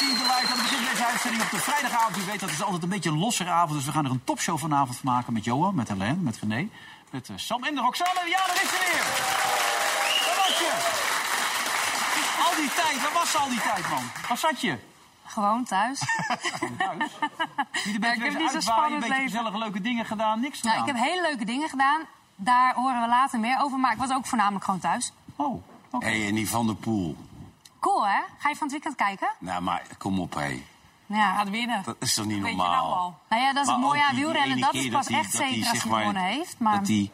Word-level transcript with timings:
The 0.00 0.06
light 0.06 0.50
aan 0.52 0.58
het 0.58 0.70
begin 0.70 0.84
deze 0.90 1.06
uitzending 1.06 1.42
op 1.42 1.50
de 1.50 1.58
vrijdagavond. 1.58 2.16
U 2.16 2.24
weet 2.24 2.40
dat 2.40 2.50
is 2.50 2.62
altijd 2.62 2.82
een 2.82 2.88
beetje 2.88 3.10
een 3.10 3.18
lossere 3.18 3.50
avond. 3.50 3.72
Dus 3.72 3.84
we 3.84 3.92
gaan 3.92 4.04
er 4.04 4.10
een 4.10 4.24
topshow 4.24 4.58
vanavond 4.58 4.96
van 4.98 5.12
maken 5.12 5.32
met 5.32 5.44
Johan, 5.44 5.74
met 5.74 5.88
Helene, 5.88 6.14
met 6.16 6.38
René. 6.40 6.68
Met 7.10 7.28
eh, 7.28 7.36
Sam 7.36 7.64
en 7.64 7.74
de 7.74 7.80
Roxanne. 7.80 8.20
Ja, 8.28 8.46
daar 8.46 8.62
is 8.62 8.68
ze 8.68 8.78
weer. 8.80 9.04
Waar 10.26 10.36
was 10.46 10.58
je? 10.58 10.72
Al 12.44 12.54
die 12.60 12.70
tijd, 12.82 13.02
waar 13.02 13.12
was 13.12 13.30
ze 13.30 13.38
al 13.38 13.48
die 13.48 13.60
tijd, 13.60 13.88
man? 13.88 14.02
Waar 14.28 14.38
zat 14.38 14.60
je? 14.60 14.78
Gewoon 15.24 15.64
thuis. 15.64 16.00
Gewoon 16.52 16.76
thuis. 16.76 17.10
Niet 17.84 17.86
een 17.86 17.92
Ja, 17.92 17.98
beetje 17.98 18.24
ik 18.24 18.30
heb 18.32 18.38
niet 18.40 18.50
zo'n 18.50 18.54
uitwaaien, 18.54 18.56
een 18.56 18.62
spannend 18.62 19.00
beetje 19.00 19.14
leven. 19.14 19.30
gezellige 19.30 19.58
leuke 19.58 19.80
dingen 19.80 20.04
gedaan, 20.06 20.40
niks 20.40 20.62
Nou, 20.62 20.76
gedaan. 20.78 20.88
ik 20.88 20.94
heb 21.00 21.04
hele 21.10 21.22
leuke 21.22 21.44
dingen 21.44 21.68
gedaan. 21.68 22.00
Daar 22.36 22.74
horen 22.74 23.00
we 23.00 23.08
later 23.08 23.40
meer 23.40 23.58
over. 23.60 23.78
Maar 23.78 23.92
ik 23.92 23.98
was 23.98 24.10
ook 24.12 24.26
voornamelijk 24.26 24.64
gewoon 24.64 24.80
thuis. 24.80 25.12
Oh, 25.36 25.62
oké. 25.90 26.06
Hé, 26.06 26.26
en 26.28 26.34
die 26.34 26.48
Van 26.50 26.66
der 26.66 26.74
Poel. 26.76 27.16
Cool, 27.80 28.06
hè? 28.06 28.20
Ga 28.38 28.48
je 28.48 28.54
van 28.56 28.62
het 28.62 28.70
weekend 28.70 28.94
kijken? 28.94 29.28
Nou, 29.38 29.62
maar 29.62 29.82
kom 29.98 30.20
op, 30.20 30.34
hé. 30.34 30.62
Ja. 31.06 31.34
Gaat 31.36 31.48
winnen. 31.50 31.82
Dat 31.84 31.96
is 31.98 32.14
toch 32.14 32.26
niet 32.26 32.40
Weet 32.42 32.50
je 32.50 32.56
normaal? 32.56 32.88
nou 32.88 32.98
al. 32.98 33.18
Nou 33.28 33.42
ja, 33.42 33.52
dat 33.52 33.62
is 33.62 33.66
Maar 33.66 33.76
het 33.78 33.84
mooie 33.86 34.04
aan 34.04 34.14
wielrennen. 34.14 34.60
Dat 34.60 34.74
is 34.74 34.88
pas 34.88 35.06
echt 35.06 35.32
dat 35.32 35.40
die, 35.40 35.50
zeker 35.50 35.70
als 35.70 35.80
hij 35.82 35.90
maar, 35.90 35.98
gewonnen 35.98 36.22
heeft. 36.22 36.58
Maar 36.58 36.76
Dat 36.76 36.86
die, 36.86 37.10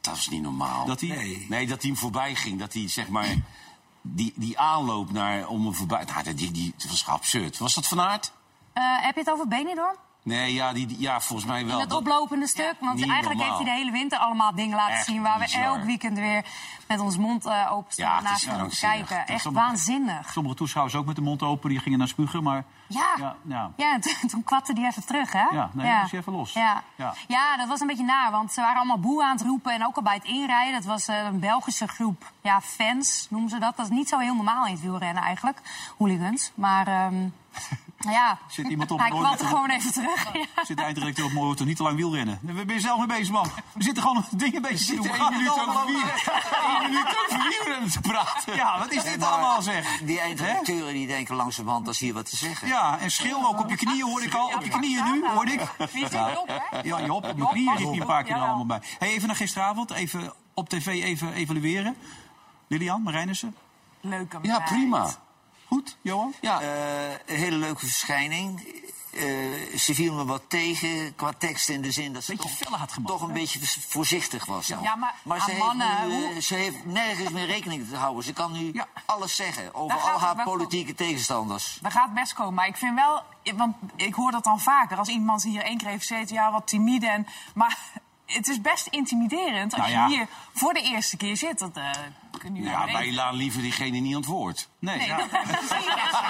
dat 0.00 0.16
is 0.16 0.28
niet 0.28 0.42
normaal. 0.42 0.86
Dat 0.86 0.98
die- 0.98 1.12
nee. 1.12 1.46
nee, 1.48 1.66
dat 1.66 1.80
hij 1.82 1.90
hem 1.90 1.98
voorbij 2.00 2.34
ging. 2.34 2.58
Dat 2.58 2.72
hij, 2.72 2.88
zeg 2.88 3.08
maar, 3.08 3.26
die, 4.02 4.32
die 4.36 4.58
aanloop 4.58 5.12
naar, 5.12 5.46
om 5.46 5.64
hem 5.64 5.74
voorbij... 5.74 6.04
Nou, 6.04 6.22
dat- 6.22 6.36
die, 6.38 6.50
die, 6.50 6.72
het 6.76 6.90
was 6.90 7.06
absurd. 7.06 7.58
Was 7.58 7.74
dat 7.74 7.86
Van 7.86 8.00
Aert? 8.00 8.32
Eh, 8.72 8.82
heb 9.00 9.14
je 9.14 9.20
het 9.20 9.30
over 9.30 9.48
Benidorm? 9.48 9.96
Nee, 10.28 10.54
ja, 10.54 10.72
die, 10.72 10.96
ja 10.98 11.20
volgens 11.20 11.48
mij 11.48 11.64
wel. 11.66 11.74
In 11.74 11.80
het 11.80 11.88
Dat- 11.90 11.98
oplopende 11.98 12.46
stuk. 12.46 12.74
Want 12.80 12.98
eigenlijk 13.08 13.38
normaal. 13.38 13.46
heeft 13.46 13.56
hij 13.56 13.64
de 13.76 13.78
hele 13.80 13.90
winter 13.98 14.18
allemaal 14.18 14.54
dingen 14.54 14.76
laten 14.76 14.94
Echt 14.94 15.04
zien... 15.04 15.22
waar 15.22 15.38
we 15.38 15.52
elk 15.52 15.82
weekend 15.82 16.18
weer 16.18 16.44
met 16.86 17.00
ons 17.00 17.16
mond 17.16 17.46
eh 17.46 17.72
open 17.72 17.92
staan 17.92 18.06
Ja, 18.06 18.20
naar 18.20 18.68
te 18.68 18.76
kijken. 18.80 19.26
Echt 19.26 19.42
Sommige- 19.42 19.64
waanzinnig. 19.66 20.32
Sommige 20.32 20.54
toeschouwers 20.54 20.94
ook 20.96 21.06
met 21.06 21.16
de 21.16 21.22
mond 21.22 21.42
open, 21.42 21.68
die 21.70 21.78
gingen 21.78 21.98
naar 21.98 22.08
spugen, 22.08 22.42
maar... 22.42 22.64
Ja, 22.86 23.06
Ja, 23.18 23.36
ja. 23.42 23.70
ja. 23.76 23.92
en 23.92 24.28
toen, 24.28 24.44
kwapte 24.44 24.72
die 24.74 24.86
even 24.86 25.06
terug, 25.06 25.32
hè? 25.32 25.46
Ja, 25.50 25.70
nee, 25.72 25.86
hij 25.86 26.08
even 26.12 26.32
los. 26.32 26.52
Ja. 26.52 26.82
Ja. 26.94 27.14
Ja. 27.28 27.56
dat 27.56 27.68
was 27.68 27.80
een 27.80 27.86
beetje 27.86 28.04
naar, 28.04 28.30
want 28.30 28.52
ze 28.52 28.60
waren 28.60 28.76
allemaal 28.76 28.98
boe 28.98 29.24
aan 29.24 29.36
het 29.36 29.46
roepen. 29.46 29.72
En 29.72 29.86
ook 29.86 29.96
al 29.96 30.02
bij 30.02 30.14
het 30.14 30.24
inrijden, 30.24 30.72
dat 30.74 30.84
was 30.84 31.08
eh, 31.08 31.24
een 31.24 31.40
Belgische 31.40 31.88
groep 31.88 32.32
ja, 32.40 32.60
fans, 32.60 33.26
noemen 33.30 33.50
ze 33.50 33.58
dat. 33.58 33.76
Dat 33.76 33.86
is 33.86 33.92
niet 33.92 34.08
zo 34.08 34.18
heel 34.18 34.34
normaal 34.34 34.66
in 34.66 34.72
het 34.72 34.80
wielrennen 34.82 35.22
eigenlijk, 35.22 35.58
hooligans. 35.98 36.52
Maar 36.54 36.86
ehm, 36.86 37.28
ja, 37.98 38.38
Zit 38.48 38.66
iemand 38.68 38.90
op 38.90 38.98
hij 38.98 39.08
kwapte 39.10 39.42
met- 39.42 39.52
gewoon 39.52 39.70
even 39.70 39.92
terug. 39.92 40.32
Ja. 40.32 40.64
Zit 40.64 40.76
de 40.76 40.82
eindredacteur 40.82 41.24
op 41.24 41.32
Motor 41.32 41.66
niet 41.66 41.76
te 41.76 41.82
lang 41.82 41.96
wielrennen. 41.96 42.38
Daar 42.42 42.64
ben 42.64 42.74
je 42.74 42.80
zelf 42.80 42.98
mee 42.98 43.06
bezig, 43.18 43.30
man. 43.32 43.50
We 43.72 43.82
zitten 43.82 44.02
gewoon 44.02 44.24
dingen 44.30 44.56
een 44.56 44.62
beetje 44.62 44.84
te 44.84 44.94
doen. 44.94 45.02
We 45.02 45.12
gaan 45.12 45.30
nu 45.32 45.36
minuut 45.36 45.50
over. 45.50 45.80
Eén 45.88 46.82
minuut 46.90 47.06
over 47.26 47.48
wielrennen 47.48 47.90
te 47.90 48.00
praten. 48.00 48.54
Ja, 48.54 48.78
wat 48.78 48.92
is 48.92 49.02
dit 49.02 49.18
maar 49.18 49.28
allemaal, 49.28 49.62
zeg? 49.62 49.98
Die 49.98 50.20
eindredacteuren 50.20 50.92
die 50.92 51.06
denken 51.06 51.34
langzamerhand 51.36 51.86
als 51.86 51.98
hier 51.98 52.14
wat 52.14 52.30
te 52.30 52.36
zeggen. 52.36 52.68
Ja, 52.68 52.98
en 52.98 53.10
schil 53.10 53.46
ook 53.46 53.58
op 53.60 53.70
je 53.70 53.76
knieën, 53.76 54.04
hoor 54.06 54.22
ik 54.22 54.34
al. 54.34 54.46
Op 54.54 54.62
je 54.62 54.68
knieën 54.70 55.04
nu, 55.04 55.28
hoor 55.28 55.46
ik. 55.48 55.60
Wie 55.92 56.04
hè? 56.04 56.18
Ja, 56.82 57.00
Job, 57.04 57.24
op 57.24 57.36
je 57.38 57.48
knieën 57.48 57.76
riep 57.76 57.94
je 57.94 58.00
een 58.00 58.06
paar 58.06 58.22
keer 58.22 58.32
er 58.34 58.38
Ja. 58.40 58.46
allemaal 58.46 58.66
bij. 58.66 58.80
Hey, 58.98 59.08
even 59.08 59.26
naar 59.26 59.36
gisteravond, 59.36 59.90
even 59.90 60.32
op 60.54 60.68
tv 60.68 60.86
even 60.86 61.32
evalueren. 61.32 61.96
Lilian, 62.66 63.02
Marijnissen. 63.02 63.54
Leuke 64.00 64.38
Ja, 64.42 64.58
meid. 64.58 64.64
prima. 64.70 65.08
Goed, 65.68 65.96
Johan? 66.02 66.34
Ja, 66.40 66.60
Eh, 66.60 67.10
een 67.26 67.36
hele 67.36 67.56
leuke 67.56 67.78
verschijning. 67.86 68.60
Eh, 69.12 69.24
ze 69.78 69.94
viel 69.94 70.14
me 70.14 70.24
wat 70.24 70.42
tegen 70.48 71.14
qua 71.14 71.32
tekst 71.38 71.68
in 71.68 71.82
de 71.82 71.90
zin 71.90 72.12
dat 72.12 72.24
ze 72.24 72.32
Beetje 72.36 72.48
toch, 72.64 72.78
had 72.78 72.92
gemaakt, 72.92 73.12
toch 73.12 73.20
een 73.22 73.26
hè? 73.28 73.32
beetje 73.34 73.60
voorzichtig 73.88 74.44
was. 74.44 74.66
Ja, 74.66 74.96
maar 74.96 75.14
ze, 75.24 75.32
aan 75.44 75.50
heeft 75.50 75.58
mannen, 75.64 76.08
nu, 76.08 76.24
eh, 76.24 76.30
hoe- 76.32 76.40
ze 76.42 76.54
heeft 76.54 76.84
nergens 76.84 77.30
meer 77.30 77.46
rekening 77.46 77.88
te 77.88 77.96
houden. 77.96 78.24
Ze 78.24 78.32
kan 78.32 78.52
nu 78.52 78.70
Ja. 78.72 78.86
alles 79.06 79.36
zeggen 79.36 79.74
over 79.74 79.96
Daar 79.98 80.10
al 80.12 80.20
haar 80.20 80.42
politieke 80.42 80.94
tegenstanders. 80.94 81.78
Dat 81.82 81.92
gaat 81.92 82.14
best 82.14 82.32
komen. 82.32 82.54
Maar 82.54 82.66
ik 82.66 82.76
vind 82.76 82.94
wel, 82.94 83.22
want 83.56 83.76
ik 83.96 84.14
hoor 84.14 84.30
dat 84.30 84.44
dan 84.44 84.60
vaker. 84.60 84.96
Als 84.98 85.08
iemand 85.08 85.42
hier 85.42 85.62
één 85.62 85.78
keer 85.78 85.88
heeft 85.88 86.06
gezeten, 86.06 86.34
ja, 86.34 86.52
wat 86.52 86.66
timide. 86.66 87.06
En, 87.08 87.26
maar 87.54 87.78
het 88.26 88.48
is 88.48 88.60
best 88.60 88.86
intimiderend 88.86 89.72
als 89.74 89.80
Nou 89.82 89.92
ja. 89.92 90.06
je 90.06 90.16
hier 90.16 90.26
voor 90.54 90.72
de 90.74 90.82
eerste 90.82 91.16
keer 91.16 91.36
zit. 91.36 91.58
Dat 91.58 91.76
Ja, 92.52 92.86
wij 92.86 93.12
laten 93.12 93.36
liever 93.36 93.62
diegene 93.62 93.98
niet 93.98 94.14
aan 94.14 94.20
het 94.20 94.28
woord. 94.30 94.68
Nee, 94.78 94.96
Nee, 94.98 95.06
ja. 95.06 95.16
dat, 95.16 95.30
dat 95.30 95.40
zie 95.68 95.78
je 95.78 95.92
best. 96.04 96.20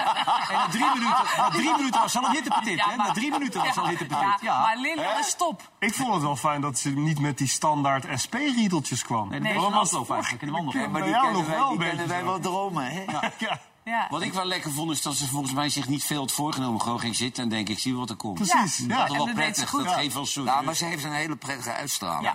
En 0.49 0.55
na 0.55 0.67
drie 0.69 0.85
minuten, 0.95 1.25
na 1.37 1.51
drie 1.51 1.71
minuten 1.77 2.01
was 2.01 2.17
al 2.17 2.25
een 2.25 2.31
hittepetit, 2.31 2.77
Ja, 2.79 2.89
hè? 2.91 2.97
maar- 2.97 3.07
Na 3.07 3.13
drie 3.13 3.31
minuten 3.31 3.61
was 3.65 3.77
al 3.77 3.83
een 3.85 3.89
hittepetit, 3.91 4.23
Ja, 4.25 4.39
ja. 4.41 4.61
maar 4.61 4.77
Lilian, 4.77 5.23
stop. 5.25 5.71
Ik 5.79 5.95
vond 5.95 6.13
het 6.13 6.23
wel 6.23 6.37
fijn 6.37 6.61
dat 6.61 6.79
ze 6.79 6.91
niet 6.91 7.21
met 7.21 7.39
die 7.39 7.49
standaard 7.49 8.21
SP-riedeltjes 8.21 9.05
kwam. 9.05 9.29
Nee, 9.29 9.41
Nee, 9.41 9.55
dat 9.55 9.63
was 9.63 9.73
dat 9.73 9.73
een 9.73 9.87
afloop 9.99 10.11
eigenlijk 10.11 10.43
in 10.43 10.49
de 10.49 10.55
wandelgang. 10.55 10.93
Maar 10.93 11.01
Bij 11.01 11.11
die 11.11 11.21
kennen 11.21 11.39
nog 11.41 11.47
wij, 11.49 11.57
wel 11.59 11.69
die 11.69 11.79
kennen 11.79 12.09
wij 12.09 12.25
wel 12.25 12.41
dromen, 12.41 12.85
hè? 12.91 13.05
Ja. 13.39 13.61
Ja. 13.85 14.07
Wat 14.11 14.23
ik 14.23 14.33
wel 14.33 14.45
lekker 14.45 14.73
vond, 14.73 14.91
is 14.91 15.03
dat 15.03 15.15
ze 15.17 15.27
volgens 15.29 15.53
mij 15.53 15.69
zich 15.69 15.89
niet 15.89 16.05
veel 16.05 16.19
had 16.21 16.33
voorgenomen. 16.33 16.81
Gewoon 16.81 17.01
ging 17.01 17.17
zitten 17.17 17.43
en 17.43 17.49
denk 17.49 17.69
ik, 17.69 17.79
zie 17.79 17.95
wat 17.97 18.11
er 18.11 18.17
komt. 18.17 18.35
Precies, 18.35 18.79
Ja. 18.79 18.85
ja. 18.89 18.97
Dat 18.97 19.07
is 19.07 19.13
En 19.13 19.17
wel 19.17 19.27
dat 19.27 19.27
deed 19.27 19.45
ze 19.45 19.51
prettig, 19.53 19.69
goed. 19.71 19.85
dat 19.85 19.95
geeft 19.95 20.35
wel. 20.35 20.45
Nou, 20.45 20.65
maar 20.65 20.75
ze 20.75 20.85
heeft 20.85 21.05
een 21.05 21.13
hele 21.13 21.37
prettige 21.37 21.73
uitstraling. 21.73 22.33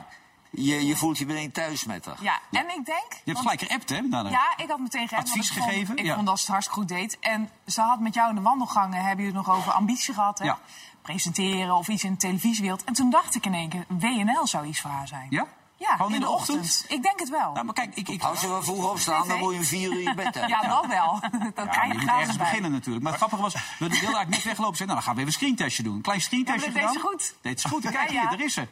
Ja. 0.55 0.73
Je, 0.75 0.85
je 0.85 0.95
voelt 0.95 1.17
je 1.17 1.25
meteen 1.25 1.51
thuis 1.51 1.83
met 1.83 2.05
haar. 2.05 2.15
ja, 2.19 2.39
en 2.51 2.69
ik 2.69 2.85
denk... 2.85 2.87
Je 3.09 3.15
hebt 3.15 3.25
want- 3.25 3.39
gelijk 3.39 3.61
geappt, 3.61 3.89
hè? 3.89 4.09
daarna. 4.09 4.29
Ja, 4.29 4.53
ik 4.57 4.69
had 4.69 4.79
meteen 4.79 5.07
geappt, 5.07 5.27
Advies 5.29 5.51
vond- 5.51 5.63
gegeven, 5.65 5.97
Ik 5.97 6.05
ja. 6.05 6.15
vond 6.15 6.27
dat 6.27 6.35
ze 6.35 6.41
het 6.43 6.51
hartstikke 6.51 6.79
goed 6.79 6.89
deed. 6.89 7.17
En 7.19 7.49
ze 7.67 7.81
had 7.81 7.99
met 7.99 8.13
jou 8.13 8.29
in 8.29 8.35
de 8.35 8.41
wandelgangen, 8.41 8.97
hebben 9.03 9.25
jullie 9.25 9.39
het 9.39 9.47
nog 9.47 9.57
over 9.57 9.71
ambitie 9.71 10.13
gehad, 10.13 10.39
hè? 10.39 10.45
Ja. 10.45 10.59
Presenteren 11.01 11.75
of 11.75 11.87
iets 11.87 12.03
in 12.03 12.11
de 12.11 12.17
televisiewereld. 12.17 12.83
En 12.83 12.93
toen 12.93 13.09
dacht 13.09 13.35
ik 13.35 13.45
in 13.45 13.53
één 13.53 13.69
keer, 13.69 13.85
WNL 13.87 14.47
zou 14.47 14.65
iets 14.65 14.79
voor 14.81 14.89
haar 14.89 15.07
zijn. 15.07 15.27
Ja? 15.29 15.45
Ja, 15.77 15.95
Gewoon 15.95 16.13
in 16.13 16.19
de 16.19 16.29
ochtend? 16.29 16.85
Ik 16.87 17.03
denk 17.03 17.19
het 17.19 17.29
wel. 17.29 17.51
Nou, 17.53 17.65
maar 17.65 17.73
kijk, 17.73 17.95
ik... 17.95 18.09
ik 18.09 18.23
Als 18.23 18.39
ze 18.39 18.47
wel 18.47 18.63
vroeg 18.63 18.89
opstaan, 18.91 19.27
dan 19.27 19.39
moet 19.39 19.51
je 19.53 19.57
om 19.59 19.63
vier 19.65 19.91
uur 19.91 20.01
je 20.01 20.13
bed 20.13 20.37
uit. 20.37 20.49
Ja, 20.55 20.61
dat 20.61 20.85
wel. 20.85 21.19
Dan 21.19 21.65
Ja, 21.65 21.71
krijg 21.71 21.87
je 21.87 21.93
je 21.93 21.99
moet 21.99 22.09
ergens 22.09 22.37
bij. 22.37 22.45
beginnen 22.45 22.71
natuurlijk. 22.71 23.03
Maar 23.03 23.11
het 23.11 23.21
grappige 23.21 23.41
was, 23.41 23.53
we 23.53 23.59
wilden 23.79 23.99
eigenlijk 23.99 24.29
net 24.29 24.43
weglopen. 24.43 24.77
Zeiden, 24.77 24.87
nou, 24.87 24.93
dan 24.95 25.03
gaan 25.03 25.15
we 25.15 25.19
even 25.21 25.33
een 25.33 25.39
screentestje 25.39 25.83
doen. 25.83 25.95
Een 25.95 26.01
klein 26.01 26.21
screentestje 26.21 26.71
Ja, 26.71 26.71
maar 26.71 26.81
dat 26.81 26.91
gedaan. 26.91 27.11
deed 27.11 27.21
ze 27.21 27.27
goed. 27.33 27.43
Deed 27.43 27.61
ze 27.61 27.67
goed. 27.67 27.81
Kijk 27.81 27.93
Ja, 27.93 28.01
ja. 28.13 28.19
hier, 28.19 28.29
daar 28.37 28.45
is 28.45 28.53
ze. 28.53 28.67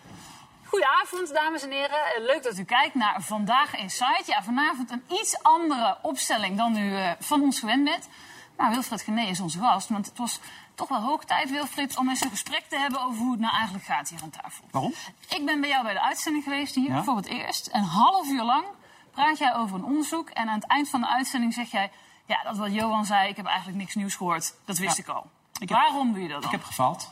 Goedenavond, 0.71 1.33
dames 1.33 1.63
en 1.63 1.71
heren. 1.71 1.89
Eh, 2.15 2.21
Leuk 2.25 2.43
dat 2.43 2.57
u 2.57 2.63
kijkt 2.63 2.95
naar 2.95 3.21
Vandaag 3.21 3.75
Inside. 3.75 4.23
Ja, 4.25 4.43
vanavond 4.43 4.91
een 4.91 5.03
iets 5.07 5.43
andere 5.43 5.97
opstelling 6.01 6.57
dan 6.57 6.77
u 6.77 6.95
eh, 6.95 7.11
van 7.19 7.41
ons 7.41 7.59
gewend 7.59 7.83
bent. 7.83 8.07
Nou, 8.57 8.71
Wilfred 8.71 9.01
Gené 9.01 9.21
is 9.21 9.39
onze 9.39 9.59
gast, 9.59 9.89
want 9.89 10.05
het 10.05 10.17
was 10.17 10.39
toch 10.75 10.87
wel 10.89 11.01
hoog 11.01 11.23
tijd, 11.23 11.49
Wilfred, 11.49 11.97
om 11.97 12.09
eens 12.09 12.21
een 12.21 12.29
gesprek 12.29 12.63
te 12.69 12.77
hebben 12.77 13.01
over 13.01 13.17
hoe 13.21 13.31
het 13.31 13.39
nou 13.39 13.53
eigenlijk 13.55 13.85
gaat 13.85 14.09
hier 14.09 14.19
aan 14.23 14.29
tafel. 14.29 14.63
Waarom? 14.71 14.93
Ik 15.29 15.45
ben 15.45 15.61
bij 15.61 15.69
jou 15.69 15.83
bij 15.83 15.93
de 15.93 16.01
uitzending 16.01 16.43
geweest 16.43 16.75
hier 16.75 16.89
Ja? 16.91 17.03
voor 17.03 17.15
het 17.15 17.25
eerst. 17.25 17.69
Een 17.71 17.83
half 17.83 18.27
uur 18.27 18.43
lang 18.43 18.65
praat 19.11 19.37
jij 19.37 19.55
over 19.55 19.75
een 19.75 19.83
onderzoek. 19.85 20.29
En 20.29 20.47
aan 20.49 20.55
het 20.59 20.67
eind 20.67 20.89
van 20.89 21.01
de 21.01 21.07
uitzending 21.07 21.53
zeg 21.53 21.71
jij... 21.71 21.91
Ja, 22.25 22.43
dat 22.43 22.57
wat 22.57 22.73
Johan 22.73 23.05
zei, 23.05 23.29
ik 23.29 23.35
heb 23.35 23.45
eigenlijk 23.45 23.77
niks 23.77 23.95
nieuws 23.95 24.15
gehoord. 24.15 24.53
Dat 24.65 24.77
wist 24.77 24.97
Ja. 24.97 25.03
ik 25.03 25.09
al. 25.09 25.29
Ik 25.59 25.69
heb- 25.69 25.77
Waarom 25.77 26.13
doe 26.13 26.21
je 26.21 26.27
dat 26.29 26.41
dan? 26.41 26.51
Ik 26.51 26.57
heb 26.57 26.65
gefaald. 26.65 27.11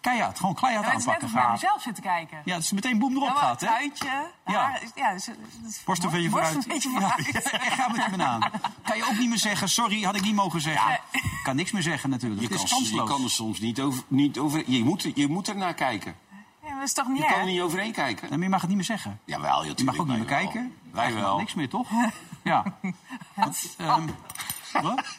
Keihard, 0.00 0.38
gewoon 0.38 0.54
keihard 0.54 0.86
Ja, 0.86 0.92
aanpakken. 0.92 1.26
of 1.26 1.32
naar 1.32 1.42
Gaan. 1.42 1.52
mezelf 1.52 1.82
zitten 1.82 2.02
kijken. 2.02 2.38
Ja, 2.44 2.56
is 2.56 2.72
meteen 2.72 2.98
boem 2.98 3.12
erop 3.16 3.26
Ja, 3.28 3.32
maar 3.34 3.42
gaat, 3.42 3.60
hè? 3.60 3.66
Truitje, 3.66 4.30
Ja. 4.46 4.78
ja, 4.94 5.12
dus, 5.12 5.24
dus, 5.62 5.82
Borst 5.84 6.04
een 6.04 6.10
beetje 6.10 6.28
borst 6.30 6.46
vooruit. 6.46 6.66
een 6.66 6.72
beetje 6.72 6.90
Ja, 6.90 7.00
vooruit. 7.00 7.50
ja, 7.52 7.58
ga 7.70 7.88
met 7.88 8.04
je 8.10 8.16
me 8.16 8.24
aan. 8.24 8.40
Kan 8.82 8.96
je 8.96 9.04
ook 9.04 9.18
niet 9.18 9.28
meer 9.28 9.38
zeggen, 9.38 9.68
sorry, 9.68 10.02
had 10.02 10.16
ik 10.16 10.22
niet 10.22 10.34
mogen 10.34 10.60
zeggen. 10.60 11.00
Kan 11.42 11.56
niks 11.56 11.70
meer 11.72 11.82
zeggen 11.82 12.10
natuurlijk. 12.10 12.40
Je 12.40 12.46
het 12.48 12.68
kan, 12.70 12.82
je 12.84 13.04
kan 13.04 13.22
er 13.22 13.30
soms 13.30 13.60
niet 13.60 13.80
over... 13.80 14.02
Niet 14.08 14.38
over 14.38 14.62
je, 14.70 14.84
moet, 14.84 15.10
je 15.14 15.28
moet 15.28 15.48
er 15.48 15.56
naar 15.56 15.74
kijken. 15.74 16.14
Ja, 16.62 16.68
maar 16.68 16.78
dat 16.78 16.88
is 16.88 16.92
toch 16.94 17.08
niet 17.08 17.22
Je 17.22 17.28
kan 17.28 17.38
er 17.38 17.44
niet 17.46 17.60
overheen 17.60 17.92
kijken. 17.92 18.22
Nee, 18.28 18.30
maar 18.38 18.42
je 18.46 18.48
mag 18.52 18.60
het 18.60 18.68
niet 18.68 18.78
meer 18.78 18.86
zeggen. 18.86 19.20
Jawel, 19.24 19.50
Je 19.50 19.54
mag 19.54 19.66
natuurlijk. 19.68 19.98
ook 20.00 20.06
niet 20.06 20.16
meer 20.16 20.26
kijken. 20.26 20.74
Wij 20.90 21.02
Eigenlijk 21.02 21.26
wel. 21.30 21.38
Niks 21.38 21.54
meer, 21.54 21.68
toch? 21.68 21.88
Ja. 22.42 22.64
Want, 23.34 23.74
ehm, 23.78 24.06
wat? 24.72 25.04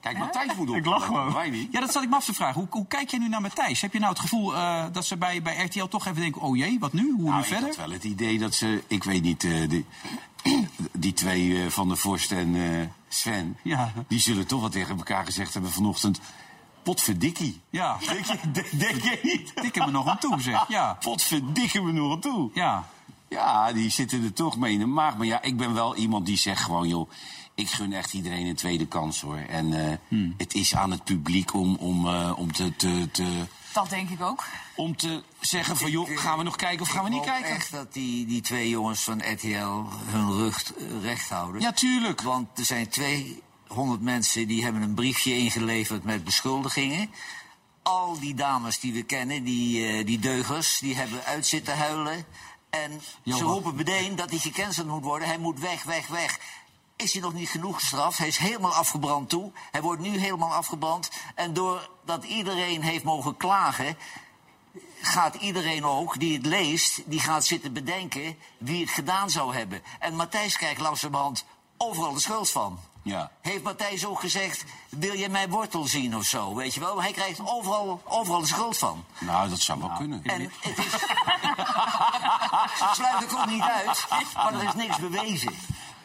Kijk, 0.00 0.18
Matthijs 0.18 0.54
moet 0.54 0.70
op. 0.70 0.76
Ik 0.76 0.86
lach 0.86 1.04
gewoon. 1.06 1.32
Wij 1.32 1.50
niet. 1.50 1.72
Ja, 1.72 1.80
dat 1.80 1.92
zat 1.92 2.02
ik 2.02 2.08
me 2.08 2.16
af 2.16 2.24
te 2.24 2.34
vragen. 2.34 2.60
Hoe, 2.60 2.66
hoe 2.70 2.86
kijk 2.86 3.10
jij 3.10 3.18
nu 3.18 3.28
naar 3.28 3.40
Matthijs? 3.40 3.80
Heb 3.80 3.92
je 3.92 3.98
nou 3.98 4.10
het 4.10 4.20
gevoel 4.20 4.54
eh, 4.56 4.84
dat 4.92 5.04
ze 5.06 5.16
bij, 5.16 5.42
bij 5.42 5.64
RTL 5.64 5.84
toch 5.84 6.06
even 6.06 6.20
denken... 6.20 6.40
oh 6.40 6.56
jee, 6.56 6.78
wat 6.78 6.92
nu? 6.92 7.12
Hoe 7.16 7.22
Nou, 7.22 7.34
nu 7.34 7.40
ik 7.40 7.44
verder? 7.46 7.66
had 7.66 7.76
wel 7.76 7.90
het 7.90 8.04
idee 8.04 8.38
dat 8.38 8.54
ze... 8.54 8.84
Ik 8.86 9.04
weet 9.04 9.22
niet, 9.22 9.44
eh, 9.44 9.68
die, 9.68 9.86
die 10.92 11.12
twee 11.12 11.62
eh, 11.62 11.70
van 11.70 11.88
der 11.88 11.96
Vorst 11.96 12.32
en 12.32 12.54
Sven... 13.08 13.56
Ja. 13.62 13.92
die 14.08 14.20
zullen 14.20 14.46
toch 14.46 14.60
wel 14.60 14.68
tegen 14.70 14.96
elkaar 14.96 15.24
gezegd 15.24 15.52
hebben 15.52 15.70
vanochtend... 15.72 16.20
Potverdikkie. 16.82 17.60
Ja, 17.70 17.96
Denk 18.06 18.24
je, 18.24 18.38
denk, 18.52 18.78
denk 18.78 19.02
je 19.02 19.18
niet? 19.22 19.52
hem 19.74 19.82
er 19.86 19.92
nog 19.92 20.08
aan 20.08 20.18
toe, 20.18 20.40
zeg. 20.40 20.64
Ja, 20.68 20.92
Potverdikke 21.00 21.82
me 21.82 21.92
nog 21.92 22.12
aan 22.12 22.20
toe. 22.20 22.50
ja. 22.54 22.86
Ja, 23.28 23.72
die 23.72 23.90
zitten 23.90 24.24
er 24.24 24.32
toch 24.32 24.56
mee 24.56 24.72
in 24.72 24.78
de 24.78 24.86
maag. 24.86 25.16
Maar 25.16 25.26
ja, 25.26 25.42
ik 25.42 25.56
ben 25.56 25.74
wel 25.74 25.96
iemand 25.96 26.26
die 26.26 26.36
zegt 26.36 26.62
gewoon, 26.62 26.88
joh... 26.88 27.10
ik 27.56 27.70
gun 27.70 27.92
echt 27.92 28.12
iedereen 28.12 28.46
een 28.46 28.54
tweede 28.56 28.86
kans, 28.86 29.20
hoor. 29.20 29.36
En 29.38 29.88
eh, 29.90 29.96
Hmm. 30.08 30.34
het 30.38 30.54
is 30.54 30.74
aan 30.74 30.90
het 30.90 31.04
publiek 31.04 31.54
om, 31.54 31.76
om, 31.76 32.06
eh, 32.08 32.32
om, 32.38 32.52
te, 32.52 32.76
te, 32.76 33.08
te, 33.12 33.44
Dat 33.72 33.90
denk 33.90 34.10
ik 34.10 34.22
ook. 34.22 34.44
om 34.76 34.96
te 34.96 35.22
zeggen 35.40 35.76
van... 35.76 35.90
joh, 35.90 36.18
gaan 36.18 36.38
we 36.38 36.44
nog 36.44 36.56
kijken 36.56 36.80
of 36.80 36.88
gaan 36.88 37.04
we 37.04 37.08
Ik 37.08 37.14
niet 37.14 37.24
hoop 37.24 37.32
kijken? 37.32 37.50
echt 37.50 37.70
dat 37.72 37.92
die, 37.92 38.26
die 38.26 38.40
twee 38.40 38.68
jongens 38.68 39.00
van 39.02 39.32
RTL 39.32 39.82
hun 40.06 40.32
rug 40.32 40.74
eh, 40.74 40.84
recht 41.02 41.28
houden. 41.28 41.60
Ja, 41.60 41.72
tuurlijk. 41.72 42.22
Want 42.22 42.58
er 42.58 42.64
zijn 42.64 42.88
200 42.88 44.00
mensen 44.00 44.46
die 44.48 44.62
hebben 44.64 44.82
een 44.82 44.94
briefje 44.94 45.36
ingeleverd 45.36 46.04
met 46.04 46.24
beschuldigingen. 46.24 47.10
Al 47.82 48.18
die 48.20 48.34
dames 48.34 48.78
die 48.80 48.92
we 48.92 49.02
kennen, 49.02 49.44
die, 49.44 49.86
eh, 49.86 50.06
die 50.06 50.18
deugers, 50.18 50.78
die 50.78 50.96
hebben 50.96 51.24
uit 51.24 51.46
zitten 51.46 51.76
huilen. 51.76 52.24
En 52.70 53.00
ze 53.24 53.44
roepen 53.44 53.74
meteen 53.74 54.16
dat 54.16 54.30
hij 54.30 54.38
gecanceld 54.38 54.86
moet 54.86 55.02
worden. 55.02 55.28
Hij 55.28 55.38
moet 55.38 55.60
weg, 55.60 55.82
weg, 55.82 56.06
weg. 56.06 56.38
Is 56.96 57.12
hij 57.12 57.22
nog 57.22 57.32
niet 57.32 57.48
genoeg 57.48 57.74
gestraft? 57.74 58.18
Hij 58.18 58.26
is 58.26 58.36
helemaal 58.36 58.74
afgebrand 58.74 59.28
toe. 59.28 59.52
Hij 59.70 59.82
wordt 59.82 60.00
nu 60.00 60.18
helemaal 60.18 60.54
afgebrand. 60.54 61.10
En 61.34 61.52
doordat 61.52 62.24
iedereen 62.24 62.82
heeft 62.82 63.04
mogen 63.04 63.36
klagen, 63.36 63.96
gaat 65.00 65.34
iedereen 65.34 65.84
ook 65.84 66.18
die 66.18 66.36
het 66.36 66.46
leest, 66.46 67.02
die 67.04 67.20
gaat 67.20 67.44
zitten 67.44 67.72
bedenken 67.72 68.36
wie 68.58 68.80
het 68.80 68.90
gedaan 68.90 69.30
zou 69.30 69.54
hebben. 69.54 69.82
En 69.98 70.14
Matthijs 70.14 70.56
krijgt 70.56 70.80
langzamerhand 70.80 71.44
overal 71.76 72.12
de 72.12 72.20
schuld 72.20 72.50
van. 72.50 72.78
Ja. 73.02 73.30
Heeft 73.40 73.62
Matthijs 73.62 74.06
ook 74.06 74.20
gezegd, 74.20 74.64
wil 74.88 75.12
je 75.12 75.28
mijn 75.28 75.50
wortel 75.50 75.86
zien 75.86 76.16
of 76.16 76.24
zo, 76.24 76.54
weet 76.54 76.74
je 76.74 76.80
wel? 76.80 77.02
Hij 77.02 77.12
krijgt 77.12 77.40
overal, 77.44 78.02
overal 78.04 78.40
de 78.40 78.46
schuld 78.46 78.78
van. 78.78 79.04
Nou, 79.18 79.48
dat 79.48 79.60
zou 79.60 79.78
wel 79.78 79.90
kunnen. 79.96 80.24
En 80.24 80.52
het 80.60 80.78
is... 80.78 80.92
Sluit 82.96 83.22
ik 83.22 83.32
ook 83.32 83.46
niet 83.46 83.62
uit, 83.62 84.06
maar 84.34 84.54
er 84.54 84.64
is 84.64 84.74
niks 84.74 84.98
bewezen. 84.98 85.54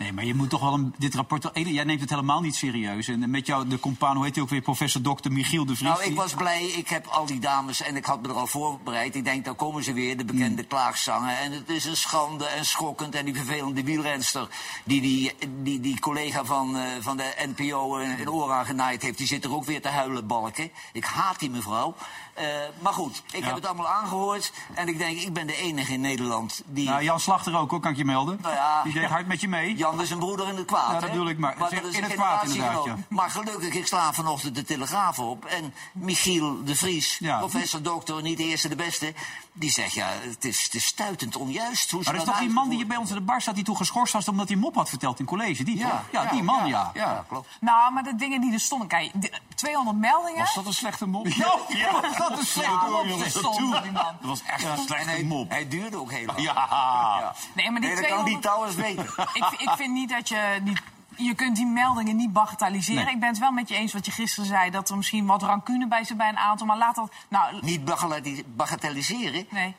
Nee, 0.02 0.14
maar 0.14 0.26
je 0.26 0.36
moet 0.36 0.50
toch 0.50 0.62
wel 0.62 0.74
een, 0.74 0.94
dit 0.98 1.16
rapport... 1.16 1.50
Jij 1.54 1.84
neemt 1.84 2.02
het 2.02 2.10
helemaal 2.10 2.42
niet 2.42 2.56
serieus. 2.56 3.08
En 3.08 3.30
met 3.30 3.46
jou, 3.46 3.68
de 3.68 3.80
compaan, 3.80 4.16
hoe 4.16 4.26
heet 4.26 4.36
hij 4.36 4.44
ook 4.44 4.50
weer? 4.50 4.62
Professor 4.62 5.02
Dr. 5.02 5.32
Michiel 5.32 5.66
de 5.66 5.76
Vries. 5.76 5.90
Nou, 5.90 6.04
ik 6.04 6.16
was 6.16 6.34
blij. 6.34 6.64
Ik 6.66 6.90
heb 6.90 7.06
al 7.08 7.26
die 7.26 7.40
dames 7.40 7.82
en 7.82 7.96
ik 7.96 8.06
had 8.06 8.22
me 8.22 8.28
er 8.28 8.34
al 8.34 8.48
voorbereid. 8.48 9.16
Ik 9.16 9.24
denk, 9.24 9.46
dan 9.46 9.56
komen 9.56 9.84
ze 9.84 9.94
weer, 9.94 10.18
de 10.18 10.26
bekende 10.26 10.64
klaagzangen. 10.64 11.38
En 11.38 11.52
het 11.52 11.70
is 11.70 11.86
een 11.86 11.98
schande 11.98 12.46
en 12.46 12.66
schokkend. 12.66 13.16
En 13.16 13.26
die 13.26 13.36
vervelende 13.36 13.84
wielrenster, 13.84 14.48
die 14.84 15.02
die, 15.02 15.34
die, 15.62 15.80
die 15.80 16.00
collega 16.00 16.46
van, 16.46 16.78
eh, 16.78 16.84
van 17.00 17.18
de 17.18 17.54
NPO 17.56 17.98
een, 17.98 18.20
een 18.20 18.30
oor 18.30 18.52
aangenaaid 18.52 19.02
heeft... 19.02 19.18
die 19.18 19.28
zit 19.28 19.44
er 19.44 19.54
ook 19.54 19.66
weer 19.66 19.82
te 19.82 19.90
huilen, 19.90 20.28
balken. 20.28 20.72
Ik 20.94 21.06
haat 21.06 21.40
die 21.40 21.50
mevrouw. 21.50 21.96
Eh, 22.34 22.46
maar 22.80 22.94
goed, 22.94 23.24
ik 23.32 23.44
heb 23.44 23.56
het 23.56 23.66
allemaal 23.66 23.88
aangehoord. 23.88 24.54
En 24.74 24.88
ik 24.88 24.98
denk, 24.98 25.18
ik 25.18 25.34
ben 25.34 25.48
de 25.48 25.56
enige 25.56 25.94
in 25.94 26.02
Nederland 26.02 26.64
die... 26.66 26.90
Nou, 26.90 27.04
Jan 27.04 27.20
Slachter 27.20 27.58
ook, 27.58 27.72
hoor, 27.72 27.80
kan 27.80 27.92
ik 27.92 27.98
je 27.98 28.06
melden. 28.06 28.40
Nou 28.42 28.56
ja. 28.56 28.84
Die 28.84 28.94
deed 28.94 29.06
hard 29.06 29.28
met 29.28 29.42
je 29.42 29.48
mee. 29.48 29.76
Jan 29.76 29.91
is 30.00 30.10
een 30.10 30.20
broeder 30.20 30.48
in 30.48 30.56
het 30.56 30.66
kwaad. 30.66 30.88
Ja, 30.88 30.94
dat 30.94 31.02
hè? 31.04 31.10
bedoel 31.10 31.30
ik 31.30 31.38
maar. 31.38 31.56
Zeg, 31.70 31.82
is 31.82 31.96
in 31.96 32.04
het 32.04 32.14
kwaad 32.14 32.44
inderdaad, 32.44 32.88
Maar 33.10 33.30
gelukkig, 33.30 33.74
ik 33.74 33.88
sla 33.88 34.14
vanochtend 34.14 34.56
de 34.56 34.64
Telegraaf 34.64 35.20
op. 35.20 35.46
En 35.46 35.74
Michiel 35.94 36.64
de 36.64 36.76
Vries, 36.76 37.18
Ja. 37.20 37.38
professor 37.38 37.82
dokter, 37.82 38.22
niet 38.22 38.38
de 38.38 38.44
eerste 38.44 38.70
de 38.70 38.76
beste... 38.76 39.14
die 39.54 39.70
zegt, 39.72 39.94
ja, 39.94 40.08
het 40.22 40.46
is, 40.46 40.64
het 40.64 40.74
is 40.74 40.86
stuitend 40.86 41.36
onjuist. 41.36 41.92
Hoe 41.92 42.04
ze 42.04 42.06
Maar 42.12 42.16
er 42.16 42.20
is 42.22 42.26
dat 42.28 42.36
toch 42.36 42.46
die 42.46 42.54
man 42.54 42.70
die 42.70 42.78
hier 42.78 42.88
bij 42.88 42.98
ons 42.98 43.10
in 43.10 43.16
de 43.16 43.22
bar 43.22 43.42
staat... 43.42 43.56
die 43.56 43.64
toen 43.64 43.78
geschorst 43.78 44.14
was 44.14 44.28
omdat 44.28 44.48
hij 44.48 44.58
mop 44.58 44.76
had 44.76 44.90
verteld 44.90 45.20
in 45.20 45.26
college? 45.26 45.64
Die, 45.64 45.80
toch? 45.82 46.02
ja, 46.12 46.26
die 46.26 46.44
man, 46.44 46.68
ja. 46.68 46.92
Ja, 46.94 47.26
klopt. 47.28 47.48
Nou, 47.60 47.94
maar 47.94 48.04
de 48.04 48.16
dingen 48.16 48.42
die 48.42 48.54
er 48.54 48.60
stonden, 48.60 48.88
kijk, 48.88 49.12
de- 49.22 49.40
200 49.56 49.98
meldingen. 49.98 50.40
Was 50.40 50.54
dat 50.54 50.66
een 50.66 50.74
slechte 50.74 51.06
mop? 51.06 51.28
Ja, 51.28 51.56
ja, 51.68 52.02
dat 52.18 52.40
is 52.40 52.52
slecht. 52.52 52.68
Ja, 52.68 52.80
hoor, 52.80 53.08
dat 53.08 53.84
die 53.84 53.92
man. 53.92 53.94
Dat 53.94 54.16
was 54.22 54.42
echt 54.44 54.64
een 54.64 54.70
En 54.70 54.78
slechte 54.80 55.10
hij, 55.10 55.24
mop. 55.24 55.50
hij 55.50 55.68
duurde 55.68 55.98
ook 55.98 56.12
heel 56.12 56.26
lang. 56.36 56.42
Ja. 56.42 57.36
Nee, 57.54 57.72
maar 57.72 57.82
die 57.82 57.90
Nee, 57.90 58.02
dat 58.02 58.10
kan 58.10 58.26
die 58.26 58.40
200 58.40 58.42
trouwens 58.42 58.76
weten. 58.76 59.06
ik, 59.42 59.60
ik 59.62 59.70
vind 59.78 59.94
niet 59.94 60.10
dat 60.10 60.28
je 60.30 60.60
die, 60.64 60.78
je 61.18 61.36
kunt 61.36 61.56
die 61.56 61.66
meldingen 61.66 62.16
niet 62.16 62.34
bagatelliseren. 62.34 63.04
Nee. 63.06 63.14
Ik 63.14 63.20
ben 63.20 63.30
het 63.30 63.38
wel 63.40 63.52
met 63.52 63.70
je 63.70 63.76
eens 63.76 63.94
wat 63.94 64.06
je 64.06 64.12
gisteren 64.12 64.46
zei, 64.50 64.70
dat 64.70 64.90
er 64.90 64.98
misschien 64.98 65.26
wat 65.26 65.44
rancune 65.44 65.88
bij 65.88 66.04
zit 66.04 66.18
bij 66.18 66.30
een 66.30 66.38
aantal. 66.38 66.68
Maar 66.68 66.78
laat 66.78 66.96
dat. 66.96 67.12
Nou, 67.28 67.58
Niet 67.62 67.86
bagatelli- 67.86 68.44
bagatelliseren. 68.48 69.46
nee. 69.50 69.76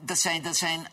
Dat 0.00 0.18
zijn, 0.18 0.42
dat 0.42 0.56
zijn 0.56 0.86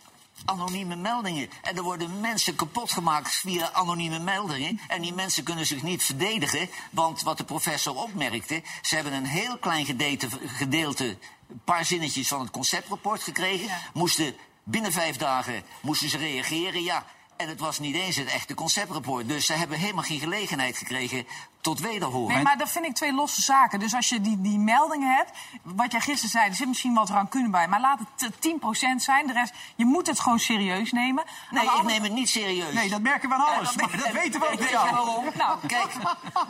anonieme 0.46 0.96
meldingen. 0.96 1.50
En 1.62 1.78
er 1.78 1.84
worden 1.84 2.20
mensen 2.20 2.56
kapot 2.56 2.92
gemaakt 2.92 3.36
via 3.36 3.72
anonieme 3.72 4.20
meldingen. 4.20 4.80
En 4.88 5.02
die 5.02 5.14
mensen 5.14 5.44
kunnen 5.44 5.66
zich 5.66 5.84
niet 5.84 6.04
verdedigen. 6.04 6.70
Want 6.92 7.22
wat 7.22 7.38
de 7.38 7.44
professor 7.44 7.96
opmerkte... 7.96 8.64
ze 8.82 8.96
hebben 8.96 9.14
een 9.14 9.26
heel 9.26 9.58
klein 9.58 9.86
gedeelte, 9.86 10.28
gedeelte 10.46 11.18
een 11.50 11.62
paar 11.64 11.86
zinnetjes 11.86 12.28
van 12.28 12.40
het 12.40 12.52
conceptrapport 12.52 13.24
gekregen. 13.24 13.66
Ja. 13.68 13.78
Moesten 13.94 14.36
binnen 14.64 14.92
vijf 14.92 15.18
dagen 15.18 15.64
moesten 15.82 16.10
ze 16.10 16.18
reageren. 16.18 16.84
Ja, 16.84 17.06
En 17.44 17.50
het 17.50 17.60
was 17.60 17.80
niet 17.80 17.96
eens 17.96 18.16
het 18.16 18.28
echte 18.28 18.54
conceptrapport. 18.54 19.28
Dus 19.28 19.46
ze 19.46 19.54
hebben 19.54 19.78
helemaal 19.80 20.04
geen 20.04 20.20
gelegenheid 20.20 20.78
gekregen 20.78 21.28
tot 21.62 21.80
wederhoren. 21.80 22.34
Nee, 22.36 22.44
maar 22.44 22.58
dat 22.58 22.70
vind 22.70 22.86
ik 22.86 22.96
twee 22.96 23.14
losse 23.14 23.42
zaken. 23.42 23.80
Dus 23.80 23.94
als 23.94 24.10
je 24.10 24.22
die, 24.22 24.42
die 24.42 24.58
meldingen 24.60 25.16
hebt, 25.16 25.32
wat 25.64 25.92
jij 25.92 26.02
gisteren 26.02 26.30
zei, 26.30 26.50
er 26.50 26.56
zit 26.56 26.68
misschien 26.68 26.94
wat 26.94 27.10
rancune 27.10 27.50
bij. 27.50 27.68
Maar 27.68 27.80
laat 27.80 28.00
het 28.18 28.40
eh, 28.46 28.54
10% 28.96 28.96
zijn. 28.96 29.28
De 29.28 29.34
rest, 29.34 29.54
je 29.76 29.86
moet 29.86 30.08
het 30.08 30.20
gewoon 30.20 30.40
serieus 30.40 30.92
nemen. 30.92 31.24
Nee, 31.52 31.64
ik 31.64 31.70
andere- 31.70 31.94
neem 31.94 32.04
het 32.04 32.12
niet 32.14 32.30
serieus. 32.30 32.74
Nee, 32.74 32.90
dat 32.90 33.02
merken 33.02 33.30
we 33.30 33.36
aan 33.36 33.56
alles. 33.56 33.76
Maar 33.76 33.92
dat 33.92 34.02
en- 34.02 34.14
weten 34.14 34.40
we 34.40 34.50
ook 34.52 34.70
waarom? 34.92 35.26
Nou. 35.38 35.60
Kijk, 35.68 35.94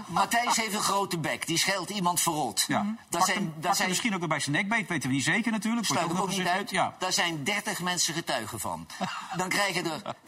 Matthijs 0.07 0.55
heeft 0.55 0.73
een 0.73 0.81
grote 0.81 1.17
bek. 1.17 1.47
Die 1.47 1.57
scheldt 1.57 1.89
iemand 1.89 2.21
verrot. 2.21 2.65
Ja. 2.67 2.77
Daar 2.83 2.95
Pakt 3.09 3.25
zijn, 3.25 3.37
hem- 3.37 3.53
daar 3.57 3.75
zijn, 3.75 3.89
misschien 3.89 4.13
ook 4.13 4.19
nog 4.19 4.29
bij 4.29 4.39
zijn 4.39 4.55
nekbeet, 4.55 4.87
weten 4.89 5.09
we 5.09 5.15
niet 5.15 5.23
zeker 5.23 5.51
natuurlijk. 5.51 5.85
sluit 5.85 6.11
ik 6.11 6.19
ook 6.21 6.29
niet 6.29 6.47
uit. 6.47 6.69
Ja. 6.69 6.95
Daar 6.99 7.13
zijn 7.13 7.43
30 7.43 7.81
mensen 7.81 8.13
getuigen 8.13 8.59
van. 8.59 8.87
Dan 9.35 9.49
krijgen 9.49 9.85
er 9.85 10.01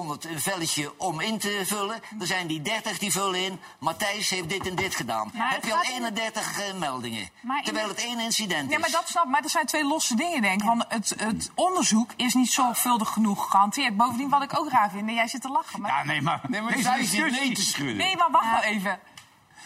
2500 0.00 0.24
een 0.24 0.40
velletje 0.40 0.92
om 0.98 1.20
in 1.20 1.38
te 1.38 1.62
vullen. 1.64 2.00
Er 2.20 2.26
zijn 2.26 2.46
die 2.46 2.62
30 2.62 2.98
die 2.98 3.12
vullen 3.12 3.44
in. 3.44 3.60
Matthijs 3.78 4.30
heeft 4.30 4.48
dit 4.48 4.66
en 4.68 4.74
dit 4.74 4.94
gedaan. 4.94 5.30
Maar 5.34 5.50
Heb 5.50 5.64
je 5.64 5.72
al 5.72 5.76
gaat 5.78 5.86
in- 5.88 5.92
31 5.94 6.60
eh, 6.60 6.74
meldingen. 6.74 7.28
Maar 7.42 7.58
in 7.58 7.64
terwijl 7.64 7.88
het 7.88 7.98
één 8.04 8.20
incident 8.20 8.70
Ja, 8.70 8.74
is. 8.76 8.80
maar 8.82 8.90
dat 8.90 9.08
snap. 9.08 9.26
Maar 9.26 9.42
er 9.42 9.50
zijn 9.50 9.66
twee 9.66 9.84
losse 9.86 10.14
dingen, 10.16 10.42
denk 10.42 10.60
ik. 10.60 10.66
Want 10.66 10.84
het, 10.88 11.14
het 11.18 11.50
onderzoek 11.54 12.10
is 12.16 12.34
niet 12.34 12.50
zorgvuldig 12.52 13.08
genoeg 13.08 13.50
gehanteerd. 13.50 13.96
Bovendien, 13.96 14.28
wat 14.28 14.42
ik 14.42 14.58
ook 14.58 14.70
raar 14.70 14.90
vind, 14.90 15.10
jij 15.10 15.28
zit 15.28 15.40
te 15.42 15.48
lachen. 15.48 15.80
Maar... 15.80 15.90
Ja, 15.90 16.04
nee, 16.04 16.22
maar... 16.22 16.40
Nee, 16.48 16.60
maar 16.60 16.72
deze 16.72 16.90
discussie- 16.98 17.40
nee 17.40 17.52
te 17.54 17.62
schudden. 17.62 17.96
Nee, 17.96 18.16
maar 18.16 18.30
wacht 18.30 18.50
wel 18.50 18.60
even. 18.62 18.98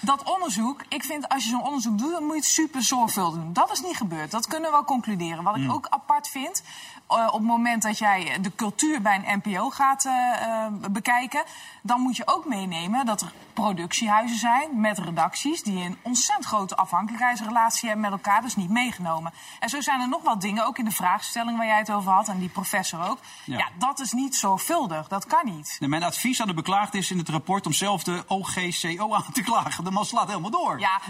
Dat 0.01 0.23
onderzoek, 0.23 0.81
ik 0.89 1.05
vind 1.05 1.29
als 1.29 1.45
je 1.45 1.51
zo'n 1.51 1.63
onderzoek 1.65 1.99
doet, 1.99 2.13
dan 2.13 2.23
moet 2.23 2.33
je 2.35 2.41
het 2.41 2.49
super 2.51 2.83
zorgvuldig 2.83 3.35
doen. 3.41 3.53
Dat 3.53 3.73
is 3.73 3.81
niet 3.81 3.97
gebeurd. 3.97 4.31
Dat 4.31 4.47
kunnen 4.47 4.71
we 4.71 4.77
wel 4.77 4.85
concluderen. 4.85 5.43
Wat 5.45 5.57
ik 5.57 5.63
Hmm. 5.63 5.71
ook 5.73 5.87
apart 5.91 6.29
vind, 6.29 6.63
op 7.09 7.33
het 7.33 7.43
moment 7.43 7.83
dat 7.83 7.99
jij 7.99 8.39
de 8.41 8.55
cultuur 8.55 9.03
bij 9.03 9.23
een 9.25 9.41
NPO 9.45 9.71
gaat 9.71 10.05
eh, 10.05 10.13
eh, 10.13 10.73
bekijken, 10.91 11.43
dan 11.83 12.01
moet 12.01 12.17
je 12.17 12.27
ook 12.27 12.47
meenemen 12.47 13.07
dat 13.07 13.21
er 13.21 13.33
productiehuizen 13.63 14.39
zijn 14.39 14.81
met 14.81 14.99
redacties 14.99 15.63
die 15.63 15.85
een 15.85 15.99
ontzettend 16.03 16.47
grote 16.47 16.77
afhankelijkheidsrelatie 16.77 17.89
hebben 17.89 18.11
met 18.11 18.19
elkaar, 18.19 18.43
dus 18.43 18.57
niet 18.57 18.71
meegenomen. 18.71 19.33
En 19.61 19.69
zo 19.69 19.81
zijn 19.81 20.01
er 20.01 20.09
nog 20.09 20.23
wat 20.23 20.41
dingen, 20.41 20.67
ook 20.67 20.79
in 20.79 20.85
de 20.85 20.91
vraagstelling 20.91 21.57
waar 21.57 21.67
jij 21.67 21.79
het 21.79 21.91
over 21.91 22.13
had 22.13 22.29
en 22.29 22.39
die 22.39 22.49
professor 22.49 23.09
ook. 23.09 23.19
Ja. 23.45 23.59
Ja, 23.59 23.69
dat 23.79 24.01
is 24.01 24.13
niet 24.13 24.37
zorgvuldig. 24.37 25.09
Dat 25.09 25.27
kan 25.27 25.45
niet. 25.45 25.77
Nee, 25.81 25.89
mijn 25.89 26.03
advies 26.03 26.41
aan 26.41 26.47
de 26.47 26.55
beklaagde 26.55 26.99
is 26.99 27.11
in 27.11 27.19
het 27.19 27.29
rapport 27.29 27.67
om 27.67 27.73
zelf 27.73 28.03
de 28.03 28.25
OGCO 28.27 29.15
aan 29.15 29.33
te 29.33 29.43
klagen. 29.43 29.85
De 29.85 29.91
man 29.91 30.05
slaat 30.05 30.29
helemaal 30.29 30.51
door. 30.51 30.81
Ja, 30.81 31.01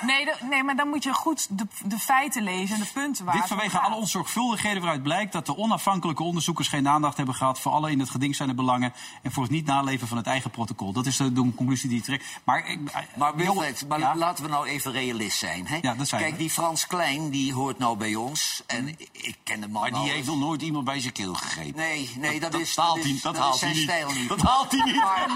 nee, 0.00 0.28
nee, 0.50 0.62
maar 0.62 0.76
dan 0.76 0.88
moet 0.88 1.02
je 1.02 1.12
goed 1.12 1.58
de, 1.58 1.66
de 1.84 1.98
feiten 1.98 2.42
lezen 2.42 2.74
en 2.74 2.80
de 2.80 2.90
punten 2.92 3.24
waar 3.24 3.34
Dit 3.34 3.46
vanwege 3.46 3.78
alle 3.78 3.94
onzorgvuldigheden 3.94 4.82
waaruit 4.82 5.02
blijkt 5.02 5.32
dat 5.32 5.46
de 5.46 5.56
onafhankelijke 5.56 6.22
onderzoekers 6.22 6.68
geen 6.68 6.88
aandacht 6.88 7.16
hebben 7.16 7.34
gehad 7.34 7.60
voor 7.60 7.72
alle 7.72 7.90
in 7.90 8.00
het 8.00 8.10
geding 8.10 8.36
zijnde 8.36 8.54
belangen 8.54 8.92
en 9.22 9.32
voor 9.32 9.42
het 9.42 9.52
niet 9.52 9.66
naleven 9.66 10.08
van 10.08 10.16
het 10.16 10.26
eigen 10.26 10.50
protocol. 10.50 10.92
Dat 10.92 11.06
is 11.06 11.16
de, 11.16 11.32
de 11.32 11.54
conclusie 11.54 11.79
die. 11.88 12.20
Maar, 12.44 12.68
ik, 12.68 12.78
Maar 13.16 13.36
Wilfred, 13.36 13.88
maar 13.88 13.98
ja? 13.98 14.16
laten 14.16 14.44
we 14.44 14.50
nou 14.50 14.66
even 14.66 14.92
realist 14.92 15.38
zijn. 15.38 15.66
Hè? 15.66 15.78
Ja, 15.80 15.94
dat 15.94 16.08
zijn 16.08 16.20
Kijk, 16.20 16.32
we. 16.32 16.38
die 16.38 16.50
Frans 16.50 16.86
Klein, 16.86 17.30
die 17.30 17.52
hoort 17.52 17.78
nou 17.78 17.96
bij 17.96 18.14
ons. 18.14 18.62
En 18.66 18.88
ik 19.12 19.36
ken 19.44 19.60
de 19.60 19.68
man 19.68 19.82
Maar 19.82 20.00
die 20.00 20.10
heeft 20.10 20.26
nog 20.26 20.38
nooit 20.38 20.62
iemand 20.62 20.84
bij 20.84 21.00
zijn 21.00 21.12
keel 21.12 21.34
gegrepen. 21.34 21.76
Nee, 21.80 22.10
nee, 22.16 22.40
dat, 22.40 22.54
is, 22.54 22.76
haalt 22.76 22.96
dat 22.96 23.04
is, 23.04 23.22
haalt 23.22 23.36
is 23.36 23.40
hij 23.40 23.58
zijn 23.58 23.72
niet. 23.72 23.82
stijl 23.82 24.10
niet. 24.10 24.28
Dat 24.28 24.40
haalt 24.40 24.70
hij 24.70 24.84
niet. 24.84 24.94
Maar, 24.94 25.28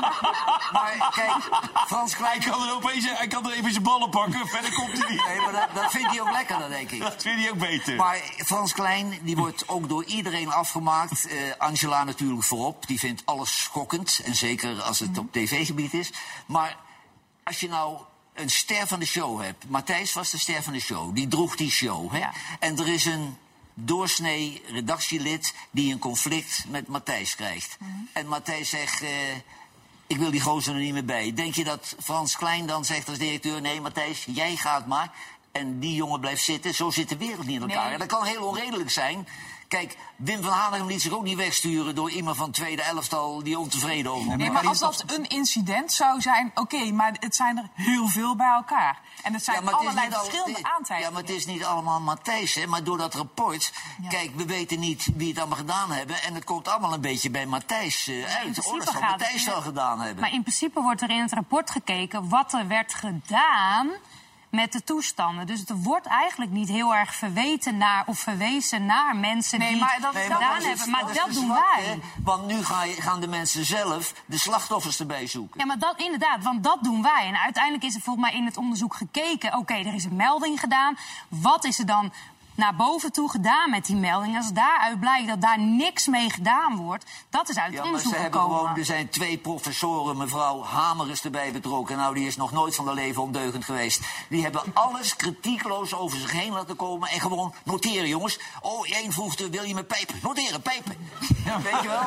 maar 0.73 1.13
kijk, 1.15 1.63
Frans 1.87 2.15
Klein... 2.17 2.33
Hij 2.35 2.51
kan 2.51 2.69
er 2.69 2.75
opeens, 2.75 3.05
hij 3.11 3.27
kan 3.27 3.47
er 3.47 3.53
even 3.53 3.71
zijn 3.71 3.83
ballen 3.83 4.11
pakken, 4.11 4.49
verder 4.55 4.73
komt 4.73 4.99
hij 4.99 5.11
niet. 5.11 5.27
Nee, 5.27 5.41
maar 5.41 5.53
dat, 5.53 5.83
dat 5.83 5.91
vindt 5.91 6.11
hij 6.11 6.21
ook 6.21 6.31
lekker, 6.31 6.59
dat 6.59 6.69
denk 6.69 6.91
ik. 6.91 7.01
Dat 7.01 7.23
vindt 7.23 7.41
hij 7.41 7.51
ook 7.51 7.59
beter. 7.59 7.97
Maar 7.97 8.19
Frans 8.37 8.73
Klein, 8.73 9.19
die 9.23 9.37
wordt 9.37 9.69
ook 9.69 9.89
door 9.89 10.05
iedereen 10.05 10.53
afgemaakt. 10.53 11.27
Eh, 11.27 11.37
Angela 11.59 12.05
natuurlijk 12.05 12.43
voorop. 12.43 12.87
Die 12.87 12.99
vindt 12.99 13.23
alles 13.25 13.63
schokkend. 13.63 14.21
En 14.25 14.35
zeker 14.35 14.83
als 14.83 14.99
het 14.99 15.19
op 15.19 15.33
tv-gebied 15.33 15.95
is. 15.95 16.13
Maar 16.47 16.77
als 17.45 17.61
je 17.61 17.69
nou 17.69 17.99
een 18.35 18.51
ster 18.51 18.87
van 18.87 18.99
de 18.99 19.07
show 19.07 19.43
hebt. 19.43 19.69
Matthijs 19.69 20.13
was 20.13 20.31
de 20.31 20.39
ster 20.39 20.63
van 20.63 20.73
de 20.73 20.81
show. 20.81 21.15
Die 21.15 21.29
droeg 21.29 21.57
die 21.57 21.71
show. 21.71 22.13
Hè? 22.13 22.19
Ja. 22.19 22.33
En 22.59 22.79
er 22.79 22.89
is 22.89 23.05
een 23.05 23.37
doorsnee 23.75 24.63
redactielid 24.67 25.55
die 25.71 25.93
een 25.93 25.99
conflict 25.99 26.65
met 26.69 26.89
Matthijs 26.89 27.35
krijgt. 27.35 27.77
En 28.13 28.27
Matthijs 28.27 28.69
zegt... 28.69 29.03
eh, 29.03 29.11
ik 30.07 30.17
wil 30.17 30.31
die 30.31 30.41
gozer 30.41 30.75
er 30.75 30.81
niet 30.81 30.93
meer 30.93 31.05
bij. 31.05 31.35
Denk 31.35 31.55
je 31.55 31.65
dat 31.65 31.97
Frans 32.03 32.37
Klein 32.37 32.67
dan 32.67 32.85
zegt 32.85 33.09
als 33.09 33.19
directeur... 33.19 33.61
nee, 33.61 33.81
Matthijs, 33.81 34.25
jij 34.29 34.57
gaat 34.57 34.87
maar. 34.87 35.13
En 35.53 35.79
die 35.79 35.95
jongen 35.95 36.21
blijft 36.21 36.45
zitten. 36.45 36.75
Zo 36.75 36.91
zit 36.91 37.09
de 37.09 37.17
wereld 37.17 37.47
niet 37.47 37.57
in 37.57 37.69
elkaar. 37.69 37.85
Nee. 37.85 37.93
En 37.93 37.99
dat 37.99 38.09
kan 38.09 38.25
heel 38.25 38.47
onredelijk 38.47 38.91
zijn. 38.91 39.29
Kijk, 39.75 39.97
Wim 40.17 40.43
van 40.43 40.53
Hanegem 40.53 40.87
liet 40.87 41.03
zich 41.03 41.13
ook 41.13 41.23
niet 41.23 41.37
wegsturen... 41.37 41.95
door 41.95 42.11
iemand 42.11 42.37
van 42.37 42.51
tweede 42.51 42.83
elftal 42.83 43.43
die 43.43 43.59
ontevreden 43.59 44.13
over 44.13 44.37
Nee, 44.37 44.51
maar 44.51 44.67
als 44.67 44.79
dat 44.79 45.05
een 45.07 45.29
incident 45.29 45.93
zou 45.93 46.21
zijn, 46.21 46.51
oké, 46.55 46.93
maar 46.93 47.17
het 47.21 47.37
zijn 47.37 47.57
er 47.57 47.69
heel 47.75 48.09
veel 48.09 48.37
bij 48.37 48.53
elkaar. 48.53 49.01
En 49.23 49.33
het 49.33 49.45
zijn 49.45 49.67
het 49.67 49.75
allerlei 49.75 50.07
al- 50.13 50.19
verschillende 50.19 50.59
het- 50.59 50.67
aantijgingen. 50.67 51.03
Ja, 51.03 51.11
maar 51.11 51.21
het 51.21 51.31
is 51.31 51.47
niet 51.47 51.65
allemaal 51.65 52.01
Matthijs, 52.01 52.55
hè. 52.55 52.67
Maar 52.67 52.85
door 52.85 52.99
dat 52.99 53.15
rapport... 53.15 53.73
Ja. 54.03 54.09
Kijk, 54.09 54.31
we 54.37 54.45
weten 54.45 54.81
niet 54.81 55.09
wie 55.17 55.29
het 55.29 55.39
allemaal 55.39 55.59
gedaan 55.59 55.91
hebben... 55.91 56.23
en 56.23 56.35
het 56.35 56.45
komt 56.45 56.69
allemaal 56.69 56.93
een 56.93 57.01
beetje 57.01 57.31
bij 57.31 57.47
Matthijs 57.47 58.07
eh, 58.09 58.15
uit. 58.37 58.67
Oh, 58.67 58.79
dat 58.79 58.89
zal 58.93 59.01
Matthijs 59.01 59.45
wel 59.45 59.61
gedaan 59.61 60.01
hebben. 60.01 60.21
Maar 60.21 60.33
in 60.33 60.43
principe 60.43 60.81
wordt 60.81 61.03
er 61.03 61.11
in 61.11 61.21
het 61.21 61.33
rapport 61.33 61.71
gekeken 61.71 62.29
wat 62.29 62.53
er 62.53 62.67
werd 62.67 62.95
gedaan 62.95 63.91
met 64.55 64.73
de 64.73 64.85
toestanden. 64.85 65.47
Dus 65.47 65.65
er 65.67 65.77
wordt 65.77 66.07
eigenlijk 66.07 66.51
niet 66.51 66.69
heel 66.69 66.95
erg 66.95 67.15
verweten 67.15 67.77
naar 67.77 68.03
of 68.07 68.19
verwezen 68.19 68.87
naar 68.87 69.17
mensen 69.17 69.59
Nee, 69.59 69.69
die 69.69 69.81
maar 69.81 69.99
dat- 70.01 70.13
Nee, 70.15 70.23
gedaan 70.23 70.41
dat 70.41 70.59
is- 70.63 70.65
hebben. 70.69 70.91
Maar 70.91 71.15
dat 71.15 71.33
doen 71.33 71.45
zwak, 71.45 71.75
wij. 71.75 71.85
hè. 71.85 71.95
Want 72.25 72.47
nu 72.47 72.65
ga 72.65 72.85
je- 72.85 73.03
gaan 73.03 73.21
de 73.21 73.29
mensen 73.29 73.65
zelf 73.65 74.13
de 74.27 74.39
slachtoffers 74.39 75.01
erbij 75.01 75.27
zoeken. 75.27 75.61
Ja, 75.61 75.67
maar 75.67 75.79
dat 75.79 76.01
inderdaad, 76.01 76.43
want 76.43 76.65
dat 76.65 76.79
doen 76.83 77.03
wij. 77.03 77.27
En 77.27 77.37
uiteindelijk 77.37 77.85
is 77.85 77.95
er 77.95 78.01
volgens 78.01 78.27
mij 78.31 78.35
in 78.39 78.45
het 78.45 78.57
onderzoek 78.57 78.95
gekeken... 78.95 79.57
oké, 79.57 79.75
er 79.75 79.95
is 79.95 80.05
een 80.05 80.17
melding 80.17 80.61
gedaan. 80.61 80.97
Wat 81.29 81.65
is 81.65 81.79
er 81.79 81.87
dan 81.87 82.13
naar 82.55 82.77
boven 82.77 83.13
toe 83.13 83.31
gedaan 83.31 83.71
met 83.71 83.87
die 83.87 83.97
melding? 83.97 84.37
Als 84.37 84.53
daaruit 84.53 85.01
blijkt 85.01 85.29
dat 85.29 85.41
daar 85.41 85.61
niks 85.61 86.07
mee 86.07 86.31
gedaan 86.31 86.77
wordt... 86.77 87.05
dat 87.31 87.49
is 87.49 87.59
uit 87.59 87.73
Ja, 87.73 87.77
maar 87.77 87.87
onderzoek 87.87 88.13
ze 88.13 88.19
hebben 88.21 88.41
gekomen. 88.41 88.61
gewoon, 88.61 88.79
er 88.79 88.85
zijn 88.85 89.09
twee 89.09 89.39
professoren, 89.39 90.17
mevrouw 90.17 90.63
Hamer 90.63 91.11
is 91.11 91.23
erbij 91.25 91.53
betrokken. 91.53 91.97
Nou, 91.97 92.15
die 92.15 92.27
is 92.27 92.37
nog 92.37 92.53
nooit 92.53 92.75
van 92.75 92.87
haar 92.87 92.95
leven 92.95 93.23
ondeugend 93.23 93.65
geweest. 93.65 94.01
Die 94.29 94.43
hebben 94.43 94.63
alles 94.73 95.17
kritiekloos 95.17 95.95
over 95.95 96.19
zich 96.19 96.33
heen 96.33 96.53
laten 96.53 96.77
komen. 96.77 97.09
En 97.09 97.21
gewoon 97.21 97.55
noteren, 97.65 98.09
jongens. 98.09 98.39
Oh, 98.61 98.89
één 98.91 99.13
vroeg, 99.13 99.37
wil 99.51 99.65
je 99.65 99.75
me 99.75 99.85
pijpen? 99.85 100.19
Noteren, 100.23 100.63
pijpen. 100.63 100.97
Weet 101.63 101.83
je 101.83 101.89
wel? 101.89 102.03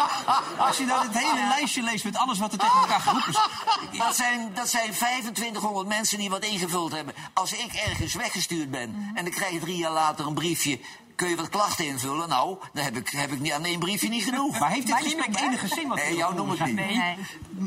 Als 0.66 0.76
je 0.76 0.86
dan 0.86 1.00
het 1.00 1.18
hele 1.18 1.48
lijstje 1.48 1.82
leest 1.82 2.04
met 2.04 2.16
alles 2.16 2.38
wat 2.38 2.52
er 2.52 2.58
tegen 2.58 2.80
elkaar 2.80 3.00
geroepen 3.00 3.28
is. 3.28 3.98
Dat 3.98 4.16
zijn, 4.16 4.50
dat 4.54 4.68
zijn 4.68 4.92
2500 4.92 5.88
mensen 5.88 6.18
die 6.18 6.30
wat 6.30 6.44
ingevuld 6.44 6.92
hebben. 6.92 7.14
Als 7.32 7.52
ik 7.52 7.72
ergens 7.72 8.14
weggestuurd 8.14 8.70
ben 8.70 9.10
en 9.14 9.26
ik 9.26 9.32
krijg 9.32 9.60
drie 9.60 9.81
jaar 9.82 9.92
later 9.92 10.26
een 10.26 10.34
briefje... 10.34 10.78
kun 11.14 11.28
je 11.28 11.36
wat 11.36 11.48
klachten 11.48 11.86
invullen? 11.86 12.28
Nou, 12.28 12.58
dan 12.72 12.84
heb 12.84 12.96
ik, 12.96 13.08
heb 13.08 13.32
ik 13.32 13.40
niet, 13.40 13.52
aan 13.52 13.64
één 13.64 13.78
briefje 13.78 14.08
niet 14.08 14.24
genoeg. 14.24 14.58
Maar 14.62 14.70
heeft 14.70 14.86
dit 14.86 14.94
Maar 14.94 15.02
gesprek 15.02 15.36
enige 15.36 15.68
zin? 15.68 15.88
Wat 15.88 15.98
we 15.98 16.04
Nee, 16.04 16.16
jou 16.16 16.34
noem 16.34 16.50
het 16.50 16.64
niet. 16.64 16.74
Nee. 16.74 17.16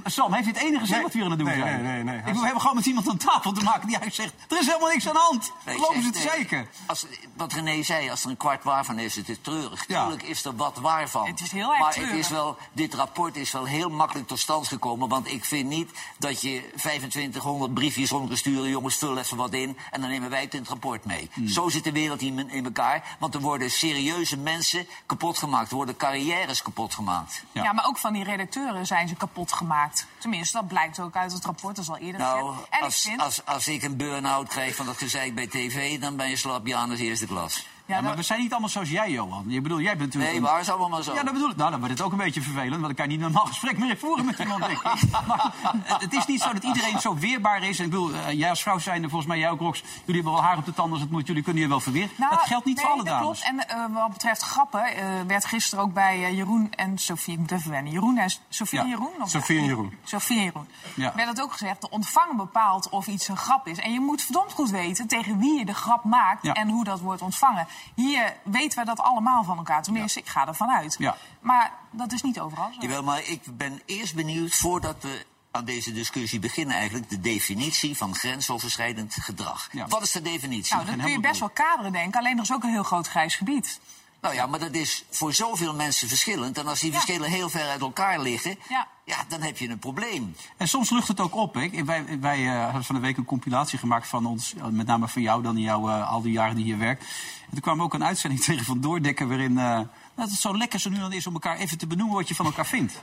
Sam, 0.05 0.33
heeft 0.33 0.45
dit 0.45 0.57
enige 0.57 0.85
zin 0.85 0.93
Nee. 0.93 1.03
wat 1.03 1.11
we 1.11 1.17
hier 1.17 1.23
aan 1.25 1.31
het 1.31 1.39
doen 1.39 1.49
Nee, 1.49 1.59
zijn? 1.59 1.83
nee, 1.83 1.93
nee, 1.93 2.03
nee. 2.03 2.17
Ik, 2.17 2.33
we 2.33 2.43
hebben 2.43 2.61
gewoon 2.61 2.75
met 2.75 2.85
iemand 2.85 3.09
aan 3.09 3.17
tafel 3.17 3.51
te 3.51 3.63
maken 3.63 3.87
die 3.87 3.97
eigenlijk 3.97 4.33
zegt... 4.35 4.51
er 4.51 4.59
is 4.59 4.65
helemaal 4.67 4.89
niks 4.89 5.07
aan 5.07 5.13
de 5.13 5.19
hand. 5.19 5.51
Nee, 5.65 5.75
Geloven 5.75 6.01
ze 6.01 6.07
het 6.07 6.15
nee. 6.15 6.29
zeker? 6.29 6.67
Als, 6.85 7.05
wat 7.35 7.53
René 7.53 7.83
zei, 7.83 8.09
als 8.09 8.23
er 8.23 8.29
een 8.29 8.37
kwart 8.37 8.63
waar 8.63 8.85
van 8.85 8.99
is, 8.99 9.15
het 9.15 9.29
is 9.29 9.37
treurig. 9.41 9.87
Ja. 9.87 10.01
Tuurlijk 10.01 10.23
is 10.23 10.45
er 10.45 10.55
wat 10.55 10.77
waar 10.77 11.09
van. 11.09 11.27
Het 11.27 11.39
is 11.41 11.51
heel 11.51 11.69
erg 11.69 11.79
maar 11.79 11.91
treurig. 11.91 12.11
het 12.11 12.19
is 12.23 12.29
wel, 12.29 12.57
dit 12.71 12.93
rapport 12.93 13.35
is 13.35 13.51
wel 13.51 13.65
heel 13.65 13.89
makkelijk 13.89 14.27
tot 14.27 14.39
stand 14.39 14.67
gekomen. 14.67 15.09
Want 15.09 15.31
ik 15.31 15.45
vind 15.45 15.69
niet 15.69 15.91
dat 16.17 16.41
je 16.41 16.69
2500 16.75 17.73
briefjes 17.73 18.09
rondgestuurde... 18.09 18.69
jongens, 18.69 18.95
vul 18.95 19.17
even 19.17 19.37
wat 19.37 19.53
in 19.53 19.77
en 19.91 20.01
dan 20.01 20.09
nemen 20.09 20.29
wij 20.29 20.41
het 20.41 20.53
in 20.53 20.59
het 20.59 20.69
rapport 20.69 21.05
mee. 21.05 21.29
Hmm. 21.33 21.47
Zo 21.47 21.69
zit 21.69 21.83
de 21.83 21.91
wereld 21.91 22.21
in, 22.21 22.49
in 22.49 22.65
elkaar. 22.65 23.15
Want 23.19 23.33
er 23.35 23.41
worden 23.41 23.71
serieuze 23.71 24.37
mensen 24.37 24.87
kapot 25.05 25.37
gemaakt. 25.37 25.69
Er 25.69 25.75
worden 25.75 25.97
carrières 25.97 26.61
kapot 26.61 26.93
gemaakt. 26.93 27.43
Ja. 27.51 27.63
Ja. 27.63 27.73
maar 27.73 27.85
ook 27.85 27.97
van 27.97 28.13
die 28.13 28.23
redacteuren 28.23 28.85
zijn 28.85 29.07
ze 29.07 29.15
kapot 29.15 29.51
gemaakt. 29.51 30.07
Tenminste, 30.17 30.57
dat 30.57 30.67
blijkt 30.67 30.99
ook 30.99 31.15
uit 31.15 31.31
het 31.31 31.45
rapport, 31.45 31.75
dat 31.75 31.85
is 31.85 31.91
al 31.91 31.97
eerder 31.97 32.21
Nou, 32.21 32.53
gezegd. 32.53 32.69
En 32.69 32.81
als, 32.81 32.95
ik 32.95 33.09
vind... 33.09 33.21
als, 33.21 33.45
als 33.45 33.67
ik 33.67 33.83
een 33.83 33.97
burn-out 33.97 34.47
krijg 34.47 34.75
van 34.75 34.85
dat 34.85 34.97
gezeik 34.97 35.35
bij 35.35 35.47
tv... 35.47 35.99
dan 35.99 36.15
ben 36.15 36.29
je 36.29 36.35
slapjanus 36.35 36.99
eerste 36.99 37.25
klas. 37.25 37.65
Ja, 37.87 38.01
maar 38.01 38.15
we 38.15 38.21
zijn 38.21 38.39
niet 38.39 38.51
allemaal 38.51 38.69
zoals 38.69 38.89
jij, 38.89 39.11
Johan. 39.11 39.43
Je 39.47 39.61
bedoel, 39.61 39.79
jij 39.79 39.97
bent 39.97 40.05
natuurlijk... 40.13 40.31
Nee, 40.31 40.41
waar 40.41 40.59
is 40.59 40.69
allemaal 40.69 40.89
maar 40.89 41.03
zo. 41.03 41.13
Ja, 41.13 41.23
dat 41.23 41.33
bedoel 41.33 41.49
ik. 41.49 41.55
Nou, 41.55 41.69
dan 41.71 41.79
wordt 41.79 41.93
het 41.97 42.05
ook 42.05 42.11
een 42.11 42.17
beetje 42.17 42.41
vervelend, 42.41 42.79
want 42.79 42.89
ik 42.91 42.95
kan 42.95 43.07
niet 43.07 43.17
een 43.17 43.23
normaal 43.23 43.45
gesprek 43.45 43.77
meer 43.77 43.97
voeren 43.97 44.25
met 44.25 44.39
iemand, 44.39 44.65
denk 44.65 44.71
ik. 44.81 45.01
Maar 45.27 45.51
het- 45.83 46.13
is 46.13 46.25
niet 46.25 46.41
zo 46.41 46.53
dat 46.53 46.63
iedereen 46.63 46.99
zo 46.99 47.15
weerbaar 47.15 47.63
is. 47.63 47.79
En 47.79 47.85
ik 47.85 47.89
bedoel, 47.91 48.13
eh, 48.13 48.31
jij 48.39 48.49
als 48.49 48.61
vrouw 48.61 48.79
zijn, 48.79 49.01
volgens 49.01 49.25
mij 49.25 49.37
jij 49.39 49.49
ook, 49.49 49.59
Rox, 49.59 49.79
jullie 49.79 50.21
hebben 50.21 50.31
wel 50.33 50.41
haar 50.43 50.57
op 50.57 50.65
de 50.65 50.73
tanden 50.73 50.93
als 50.93 51.01
het 51.01 51.11
moet. 51.11 51.27
Jullie 51.27 51.43
kunnen 51.43 51.61
je 51.61 51.67
wel 51.69 51.79
verweren. 51.79 52.09
Nou, 52.17 52.31
dat 52.31 52.41
geldt 52.41 52.65
niet 52.65 52.75
nee, 52.75 52.85
voor 52.85 52.93
alle 52.93 53.03
dat 53.03 53.13
dames. 53.19 53.41
Klopt. 53.41 53.67
En 53.67 53.69
eh, 53.69 53.85
wat 53.93 54.11
betreft 54.11 54.41
grappen 54.41 54.85
eh, 54.85 55.03
werd 55.27 55.45
gisteren 55.45 55.83
ook 55.83 55.93
bij 55.93 56.33
Jeroen 56.33 56.71
en 56.75 56.97
Sofie... 56.97 57.33
Ik 57.33 57.39
moet 57.39 57.51
even 57.51 57.71
wennen. 57.71 57.91
Jeroen 57.91 58.17
en 58.17 58.29
Sofie 58.49 58.77
Ja, 58.79 58.83
en 58.83 58.89
Jeroen? 58.89 59.11
Of- 59.21 59.29
Sofie 59.29 59.57
en 59.59 59.65
Jeroen. 59.65 59.97
Sofie 60.03 60.37
en 60.37 60.43
Jeroen. 60.43 60.67
Ja. 60.95 61.11
Werd 61.15 61.27
het 61.29 61.41
ook 61.41 61.51
gezegd, 61.51 61.81
de 61.81 61.89
ontvanger 61.89 62.35
bepaalt 62.35 62.89
of 62.89 63.07
iets 63.07 63.27
een 63.27 63.37
grap 63.37 63.67
is. 63.67 63.77
En 63.79 63.91
je 63.93 63.99
moet 63.99 64.21
verdomd 64.21 64.51
goed 64.53 64.69
weten 64.69 65.07
tegen 65.07 65.37
wie 65.39 65.57
je 65.57 65.65
de 65.65 65.73
grap 65.73 66.03
maakt 66.03 66.43
Ja. 66.43 66.53
en 66.53 66.69
hoe 66.69 66.83
dat 66.83 66.99
wordt 66.99 67.21
ontvangen. 67.21 67.67
Hier 67.95 68.37
weten 68.43 68.79
we 68.79 68.85
dat 68.85 68.99
allemaal 68.99 69.43
van 69.43 69.57
elkaar. 69.57 69.83
Tenminste, 69.83 70.19
ik 70.19 70.27
ga 70.27 70.47
ervan 70.47 70.69
uit. 70.69 70.95
Ja. 70.99 71.17
Maar 71.39 71.73
dat 71.91 72.11
is 72.11 72.21
niet 72.21 72.39
overal 72.39 72.69
zo. 72.73 72.81
Jawel, 72.81 73.03
maar 73.03 73.27
ik 73.27 73.57
ben 73.57 73.81
eerst 73.85 74.15
benieuwd, 74.15 74.55
voordat 74.55 74.95
we 74.99 75.25
aan 75.51 75.65
deze 75.65 75.93
discussie 75.93 76.39
beginnen 76.39 76.75
eigenlijk... 76.75 77.09
de 77.09 77.19
definitie 77.19 77.97
van 77.97 78.15
grensoverschrijdend 78.15 79.13
gedrag. 79.19 79.67
Ja. 79.71 79.87
Wat 79.87 80.01
is 80.01 80.11
de 80.11 80.21
definitie? 80.21 80.75
Nou, 80.75 80.85
dat 80.85 80.95
kun 80.95 81.11
je 81.11 81.19
best 81.19 81.39
wel 81.39 81.49
kaderen 81.49 81.91
denken. 81.91 82.19
Alleen 82.19 82.37
er 82.37 82.43
is 82.43 82.53
ook 82.53 82.63
een 82.63 82.69
heel 82.69 82.83
groot 82.83 83.07
grijs 83.07 83.35
gebied. 83.35 83.79
Nou 84.25 84.37
ja, 84.37 84.45
maar 84.45 84.59
dat 84.59 84.73
is 84.73 85.05
voor 85.09 85.33
zoveel 85.33 85.75
mensen 85.75 86.07
verschillend. 86.07 86.57
En 86.57 86.67
als 86.67 86.79
die 86.79 86.91
verschillen 86.91 87.29
heel 87.29 87.49
ver 87.49 87.67
uit 87.67 87.81
elkaar 87.81 88.19
liggen... 88.19 88.57
Ja. 88.69 88.87
Ja, 89.03 89.25
dan 89.27 89.41
heb 89.41 89.57
je 89.57 89.69
een 89.69 89.79
probleem. 89.79 90.35
En 90.57 90.67
soms 90.67 90.89
lucht 90.89 91.07
het 91.07 91.19
ook 91.19 91.35
op. 91.35 91.53
Hè. 91.53 91.83
Wij, 91.83 92.19
wij 92.19 92.47
eh, 92.47 92.63
hadden 92.63 92.83
van 92.83 92.95
de 92.95 93.01
week 93.01 93.17
een 93.17 93.25
compilatie 93.25 93.79
gemaakt 93.79 94.07
van 94.07 94.25
ons, 94.25 94.53
eh, 94.55 94.65
met 94.67 94.87
name 94.87 95.07
van 95.07 95.21
jou 95.21 95.43
dan 95.43 95.55
in 95.55 95.61
jouw 95.61 95.89
eh, 95.89 96.11
al 96.11 96.21
die 96.21 96.31
jaren 96.31 96.55
die 96.55 96.65
je 96.65 96.71
hier 96.71 96.79
werkt. 96.79 97.01
En 97.45 97.51
toen 97.51 97.59
kwam 97.59 97.81
ook 97.81 97.93
een 97.93 98.03
uitzending 98.03 98.43
tegen 98.45 98.65
van 98.65 98.81
Doordekken 98.81 99.27
waarin 99.27 99.57
eh, 99.57 99.79
dat 100.15 100.29
het 100.29 100.39
zo 100.39 100.57
lekker 100.57 100.79
zo 100.79 100.89
nu 100.89 100.99
dan 100.99 101.13
is 101.13 101.27
om 101.27 101.33
elkaar 101.33 101.57
even 101.57 101.77
te 101.77 101.87
benoemen 101.87 102.15
wat 102.15 102.27
je 102.27 102.35
van 102.35 102.45
elkaar 102.45 102.65
vindt. 102.65 103.01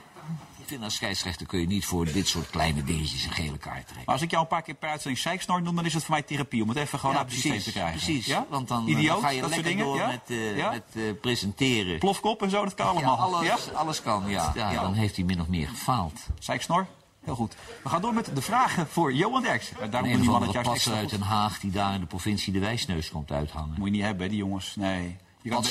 Vind 0.73 0.85
als 0.85 0.95
scheidsrechter 0.95 1.45
kun 1.45 1.59
je 1.59 1.67
niet 1.67 1.85
voor 1.85 2.05
dit 2.11 2.27
soort 2.27 2.49
kleine 2.49 2.83
dingetjes 2.83 3.23
een 3.25 3.31
gele 3.31 3.57
kaart 3.57 3.75
trekken. 3.85 3.95
Maar 4.05 4.13
als 4.15 4.21
ik 4.23 4.29
jou 4.31 4.41
een 4.43 4.49
paar 4.49 4.61
keer 4.61 4.73
per 4.73 4.89
uitzending 4.89 5.21
zeiksnor 5.23 5.61
noem, 5.61 5.75
dan 5.75 5.85
is 5.85 5.93
het 5.93 6.03
voor 6.03 6.13
mij 6.13 6.21
therapie 6.23 6.61
om 6.63 6.69
het 6.69 6.77
even 6.77 6.99
gewoon 6.99 7.15
Ja, 7.15 7.21
het 7.23 7.31
systeem 7.31 7.59
te 7.59 7.71
krijgen. 7.71 8.01
Precies, 8.01 8.25
Ja? 8.25 8.45
want 8.49 8.67
dan, 8.67 8.87
eh, 8.87 8.91
Idioot, 8.91 9.07
dan 9.13 9.21
ga 9.21 9.29
je 9.29 9.41
dat 9.41 9.51
soort 9.53 9.65
lekker 9.65 9.83
dingen. 9.83 9.85
door 9.85 9.97
ja? 9.97 10.07
met, 10.07 10.21
eh, 10.57 10.69
met 10.69 10.83
eh, 10.93 11.01
presenteren. 11.21 11.99
Plofkop 11.99 12.41
en 12.41 12.49
zo, 12.49 12.63
dat 12.63 12.73
kan 12.73 12.87
allemaal. 12.87 13.17
alles, 13.17 13.47
Ja? 13.47 13.57
alles 13.73 14.01
kan, 14.01 14.23
ja. 14.29 14.51
ja, 14.55 14.81
Dan 14.81 14.93
heeft 14.93 15.15
hij 15.15 15.25
min 15.25 15.41
of 15.41 15.47
meer 15.47 15.67
gefaald. 15.67 16.19
Zeiksnor? 16.39 16.87
Heel 17.23 17.35
goed. 17.35 17.55
We 17.83 17.89
gaan 17.89 18.01
door 18.01 18.13
met 18.13 18.31
de 18.35 18.41
vragen 18.41 18.87
voor 18.87 19.13
Johan 19.13 19.41
Derks. 19.41 19.71
En 19.79 19.89
Daarom 19.89 20.09
Een 20.09 20.21
doen 20.23 20.37
die 20.37 20.43
het 20.45 20.53
juist 20.53 20.69
extra 20.69 20.93
uit. 20.95 21.09
Den 21.09 21.21
Haag 21.21 21.59
die 21.59 21.71
daar 21.71 21.93
in 21.93 21.99
de 21.99 22.05
provincie 22.05 22.53
de 22.53 22.59
wijsneus 22.59 23.09
komt 23.09 23.31
uithangen. 23.31 23.75
Moet 23.77 23.85
je 23.87 23.91
niet 23.93 24.01
hebben, 24.01 24.29
die 24.29 24.37
jongens. 24.37 24.75
Nee. 24.75 25.17
Je 25.41 25.49
kan 25.49 25.63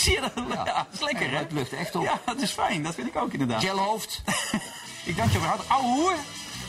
Je 0.00 0.20
het. 0.20 0.32
Ja, 0.48 0.64
dat 0.64 0.86
is 0.92 1.00
lekker, 1.00 1.22
Ja, 1.26 1.30
hè? 1.30 1.36
het 1.38 1.52
lucht 1.52 1.72
echt 1.72 1.94
op. 1.94 2.02
Ja, 2.04 2.20
dat 2.24 2.40
is 2.40 2.50
fijn. 2.50 2.82
Dat 2.82 2.94
vind 2.94 3.06
ik 3.08 3.16
ook 3.16 3.32
inderdaad. 3.32 3.64
Gelhoofd. 3.64 4.22
Ik 5.04 5.16
dank 5.16 5.30
je 5.32 5.38
weer 5.38 5.48
hard. 5.48 5.68
Ouwe 5.68 5.86
hoer! 5.86 6.14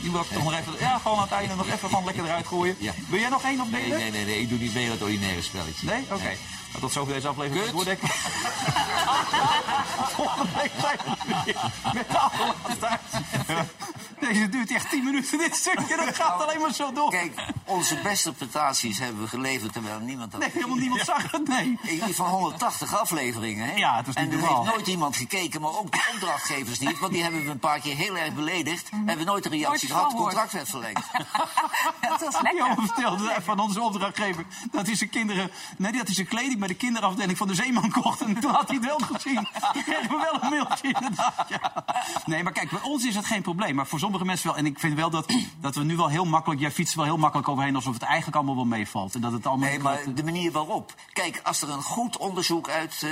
Die 0.04 0.12
wil 0.12 0.20
ik 0.20 0.26
toch 0.28 0.44
nog 0.44 0.52
even... 0.54 0.72
Ja, 0.78 0.98
gewoon 0.98 1.16
aan 1.16 1.22
het 1.22 1.32
einde 1.32 1.54
nog 1.54 1.66
even 1.66 1.88
gewoon 1.88 2.04
lekker 2.04 2.24
eruit 2.24 2.46
gooien. 2.46 2.76
Ja. 2.78 2.92
Wil 3.08 3.20
jij 3.20 3.28
nog 3.28 3.42
één 3.42 3.60
of 3.60 3.70
Nee, 3.70 3.88
nee, 3.88 4.10
nee, 4.10 4.24
nee, 4.24 4.40
ik 4.40 4.48
doe 4.48 4.58
niet 4.58 4.74
mee 4.74 4.90
het 4.90 5.02
ordinaire 5.02 5.42
spelletje. 5.42 5.86
Nee? 5.86 6.02
Oké. 6.02 6.22
Nou, 6.70 6.80
tot 6.80 6.92
zover 6.92 7.12
deze 7.14 7.28
aflevering 7.28 7.66
van. 7.66 7.84
Volgende 10.14 10.48
week 10.56 10.70
zijn 10.80 10.98
we 11.04 11.34
weer 11.44 11.70
met 11.94 12.10
de 12.10 12.18
allerlaatste 12.18 12.86
uitzending. 12.88 13.68
Deze 14.20 14.48
duurt 14.48 14.70
echt 14.74 14.90
10 14.90 15.04
minuten, 15.04 15.38
dit 15.38 15.54
stukje. 15.56 15.96
Dat 15.96 16.14
gaat 16.16 16.42
alleen 16.46 16.60
maar 16.60 16.74
zo 16.74 16.92
door. 16.92 17.10
Kijk, 17.10 17.32
onze 17.64 17.96
beste 18.02 18.32
prestaties 18.32 18.98
hebben 18.98 19.22
we 19.22 19.28
geleverd 19.28 19.72
terwijl 19.72 19.98
niemand 19.98 20.30
dat 20.32 20.40
Nee, 20.40 20.50
helemaal 20.52 20.76
niemand 20.76 21.00
zag 21.00 21.30
het, 21.30 21.48
nee. 21.48 21.78
Van 22.14 22.26
180 22.26 23.00
afleveringen, 23.00 23.66
hè? 23.68 23.74
Ja, 23.74 23.96
het 23.96 24.06
was 24.06 24.14
niet 24.14 24.24
En 24.24 24.32
er 24.32 24.38
normaal. 24.38 24.62
heeft 24.62 24.74
nooit 24.76 24.86
iemand 24.86 25.16
gekeken, 25.16 25.60
maar 25.60 25.70
ook 25.70 25.92
de 25.92 26.10
opdrachtgevers 26.14 26.78
niet. 26.78 26.98
Want 26.98 27.12
die 27.12 27.22
hebben 27.22 27.44
we 27.44 27.50
een 27.50 27.58
paar 27.58 27.80
keer 27.80 27.96
heel 27.96 28.16
erg 28.16 28.34
beledigd. 28.34 28.88
Hebben 28.90 29.18
we 29.18 29.24
nooit 29.24 29.44
een 29.44 29.50
reactie 29.50 29.88
Gehad, 29.94 30.12
het 30.12 30.20
contract 30.20 30.52
werd 30.52 30.68
verlengd. 30.68 31.06
Dat 32.08 32.20
was 32.20 32.40
lekker. 32.42 32.56
Johan 32.56 32.86
vertelde 32.86 33.34
van 33.42 33.60
onze 33.60 33.82
opdrachtgever 33.82 34.44
dat 34.70 34.86
hij 34.86 34.96
zijn 34.96 35.10
kinderen... 35.10 35.50
Nee, 35.76 35.92
dat 35.92 36.06
hij 36.06 36.14
zijn 36.14 36.26
kleding 36.26 36.58
bij 36.58 36.68
de 36.68 36.74
kinderafdeling 36.74 37.38
van 37.38 37.46
de 37.46 37.54
Zeeman 37.54 37.90
kocht. 37.90 38.20
En 38.20 38.40
toen 38.40 38.50
had 38.50 38.68
hij 38.68 38.76
het 38.76 38.86
wel 38.86 38.98
gezien. 38.98 39.48
Toen 39.72 39.82
kregen 39.82 40.08
we 40.08 40.28
wel 40.32 40.42
een 40.42 40.48
mailtje, 40.50 40.88
inderdaad. 40.88 41.46
Ja. 41.48 41.84
Nee, 42.26 42.42
maar 42.42 42.52
kijk, 42.52 42.70
bij 42.70 42.82
ons 42.82 43.04
is 43.04 43.14
het 43.14 43.26
geen 43.26 43.42
probleem. 43.42 43.74
Maar 43.74 43.86
voor 43.86 43.98
sommige 43.98 44.24
mensen 44.24 44.46
wel. 44.46 44.56
En 44.56 44.66
ik 44.66 44.78
vind 44.78 44.96
wel 44.96 45.10
dat, 45.10 45.26
dat 45.60 45.74
we 45.74 45.84
nu 45.84 45.96
wel 45.96 46.08
heel 46.08 46.24
makkelijk... 46.24 46.60
Jij 46.60 46.70
fietst 46.70 46.92
er 46.92 46.98
wel 46.98 47.08
heel 47.08 47.18
makkelijk 47.18 47.48
overheen 47.48 47.74
alsof 47.74 47.94
het 47.94 48.02
eigenlijk 48.02 48.36
allemaal 48.36 48.54
wel 48.54 48.64
meevalt. 48.64 49.14
En 49.14 49.20
dat 49.20 49.32
het 49.32 49.46
allemaal... 49.46 49.68
Nee, 49.68 49.78
maar 49.78 50.14
de 50.14 50.24
manier 50.24 50.52
waarop. 50.52 50.94
Kijk, 51.12 51.40
als 51.42 51.62
er 51.62 51.70
een 51.70 51.82
goed 51.82 52.16
onderzoek 52.16 52.68
uit, 52.68 53.02
eh, 53.02 53.10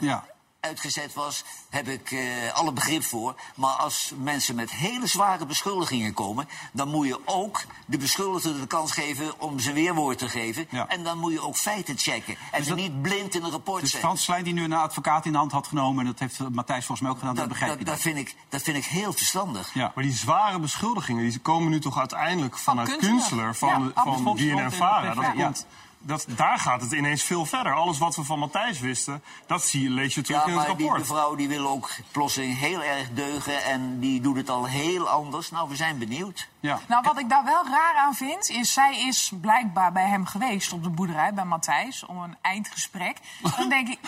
Ja. 0.00 0.24
Uitgezet 0.72 1.14
was, 1.14 1.44
heb 1.70 1.88
ik 1.88 2.10
eh, 2.10 2.20
alle 2.54 2.72
begrip 2.72 3.02
voor. 3.04 3.34
Maar 3.54 3.70
als 3.74 4.12
mensen 4.16 4.54
met 4.54 4.70
hele 4.70 5.06
zware 5.06 5.46
beschuldigingen 5.46 6.14
komen, 6.14 6.48
dan 6.72 6.88
moet 6.88 7.06
je 7.06 7.20
ook 7.24 7.60
de 7.86 7.98
beschuldigde 7.98 8.60
de 8.60 8.66
kans 8.66 8.92
geven 8.92 9.40
om 9.40 9.58
zijn 9.58 9.74
weerwoord 9.74 10.18
te 10.18 10.28
geven. 10.28 10.66
Ja. 10.70 10.88
En 10.88 11.02
dan 11.04 11.18
moet 11.18 11.32
je 11.32 11.40
ook 11.40 11.56
feiten 11.56 11.98
checken. 11.98 12.36
En 12.50 12.58
Dus 12.58 12.68
dat- 12.68 12.76
niet 12.76 13.02
blind 13.02 13.34
in 13.34 13.42
een 13.44 13.50
rapport 13.50 13.80
Dus 13.80 13.90
zetten. 13.90 14.08
Frans 14.08 14.24
Slijn 14.24 14.44
die 14.44 14.52
nu 14.52 14.64
een 14.64 14.72
advocaat 14.72 15.26
in 15.26 15.32
de 15.32 15.38
hand 15.38 15.52
had 15.52 15.66
genomen... 15.66 16.00
en 16.00 16.06
dat 16.06 16.18
heeft 16.18 16.38
Matthijs 16.50 16.84
volgens 16.86 17.00
mij 17.00 17.10
ook 17.10 17.18
gedaan, 17.18 17.34
dat, 17.34 17.44
Dat, 17.44 17.52
begrijp 17.52 17.70
dat, 17.70 17.80
je 17.80 17.92
dat, 17.92 18.00
vind 18.00 18.18
ik, 18.18 18.34
dat 18.48 18.62
vind 18.62 18.76
ik 18.76 18.84
heel 18.84 19.12
verstandig. 19.12 19.74
Ja. 19.74 19.92
Maar 19.94 20.04
die 20.04 20.12
zware 20.12 20.58
beschuldigingen 20.58 21.28
die 21.28 21.38
komen 21.38 21.70
nu 21.70 21.80
toch 21.80 21.98
uiteindelijk 21.98 22.58
vanuit 22.58 22.88
Kunstler. 22.88 23.10
Kunstler, 23.10 23.54
van, 23.54 23.92
Ja, 23.94 24.02
van 24.02 24.38
en 24.38 24.54
BNN-Vara. 24.54 25.14
Dat 25.14 25.24
PV, 25.24 25.36
ja. 25.36 25.44
komt- 25.44 25.66
dat, 26.02 26.24
daar 26.28 26.58
gaat 26.58 26.80
het 26.80 26.92
ineens 26.92 27.22
veel 27.22 27.44
verder. 27.46 27.74
Alles 27.74 27.98
wat 27.98 28.16
we 28.16 28.24
van 28.24 28.38
Matthijs 28.38 28.80
wisten, 28.80 29.22
dat 29.46 29.62
zie, 29.62 29.90
lees 29.90 30.14
je 30.14 30.22
terug 30.22 30.40
Ja, 30.40 30.46
in 30.46 30.58
het 30.58 30.66
maar 30.66 30.76
die 30.76 30.86
rapport. 30.86 31.08
mevrouw 31.08 31.34
die 31.34 31.48
wil 31.48 31.68
ook 31.68 31.90
plotseling 32.10 32.58
heel 32.58 32.82
erg 32.82 33.10
deugen 33.10 33.64
en 33.64 33.98
die 34.00 34.20
doet 34.20 34.36
het 34.36 34.50
al 34.50 34.64
heel 34.64 35.08
anders. 35.08 35.50
Nou, 35.50 35.68
we 35.68 35.76
zijn 35.76 35.98
benieuwd. 35.98 36.48
Ja. 36.60 36.80
Nou, 36.88 37.02
wat 37.02 37.18
ik 37.18 37.28
daar 37.28 37.44
wel 37.44 37.64
raar 37.66 37.94
aan 37.96 38.14
vind, 38.14 38.48
is 38.48 38.72
zij 38.72 38.98
is 39.06 39.32
blijkbaar 39.40 39.92
bij 39.92 40.06
hem 40.08 40.26
geweest 40.26 40.72
op 40.72 40.82
de 40.82 40.88
boerderij, 40.90 41.34
bij 41.34 41.44
Matthijs, 41.44 42.04
om 42.06 42.22
een 42.22 42.36
eindgesprek. 42.40 43.16
Dan 43.56 43.68
denk 43.68 43.88
ik, 43.88 43.98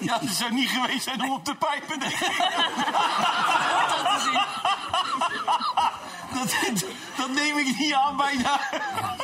Ja, 0.00 0.18
ze 0.26 0.32
zou 0.32 0.52
niet 0.54 0.68
geweest 0.70 1.02
zijn 1.04 1.22
om 1.22 1.30
op 1.30 1.44
te 1.44 1.54
pijpen, 1.54 1.98
denk 2.08 2.12
ik. 2.12 2.36
Dat, 6.36 6.56
dat 7.16 7.30
neem 7.30 7.56
ik 7.56 7.78
niet 7.78 7.92
aan 7.92 8.16
bijna. 8.16 8.60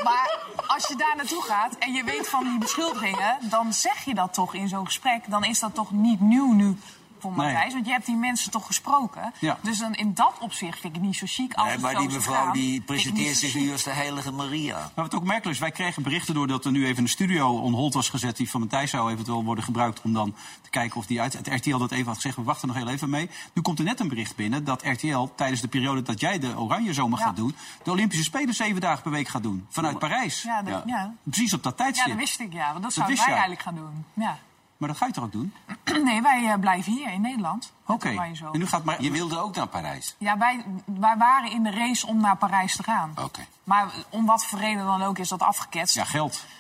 maar 0.05 0.39
als 0.67 0.89
je 0.89 0.97
daar 0.97 1.17
naartoe 1.17 1.43
gaat 1.43 1.77
en 1.79 1.93
je 1.93 2.05
weet 2.05 2.29
van 2.29 2.45
die 2.45 2.59
beschuldigingen, 2.59 3.39
dan 3.41 3.73
zeg 3.73 4.05
je 4.05 4.15
dat 4.15 4.35
toch 4.35 4.55
in 4.55 4.69
zo'n 4.69 4.87
gesprek. 4.87 5.31
Dan 5.31 5.45
is 5.45 5.59
dat 5.59 5.75
toch 5.75 5.91
niet 5.91 6.21
nieuw 6.21 6.53
nu 6.53 6.79
voor 7.23 7.37
Nee. 7.37 7.47
Matthijs, 7.53 7.73
want 7.73 7.87
je 7.87 7.93
hebt 7.93 8.07
die 8.07 8.17
mensen 8.17 8.51
toch 8.51 8.67
gesproken. 8.67 9.33
Ja. 9.39 9.59
Dus 9.63 9.79
dan 9.79 9.95
in 9.95 10.15
dat 10.15 10.33
opzicht 10.41 10.81
vind 10.81 10.95
ik 10.95 11.01
het 11.01 11.03
niet 11.03 11.17
zo 11.17 11.27
chic. 11.29 11.55
Als 11.55 11.69
Nee, 11.69 11.79
maar 11.79 11.95
die 11.95 12.09
mevrouw 12.09 12.35
gaan, 12.45 12.53
die 12.53 12.81
presenteert 12.81 13.37
zich 13.37 13.55
nu 13.55 13.73
als 13.73 13.83
de 13.83 13.91
heilige 13.91 14.31
Maria. 14.33 14.77
Maar 14.95 15.05
wat 15.05 15.15
ook 15.15 15.25
merkelijk 15.25 15.55
is, 15.55 15.59
wij 15.59 15.71
kregen 15.71 16.03
berichten 16.03 16.35
doordat 16.35 16.65
er 16.65 16.71
nu 16.71 16.87
even 16.87 17.03
een 17.03 17.09
studio 17.09 17.57
on 17.59 17.73
hold 17.73 17.95
was 17.95 18.09
gezet. 18.09 18.37
Die 18.37 18.51
van 18.51 18.61
Matthijs 18.61 18.91
zou 18.91 19.13
eventueel 19.13 19.45
worden 19.45 19.65
gebruikt 19.65 20.01
om 20.03 20.13
dan 20.13 20.35
te 20.63 20.71
kijken 20.71 20.97
of 20.97 21.07
die 21.07 21.21
uit. 21.21 21.33
Het 21.33 21.47
RTL 21.47 21.77
dat 21.77 21.91
even 21.91 22.07
had 22.07 22.15
gezegd, 22.15 22.37
we 22.37 22.43
wachten 22.43 22.69
nog 22.69 22.77
heel 22.77 22.89
even 22.89 23.11
mee. 23.11 23.31
Nu 23.53 23.63
komt 23.63 23.79
er 23.79 23.85
net 23.85 24.01
een 24.01 24.09
bericht 24.09 24.37
binnen 24.37 24.65
dat 24.65 24.83
RTL 24.85 25.29
tijdens 25.37 25.61
de 25.61 25.69
periode 25.69 26.03
dat 26.03 26.21
jij 26.21 26.39
de 26.39 26.59
Oranje 26.59 26.93
Zomer 26.93 27.19
Ja. 27.19 27.25
gaat 27.25 27.37
doen. 27.37 27.55
de 27.83 27.91
Olympische 27.91 28.25
Spelen 28.25 28.55
zeven 28.55 28.81
dagen 28.81 29.03
per 29.03 29.11
week 29.13 29.29
gaat 29.29 29.43
doen. 29.43 29.67
Vanuit 29.69 29.99
Parijs. 29.99 30.43
Ja, 30.43 30.63
dat, 30.63 30.83
ja. 30.87 31.15
Precies 31.23 31.53
op 31.53 31.63
dat 31.63 31.73
ja, 31.79 31.85
tijdstip. 31.85 32.09
dat 32.09 32.17
wist 32.17 32.41
ik, 32.41 32.53
ja. 32.53 32.71
Want 32.71 32.83
dat 32.83 32.93
zouden 32.93 33.15
wist 33.15 33.27
wij 33.27 33.35
eigenlijk 33.37 33.63
gaan 33.67 33.75
doen. 33.75 34.05
Ja. 34.15 34.39
Maar 34.83 34.91
dat 34.91 35.01
ga 35.01 35.07
je 35.07 35.13
toch 35.13 35.25
ook 35.25 35.33
doen? 35.33 35.55
Nee, 36.05 36.23
wij 36.23 36.49
eh, 36.51 36.59
blijven 36.59 36.93
hier 36.93 37.13
in 37.13 37.21
Nederland. 37.21 37.73
Oké. 37.87 38.09
En 38.09 38.59
nu 38.59 38.67
gaat 38.67 38.85
maar. 38.85 39.03
Je 39.03 39.11
wilde 39.11 39.39
ook 39.39 39.57
naar 39.57 39.67
Parijs. 39.67 40.15
Ja, 40.19 40.39
wij, 40.39 40.65
wij 40.85 41.17
waren 41.17 41.51
in 41.51 41.63
de 41.63 41.71
race 41.71 42.07
om 42.07 42.21
naar 42.21 42.37
Parijs 42.37 42.77
te 42.77 42.83
gaan. 42.83 43.15
Oké. 43.23 43.47
Maar 43.65 43.91
om 44.09 44.27
wat 44.27 44.47
voor 44.47 44.59
reden 44.59 44.85
dan 44.85 45.03
ook 45.03 45.19
is 45.19 45.29
dat 45.29 45.43
afgeketst. 45.43 45.95
Ja, 45.95 46.05
geld. 46.05 46.45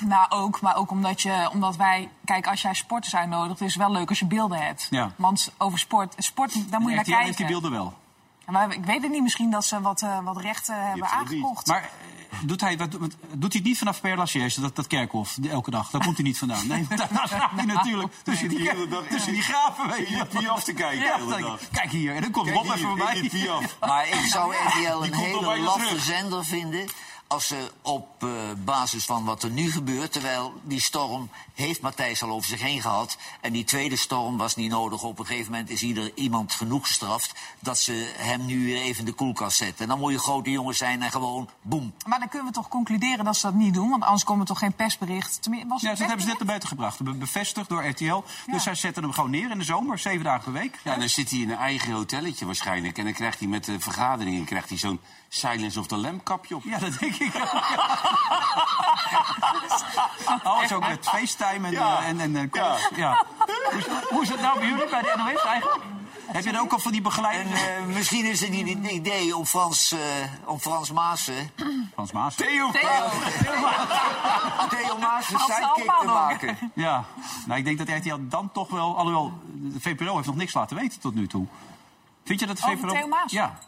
Nou, 0.00 0.30
ook. 0.30 0.60
Maar 0.60 0.76
ook 0.76 0.90
omdat, 0.90 1.22
je, 1.22 1.48
omdat 1.52 1.76
wij... 1.76 2.08
Kijk, 2.24 2.46
als 2.46 2.62
jij 2.62 2.74
sporters 2.74 3.16
uitnodigt, 3.16 3.60
is 3.60 3.74
het 3.74 3.82
wel 3.82 3.92
leuk 3.92 4.08
als 4.08 4.18
je 4.18 4.26
beelden 4.26 4.58
hebt. 4.58 4.86
Ja. 4.90 5.10
Want 5.16 5.52
over 5.58 5.78
sport... 5.78 6.14
Sport, 6.18 6.70
daar 6.70 6.80
moet 6.80 6.90
je 6.90 6.96
naar 6.96 7.04
heeft 7.04 7.06
die 7.06 7.24
kijken. 7.24 7.46
beelden 7.46 7.70
wel. 7.70 7.94
Maar 8.46 8.72
ik 8.72 8.84
weet 8.84 9.02
het 9.02 9.10
niet. 9.10 9.22
Misschien 9.22 9.50
dat 9.50 9.64
ze 9.64 9.80
wat, 9.80 10.02
eh, 10.02 10.18
wat 10.24 10.36
rechten 10.36 10.88
hebben 10.88 11.08
aangekocht. 11.08 11.66
Maar 11.66 11.90
doet 12.44 12.60
hij, 12.60 12.76
wat, 12.76 12.92
wat- 12.92 13.16
doet 13.32 13.52
hij 13.52 13.60
het 13.60 13.64
niet 13.64 13.78
vanaf 13.78 14.00
Père 14.00 14.16
Lachaise, 14.16 14.60
dat, 14.60 14.76
dat 14.76 14.86
kerkhof, 14.86 15.36
elke 15.50 15.70
dag? 15.70 15.90
Daar 15.90 16.00
komt 16.04 16.16
hij 16.16 16.24
niet 16.26 16.38
vandaan. 16.38 16.66
Nee, 16.66 16.86
daar 16.96 17.08
hij 17.56 17.64
natuurlijk 17.74 18.12
tussen 18.22 18.48
die, 18.48 18.58
de 18.58 18.70
hele 18.70 18.88
dag- 18.88 19.04
tussen 19.10 19.32
die 19.32 19.42
graven. 19.42 19.88
Weet 19.88 20.08
je. 20.08 20.26
Piaf 20.38 20.64
te 20.64 20.72
kijken 20.72 21.04
Ja, 21.04 21.16
de 21.18 21.24
dag. 21.42 21.60
kijk 21.72 21.90
hier, 21.90 22.14
en 22.14 22.22
dan 22.22 22.30
komt 22.30 22.46
hier, 22.46 22.54
even 22.64 22.78
voorbij. 22.78 23.30
Maar 23.80 24.08
ik 24.08 24.20
zou 24.28 24.54
RTL 24.66 25.04
een 25.04 25.14
hele 25.14 25.58
laffe 25.58 26.00
zender 26.00 26.44
vinden... 26.44 26.86
als 27.26 27.46
ze 27.46 27.70
op 27.82 28.22
eh, 28.22 28.28
basis 28.64 29.04
van 29.04 29.24
wat 29.24 29.42
er 29.42 29.50
nu 29.50 29.70
gebeurt... 29.70 30.12
terwijl 30.12 30.60
die 30.62 30.80
storm 30.80 31.30
heeft 31.54 31.80
Matthijs 31.80 32.22
al 32.22 32.30
over 32.30 32.48
zich 32.48 32.60
heen 32.60 32.80
gehad... 32.80 33.16
en 33.40 33.52
die 33.52 33.64
tweede 33.64 33.96
storm 33.96 34.36
was 34.36 34.56
niet 34.56 34.70
nodig. 34.70 35.02
Op 35.02 35.18
een 35.18 35.26
gegeven 35.26 35.50
moment 35.52 35.70
is 35.70 35.82
ieder 35.82 36.10
iemand 36.14 36.52
genoeg 36.52 36.86
gestraft... 36.86 37.34
dat 37.60 37.78
ze 37.78 38.14
hem 38.16 38.44
nu 38.44 38.64
weer 38.64 38.82
even 38.82 38.98
in 38.98 39.04
de 39.04 39.12
koelkast 39.12 39.56
zetten. 39.56 39.82
En 39.82 39.88
dan 39.88 39.98
moet 39.98 40.12
je 40.12 40.18
grote 40.18 40.50
jongens 40.50 40.78
zijn 40.78 41.02
en 41.02 41.10
gewoon 41.10 41.48
boem. 41.62 41.94
Maar 42.06 42.18
dan 42.18 42.28
kunnen 42.28 42.48
we 42.48 42.54
toch 42.54 42.68
concluderen 42.68 43.24
dat 43.24 43.36
ze 43.36 43.46
dat 43.46 43.54
niet 43.54 43.74
doen? 43.74 43.90
Want 43.90 44.02
anders 44.02 44.24
komt 44.24 44.40
er 44.40 44.46
toch 44.46 44.58
geen 44.58 44.72
persbericht? 44.72 45.42
Tenminste, 45.42 45.68
was 45.68 45.82
Ja, 45.82 45.88
dat 45.88 45.98
hebben 45.98 46.20
ze 46.20 46.26
net 46.26 46.38
naar 46.38 46.46
buiten 46.46 46.68
gebracht. 46.68 47.02
Be- 47.02 47.14
Bevestigd 47.14 47.68
door 47.68 47.86
RTL. 47.86 48.04
Ja. 48.04 48.22
Dus 48.46 48.62
zij 48.62 48.74
zetten 48.74 49.02
hem 49.02 49.12
gewoon 49.12 49.30
neer 49.30 49.50
in 49.50 49.58
de 49.58 49.64
zomer, 49.64 49.98
zeven 49.98 50.24
dagen 50.24 50.42
per 50.42 50.52
week. 50.52 50.78
Ja, 50.84 50.96
dan 50.96 51.08
zit 51.08 51.30
hij 51.30 51.38
in 51.38 51.50
een 51.50 51.56
eigen 51.56 51.92
hotelletje 51.92 52.46
waarschijnlijk. 52.46 52.98
En 52.98 53.04
dan 53.04 53.12
krijgt 53.12 53.38
hij 53.38 53.48
met 53.48 53.64
de 53.64 53.80
vergaderingen 53.80 54.44
krijgt 54.44 54.68
hij 54.68 54.78
zo'n 54.78 55.00
Silence 55.28 55.80
of 55.80 55.86
the 55.86 55.96
Lamb 55.96 56.24
kapje 56.24 56.56
op. 56.56 56.62
Ja, 56.64 56.78
dat 56.78 56.98
denk 56.98 57.14
ik 57.14 57.34
ook. 57.36 57.62
Oh, 60.44 60.62
is 60.62 60.72
ook 60.72 60.88
met 60.88 61.08
FaceTime 61.08 61.66
en... 61.66 61.72
Ja. 61.72 61.98
eh, 61.98 62.08
en, 62.08 62.20
en, 62.20 62.36
eh, 62.36 62.42
Ja. 62.52 62.76
ja. 62.96 63.24
Hoe, 63.70 63.78
is, 63.78 63.84
hoe 64.08 64.22
is 64.22 64.28
het 64.28 64.40
nou 64.40 64.58
bij 64.58 64.68
jullie, 64.68 64.88
bij 64.88 65.02
de 65.02 65.14
NOS 65.16 65.44
eigenlijk? 65.44 65.82
Heb 66.26 66.44
je 66.44 66.50
er 66.50 66.60
ook 66.60 66.72
al 66.72 66.78
van 66.78 66.90
die 66.92 67.00
En 67.00 67.06
begeleiding? 67.06 67.54
eh, 67.54 67.84
misschien 67.86 68.24
is 68.24 68.40
het 68.40 68.50
niet 68.50 68.66
een 68.68 68.94
idee 68.94 69.36
om 69.36 69.46
Frans, 69.46 69.92
eh, 69.92 69.98
om 70.44 70.58
Frans 70.58 70.92
Maassen, 70.92 71.50
Frans 71.92 72.12
Maas. 72.12 72.34
Theo 72.34 72.70
Theo 74.68 74.98
Maassen 74.98 75.36
Als 75.36 75.46
ze 75.46 75.52
sidekick 75.52 75.92
te 76.00 76.06
maken. 76.06 76.58
Ja, 76.74 77.04
nou, 77.46 77.58
ik 77.58 77.64
denk 77.64 77.78
dat 77.78 77.88
RTL 77.88 78.16
dan 78.20 78.52
toch 78.52 78.68
wel... 78.70 78.96
Alhoewel, 78.96 79.32
de 79.52 79.80
VPRO 79.80 80.14
heeft 80.14 80.26
nog 80.26 80.36
niks 80.36 80.54
laten 80.54 80.76
weten 80.76 81.00
tot 81.00 81.14
nu 81.14 81.26
toe. 81.26 81.46
Vind 82.24 82.40
je 82.40 82.46
dat 82.46 82.56
de 82.56 82.62
Over 82.66 82.78
VPRO... 82.78 82.92
Theo 82.92 83.06
Maas? 83.08 83.32
Ja. 83.32 83.58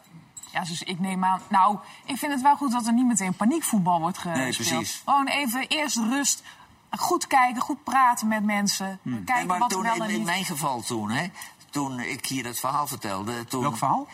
Ja, 0.53 0.63
dus 0.63 0.83
ik 0.83 0.99
neem 0.99 1.23
aan. 1.23 1.41
Nou, 1.47 1.77
ik 2.05 2.17
vind 2.17 2.31
het 2.31 2.41
wel 2.41 2.55
goed 2.55 2.71
dat 2.71 2.87
er 2.87 2.93
niet 2.93 3.05
meteen 3.05 3.33
paniekvoetbal 3.33 3.99
wordt 3.99 4.17
gespeeld. 4.17 4.37
Nee, 4.37 4.53
precies. 4.53 5.01
Gewoon 5.05 5.27
even 5.27 5.67
eerst 5.67 5.97
rust. 5.97 6.43
Goed 6.89 7.27
kijken, 7.27 7.61
goed 7.61 7.83
praten 7.83 8.27
met 8.27 8.43
mensen. 8.43 8.99
Hmm. 9.01 9.13
Kijken 9.13 9.35
Nee, 9.35 9.45
maar 9.45 9.59
wat 9.59 9.71
er 9.71 9.75
toen, 9.77 9.85
wel 9.85 9.95
in, 9.95 10.01
en 10.01 10.09
in 10.09 10.15
niet. 10.15 10.25
mijn 10.25 10.45
geval 10.45 10.81
toen, 10.81 11.09
hè, 11.09 11.29
toen 11.69 11.99
ik 11.99 12.25
hier 12.25 12.43
dat 12.43 12.59
verhaal 12.59 12.87
vertelde... 12.87 13.45
Toen, 13.45 13.61
Welk 13.61 13.77
verhaal? 13.77 14.07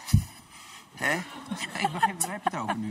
Hè? 0.96 1.14
Ik 1.14 1.90
begrijp, 1.92 2.22
waar 2.22 2.32
heb 2.32 2.44
je 2.44 2.50
het 2.50 2.56
over 2.60 2.76
nu? 2.78 2.88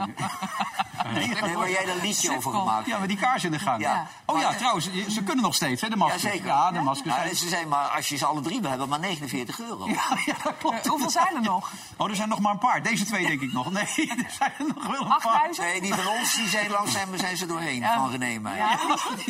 Nee, 1.12 1.56
waar 1.56 1.70
jij 1.70 1.84
dat 1.84 2.02
liedje 2.02 2.36
over 2.36 2.52
gemaakt 2.52 2.86
Ja, 2.86 2.98
met 2.98 3.08
die 3.08 3.18
kaars 3.18 3.44
in 3.44 3.50
de 3.50 3.58
gang. 3.58 3.80
Ja. 3.82 4.06
Oh 4.24 4.38
ja, 4.40 4.48
Maar- 4.48 4.56
trouwens, 4.56 4.88
ze 5.08 5.22
kunnen 5.22 5.44
nog 5.44 5.54
steeds, 5.54 5.80
hè, 5.82 5.88
de 5.88 5.96
maskers. 5.96 6.22
Jazeker. 6.22 6.46
Ja, 6.46 6.72
de 6.72 6.80
maskers. 6.80 7.14
Ja, 7.14 7.22
zijn- 7.22 7.36
ze 7.36 7.48
zijn 7.48 7.68
maar, 7.68 7.88
als 7.88 8.08
je 8.08 8.16
ze 8.16 8.26
alle 8.26 8.40
drie 8.40 8.60
wil 8.60 8.70
hebben, 8.70 8.88
maar 8.88 8.98
49 9.00 9.60
euro. 9.60 9.88
Ja, 9.88 10.02
ja, 10.24 10.34
dat 10.42 10.54
klopt. 10.58 10.86
Hoeveel 10.86 11.10
zijn 11.10 11.34
er 11.34 11.40
nog? 11.42 11.70
Oh, 11.96 12.08
er 12.10 12.16
zijn 12.16 12.28
nog 12.28 12.38
maar 12.40 12.52
een 12.52 12.58
paar. 12.58 12.82
Deze 12.82 13.04
twee 13.04 13.26
denk 13.26 13.40
ik 13.40 13.52
nog. 13.52 13.70
Nee, 13.70 13.82
er 14.26 14.34
zijn 14.38 14.52
er 14.58 14.64
nog 14.74 14.86
wel 14.86 15.00
een 15.00 15.08
paar. 15.08 15.16
8000? 15.16 15.66
Nee, 15.66 15.80
die 15.80 15.94
van 15.94 16.06
ons 16.06 16.34
die 16.34 16.48
zijn 16.48 16.70
langzaam 16.70 17.16
zijn 17.18 17.36
ze 17.36 17.46
doorheen 17.46 17.82
van 17.94 18.10
René 18.10 18.38
Meijer. 18.38 18.66
Ja, 18.66 18.78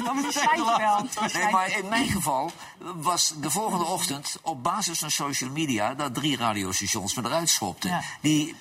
dan 0.04 0.22
beslijt 0.22 0.50
je 0.54 0.74
wel. 0.78 1.06
Nee, 1.42 1.52
maar 1.52 1.70
in 1.78 1.88
mijn 1.88 2.08
geval 2.08 2.50
was 2.94 3.34
de 3.36 3.50
volgende 3.50 3.84
ochtend 3.84 4.38
op 4.42 4.62
basis 4.62 4.98
van 4.98 5.10
social 5.10 5.50
media 5.50 5.94
dat 5.94 6.14
drie 6.14 6.36
radiostations 6.36 7.14
me 7.14 7.22
eruit 7.24 7.48
schopten. 7.48 7.90
Ja. 7.90 8.00
Die 8.20 8.54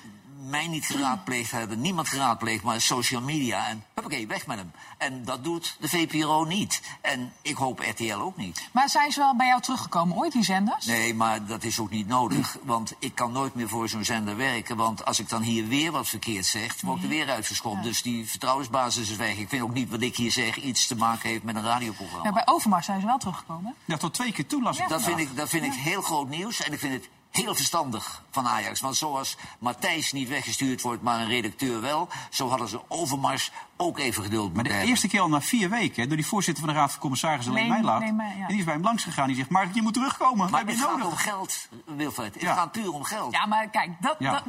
mij 0.48 0.66
niet 0.66 0.86
geraadpleegd 0.86 1.50
hadden, 1.50 1.80
niemand 1.80 2.08
geraadpleegd, 2.08 2.62
maar 2.62 2.80
social 2.80 3.20
media. 3.20 3.66
En 3.68 3.84
huppakee, 3.94 4.26
weg 4.26 4.46
met 4.46 4.56
hem. 4.58 4.70
En 4.98 5.24
dat 5.24 5.44
doet 5.44 5.76
de 5.80 5.88
VPRO 5.88 6.44
niet. 6.44 6.82
En 7.00 7.32
ik 7.42 7.56
hoop 7.56 7.78
RTL 7.80 8.14
ook 8.14 8.36
niet. 8.36 8.68
Maar 8.72 8.88
zijn 8.88 9.12
ze 9.12 9.20
wel 9.20 9.36
bij 9.36 9.46
jou 9.46 9.60
teruggekomen 9.60 10.16
ooit, 10.16 10.32
die 10.32 10.42
zenders? 10.44 10.86
Nee, 10.86 11.14
maar 11.14 11.46
dat 11.46 11.64
is 11.64 11.78
ook 11.78 11.90
niet 11.90 12.06
nodig. 12.08 12.56
Want 12.62 12.94
ik 12.98 13.14
kan 13.14 13.32
nooit 13.32 13.54
meer 13.54 13.68
voor 13.68 13.88
zo'n 13.88 14.04
zender 14.04 14.36
werken. 14.36 14.76
Want 14.76 15.04
als 15.04 15.18
ik 15.18 15.28
dan 15.28 15.42
hier 15.42 15.68
weer 15.68 15.92
wat 15.92 16.08
verkeerd 16.08 16.46
zeg, 16.46 16.80
word 16.80 16.96
ik 16.96 17.02
er 17.02 17.08
weer 17.08 17.30
uitgeschopt. 17.30 17.82
Dus 17.82 18.02
die 18.02 18.28
vertrouwensbasis 18.28 19.10
is 19.10 19.16
weg. 19.16 19.36
Ik 19.36 19.48
vind 19.48 19.62
ook 19.62 19.74
niet 19.74 19.90
wat 19.90 20.00
ik 20.00 20.16
hier 20.16 20.32
zeg 20.32 20.56
iets 20.56 20.86
te 20.86 20.96
maken 20.96 21.28
heeft 21.28 21.42
met 21.42 21.56
een 21.56 21.62
radioprogramma. 21.62 22.24
Ja, 22.24 22.32
bij 22.32 22.46
Overmars 22.46 22.86
zijn 22.86 23.00
ze 23.00 23.06
wel 23.06 23.18
teruggekomen. 23.18 23.74
Ja, 23.84 23.96
tot 23.96 24.14
twee 24.14 24.32
keer 24.32 24.46
toe 24.46 24.62
las 24.62 24.78
ik 24.78 24.88
Dat 24.88 25.02
vandaag. 25.02 25.18
vind 25.18 25.30
ik, 25.30 25.36
dat 25.36 25.48
vind 25.48 25.64
ik 25.64 25.72
heel 25.72 26.02
groot 26.02 26.28
nieuws. 26.28 26.62
En 26.62 26.72
ik 26.72 26.78
vind 26.78 26.92
het 26.92 27.08
heel 27.36 27.54
verstandig 27.54 28.22
van 28.30 28.46
Ajax. 28.48 28.80
Want 28.80 28.96
zoals 28.96 29.36
Matthijs 29.58 30.12
niet 30.12 30.28
weggestuurd 30.28 30.80
wordt, 30.82 31.02
maar 31.02 31.20
een 31.20 31.28
redacteur 31.28 31.80
wel... 31.80 32.08
zo 32.30 32.48
hadden 32.48 32.68
ze 32.68 32.80
Overmars 32.88 33.50
ook 33.76 33.98
even 33.98 34.22
geduld 34.22 34.54
Maar 34.54 34.64
de 34.64 34.70
hebben. 34.70 34.88
eerste 34.88 35.08
keer 35.08 35.20
al 35.20 35.28
na 35.28 35.40
vier 35.40 35.70
weken, 35.70 36.02
hè, 36.02 36.06
door 36.08 36.16
die 36.16 36.26
voorzitter 36.26 36.64
van 36.64 36.72
de 36.74 36.78
Raad 36.80 36.90
van 36.90 37.00
Commissarissen, 37.00 37.52
Leen 37.54 37.62
Leen- 37.68 37.72
Mijlaat. 37.72 38.00
Leen 38.00 38.16
Mij- 38.16 38.34
ja. 38.36 38.42
En 38.42 38.48
die 38.48 38.58
is 38.58 38.64
bij 38.64 38.74
hem 38.74 38.82
langs 38.82 39.02
gegaan. 39.02 39.26
Die 39.26 39.36
zegt, 39.36 39.48
Mark, 39.50 39.74
je 39.74 39.82
moet 39.82 39.94
terugkomen. 39.94 40.50
Maar 40.50 40.58
heb 40.60 40.68
je 40.68 40.74
het 40.74 40.84
gaat 40.84 40.90
nodig. 40.96 41.06
om 41.06 41.16
geld, 41.16 41.68
Wilfred. 41.86 42.34
Het 42.34 42.42
Ja. 42.42 42.54
gaat 42.54 42.72
puur 42.72 42.92
om 42.92 43.04
geld. 43.04 43.32
Ja, 43.32 43.46
maar 43.46 43.68
kijk, 43.68 43.90
dat, 44.00 44.16
Ja. 44.18 44.30
dat, 44.32 44.42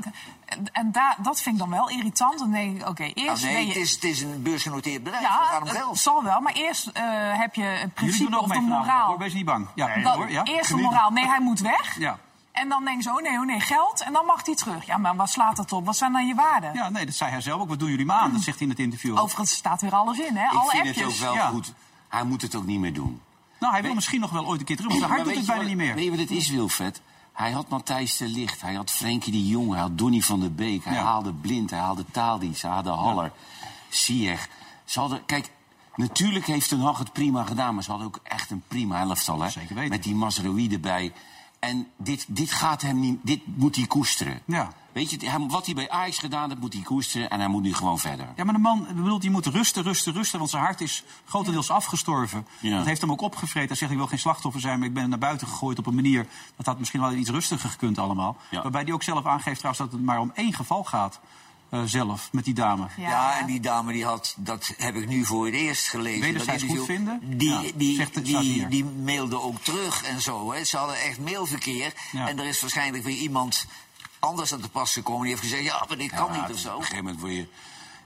en- 0.71 0.91
daar, 0.91 1.15
dat 1.21 1.41
vind 1.41 1.55
ik 1.55 1.61
dan 1.61 1.69
wel 1.71 1.89
irritant. 1.89 2.39
Dan 2.39 2.51
denk 2.51 2.81
ik, 2.81 2.87
oké, 2.87 3.01
Nou, 3.01 3.13
eerst 3.13 3.43
nee, 3.43 3.61
je... 3.61 3.67
het 3.67 3.75
is, 3.81 3.91
het 3.91 4.03
is 4.03 4.21
een 4.21 4.41
beursgenoteerd 4.41 5.03
bedrijf. 5.03 5.23
het 5.23 5.33
ja, 5.33 5.43
gaat 5.45 5.61
om 5.61 5.67
het 5.67 5.77
geld. 5.77 5.97
zal 5.99 6.23
wel, 6.23 6.39
maar 6.41 6.53
eerst 6.53 6.87
eh, 6.87 7.03
heb 7.39 7.55
je 7.55 7.61
het 7.61 7.77
Jullie 7.79 7.89
principe 7.93 8.39
of 8.39 8.47
de 8.49 8.59
moraal. 8.59 9.07
hoor. 9.07 9.17
Wees 9.17 9.33
niet 9.33 9.45
bang. 9.45 9.67
Ja, 9.75 9.97
Dat- 10.03 10.15
hoor, 10.15 10.29
ja. 10.31 10.43
Eerst 10.43 10.69
de 10.69 10.75
moraal, 10.77 11.09
nee, 11.11 11.25
hij 11.27 11.39
moet 11.39 11.59
weg. 11.59 11.99
Ja. 11.99 12.19
En 12.55 12.69
dan 12.69 12.83
denken 12.85 13.03
ze, 13.03 13.09
oh 13.09 13.21
nee, 13.21 13.37
oh 13.39 13.45
nee, 13.45 13.59
geld. 13.59 14.01
En 14.01 14.13
dan 14.13 14.25
mag 14.25 14.45
hij 14.45 14.55
terug. 14.55 14.85
Ja, 14.85 14.97
maar 14.97 15.15
wat 15.15 15.29
slaat 15.29 15.55
dat 15.55 15.71
op? 15.71 15.85
Wat 15.85 15.97
zijn 15.97 16.11
dan 16.11 16.27
je 16.27 16.35
waarden? 16.35 16.73
ja, 16.73 16.89
nee, 16.89 17.05
dat 17.05 17.15
zei 17.15 17.31
hij 17.31 17.41
zelf 17.41 17.61
ook. 17.61 17.67
Wat 17.67 17.79
doen 17.79 17.89
jullie 17.89 18.05
me 18.05 18.13
aan? 18.13 18.31
Dat 18.31 18.41
zegt 18.41 18.57
hij 18.59 18.67
in 18.67 18.73
het 18.73 18.81
interview. 18.83 19.19
Overigens 19.19 19.51
staat 19.51 19.81
weer 19.81 19.95
alles 19.95 20.19
in, 20.19 20.35
hè? 20.35 20.45
Ik 20.45 20.51
Alle 20.51 20.69
vind 20.69 20.87
appjes. 20.87 20.95
het 20.97 21.05
ook 21.05 21.19
wel 21.23 21.33
Ja. 21.33 21.47
goed. 21.47 21.73
Hij 22.07 22.23
moet 22.23 22.41
het 22.41 22.55
ook 22.55 22.65
niet 22.65 22.79
meer 22.79 22.93
doen. 22.93 23.21
Nou, 23.59 23.73
hij 23.73 23.81
wil 23.81 23.93
misschien 23.93 24.19
nog 24.19 24.31
wel 24.31 24.45
ooit 24.45 24.59
een 24.59 24.65
keer 24.65 24.75
terug. 24.75 24.99
Maar 25.07 25.23
doet 25.23 25.35
het 25.35 25.45
bijna 25.45 25.55
wat- 25.61 25.65
niet 25.69 25.77
meer. 25.77 25.95
Weet 25.95 26.03
je 26.03 26.09
wat 26.09 26.19
het 26.19 26.31
is, 26.31 26.49
Wilfred? 26.49 27.01
Hij 27.33 27.51
had 27.51 27.69
Matthijs 27.69 28.17
de 28.17 28.27
Licht, 28.27 28.61
hij 28.61 28.73
had 28.73 28.91
Frenkie 28.91 29.31
de 29.31 29.47
Jong, 29.47 29.71
hij 29.71 29.81
had 29.81 29.97
Donny 29.97 30.21
van 30.21 30.39
der 30.39 30.53
Beek, 30.53 30.83
hij 30.85 30.93
Ja. 30.93 31.03
haalde 31.03 31.33
Blind, 31.33 31.69
hij 31.69 31.79
haalde 31.79 32.05
Tadic, 32.11 32.57
hij 32.57 32.71
haalde 32.71 32.89
Haller, 32.89 33.31
Sieg. 33.89 34.47
Ze 34.85 34.99
hadden, 34.99 35.25
kijk, 35.25 35.49
natuurlijk 35.95 36.45
heeft 36.45 36.69
Ten 36.69 36.79
Hag 36.79 36.97
het 36.97 37.11
prima 37.13 37.43
gedaan, 37.43 37.73
maar 37.73 37.83
ze 37.83 37.89
hadden 37.89 38.07
ook 38.07 38.19
echt 38.23 38.51
een 38.51 38.63
prima 38.67 38.99
elftal, 38.99 39.41
hè? 39.41 39.49
Zeker 39.49 39.75
weten. 39.75 39.89
Met 39.89 40.03
die 40.03 40.15
Mazraoui 40.15 40.71
erbij. 40.73 41.13
En 41.65 41.87
dit, 41.97 42.25
dit 42.27 42.51
gaat 42.51 42.81
hem 42.81 42.99
niet, 42.99 43.19
dit 43.23 43.41
moet 43.45 43.75
hij 43.75 43.85
koesteren. 43.85 44.41
Ja. 44.45 44.73
Weet 44.91 45.09
je, 45.09 45.47
wat 45.47 45.65
hij 45.65 45.75
bij 45.75 45.89
Ajax 45.89 46.17
gedaan 46.17 46.49
heeft, 46.49 46.61
moet 46.61 46.73
hij 46.73 46.81
koesteren 46.81 47.29
en 47.29 47.39
hij 47.39 47.47
moet 47.47 47.61
nu 47.61 47.73
gewoon 47.73 47.99
verder. 47.99 48.27
Ja, 48.35 48.43
maar 48.43 48.53
de 48.53 48.59
man 48.59 48.87
bedoelt, 48.95 49.21
die 49.21 49.29
moet 49.29 49.45
rusten, 49.45 49.83
rusten, 49.83 50.13
rusten. 50.13 50.39
Want 50.39 50.51
zijn 50.51 50.63
hart 50.63 50.81
is 50.81 51.03
grotendeels 51.25 51.69
afgestorven. 51.69 52.47
Ja. 52.59 52.77
Dat 52.77 52.85
heeft 52.85 53.01
hem 53.01 53.11
ook 53.11 53.21
opgevreten. 53.21 53.67
Hij 53.67 53.77
zegt, 53.77 53.91
ik 53.91 53.97
wil 53.97 54.07
geen 54.07 54.19
slachtoffer 54.19 54.61
zijn, 54.61 54.79
maar 54.79 54.87
ik 54.87 54.93
ben 54.93 55.09
naar 55.09 55.17
buiten 55.17 55.47
gegooid 55.47 55.79
op 55.79 55.85
een 55.85 55.95
manier... 55.95 56.27
dat 56.55 56.65
had 56.65 56.79
misschien 56.79 56.99
wel 56.99 57.13
iets 57.13 57.29
rustiger 57.29 57.69
gekund 57.69 57.97
allemaal. 57.97 58.37
Ja. 58.49 58.61
Waarbij 58.61 58.81
hij 58.81 58.93
ook 58.93 59.03
zelf 59.03 59.25
aangeeft 59.25 59.57
trouwens 59.57 59.83
dat 59.83 59.91
het 59.91 60.05
maar 60.05 60.19
om 60.19 60.31
één 60.33 60.53
geval 60.53 60.83
gaat. 60.83 61.19
Eh, 61.69 61.81
zelf, 61.85 62.29
met 62.31 62.43
die 62.43 62.53
dame. 62.53 62.87
Ja, 62.97 63.39
en 63.39 63.45
die 63.45 63.59
dame 63.59 63.93
die 63.93 64.05
had, 64.05 64.35
dat 64.37 64.73
heb 64.77 64.95
ik 64.95 65.07
nu 65.07 65.25
voor 65.25 65.45
het 65.45 65.55
eerst 65.55 65.87
gelezen. 65.87 66.21
Wederzijds 66.21 66.61
dat 66.61 66.71
goed 66.71 66.79
interview. 66.79 66.95
vinden? 66.95 67.37
Die, 67.37 67.49
Ja, 67.49 67.71
die, 67.75 67.95
zegt 67.95 68.25
die, 68.25 68.67
die 68.67 68.85
mailde 68.85 69.41
ook 69.41 69.61
terug 69.61 70.03
en 70.03 70.21
zo. 70.21 70.51
Hè. 70.51 70.63
Ze 70.63 70.77
hadden 70.77 71.01
echt 71.01 71.19
mailverkeer. 71.19 71.93
Ja. 72.11 72.27
En 72.27 72.39
er 72.39 72.45
is 72.45 72.61
waarschijnlijk 72.61 73.03
weer 73.03 73.17
iemand 73.17 73.65
anders 74.19 74.53
aan 74.53 74.61
te 74.61 74.69
pas 74.69 74.93
gekomen. 74.93 75.21
Die 75.21 75.29
heeft 75.29 75.41
gezegd, 75.41 75.63
ja, 75.63 75.85
maar 75.87 75.97
dit 75.97 76.11
kan 76.11 76.31
niet 76.31 76.51
of 76.51 76.59
zo. 76.59 76.69
Op 76.69 76.75
een 76.75 76.81
gegeven 76.81 77.03
moment 77.03 77.21
word 77.21 77.33
je... 77.33 77.47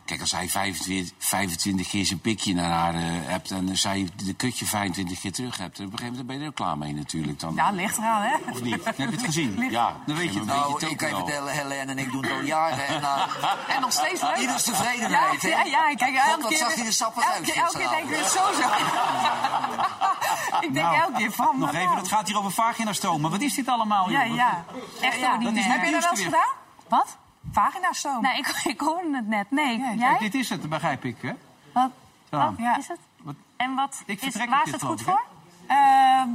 Kijk, 0.10 0.22
als 0.22 0.32
hij 0.32 0.50
25, 0.50 1.14
25 1.18 1.90
keer 1.90 2.06
zijn 2.06 2.20
pikje 2.20 2.54
naar 2.54 2.70
haar 2.72 2.94
eh, 2.96 3.02
hebt... 3.04 3.52
en 3.52 3.78
zij 3.78 4.10
de 4.26 4.34
kutje 4.34 4.66
25 4.66 5.20
keer 5.20 5.32
terug 5.32 5.58
hebt... 5.58 5.80
op 5.80 5.86
een 5.86 5.90
gegeven 5.92 6.10
moment 6.12 6.28
ben 6.28 6.40
je 6.40 6.46
er 6.46 6.54
klaar 6.54 6.78
mee 6.78 6.94
natuurlijk. 6.94 7.40
Dan, 7.40 7.56
Ja, 7.56 7.72
ligt 7.72 7.98
eraan, 7.98 8.22
hè? 8.22 8.36
Of 8.52 8.62
niet? 8.62 8.86
Heb 8.86 8.98
je 8.98 9.06
het 9.08 9.22
gezien? 9.24 9.70
Ja, 9.70 9.96
Dan 10.06 10.16
weet 10.16 10.34
je 10.34 10.40
het. 10.40 10.48
dan 10.48 10.58
Nou, 10.58 10.86
ik 10.88 10.98
kan 10.98 11.10
je 11.10 11.16
vertellen, 11.16 11.54
Helene 11.54 11.92
en 11.92 11.98
ik 11.98 12.12
doen 12.12 12.22
het 12.24 12.32
al 12.32 12.42
jaren. 12.42 12.88
En, 12.88 13.02
uh, 13.02 13.26
En 13.76 13.82
nog 13.82 13.92
steeds 13.92 14.22
leuk. 14.22 14.36
Ieders 14.38 14.64
tevredenheid, 14.64 15.42
ja, 15.42 15.50
hè? 15.50 15.56
Ja, 15.56 15.64
ja, 15.90 15.96
kijk, 15.96 16.16
elke 16.16 16.32
God, 16.32 16.42
wat 16.42 16.50
keer... 16.50 16.58
zag 16.58 16.76
hij 16.76 16.86
er 16.86 16.94
sappig 16.94 17.24
elke 17.24 17.36
uit 17.36 17.44
keer- 17.52 17.64
Elke 17.64 17.78
keer 17.78 17.90
denk 17.90 18.10
ik 18.10 18.26
zo 18.26 18.54
zo. 18.62 18.68
ik 20.66 20.74
denk 20.74 20.86
Nou, 20.86 21.00
elke 21.00 21.18
keer 21.18 21.32
van... 21.32 21.60
Nog 21.60 21.74
even, 21.74 21.96
het 21.96 22.08
gaat 22.08 22.28
hier 22.28 22.38
over 22.38 22.52
vaginastoom. 22.52 23.22
Maar 23.22 23.32
wat 23.32 23.42
is 23.42 23.54
dit 23.56 23.68
allemaal, 23.68 24.10
Ja, 24.10 24.26
joh? 24.26 24.36
ja. 24.36 24.64
Echt 25.02 25.20
Ja, 25.20 25.38
dat 25.38 25.54
is 25.54 25.66
Heb 25.66 25.86
je 25.86 25.92
dat 25.92 26.02
wel 26.02 26.12
eens 26.12 26.22
gedaan? 26.22 26.50
Wat? 26.88 27.18
Vaginastoom. 27.52 28.22
Nee, 28.22 28.38
ik, 28.38 28.48
ik 28.74 28.80
hoorde 28.80 29.16
het 29.16 29.28
net. 29.28 29.52
Nee, 29.52 29.78
Ja, 29.78 29.94
jij? 29.94 30.18
Dit 30.18 30.36
is 30.36 30.50
het, 30.50 30.70
begrijp 30.70 31.06
ik, 31.06 31.16
hè? 31.22 31.32
Wat, 31.74 31.90
wat 32.30 32.54
Ja. 32.58 32.78
is 32.78 32.88
het? 32.88 33.00
Wat- 33.22 33.36
En 33.58 33.76
wat 33.76 34.02
Ik 34.06 34.16
is, 34.16 34.22
vertrek 34.22 34.50
waar 34.50 34.66
is 34.66 34.72
het 34.72 34.84
goed 34.84 35.02
voor? 35.02 35.14
ik, 35.64 35.70
Ehm, 35.70 36.28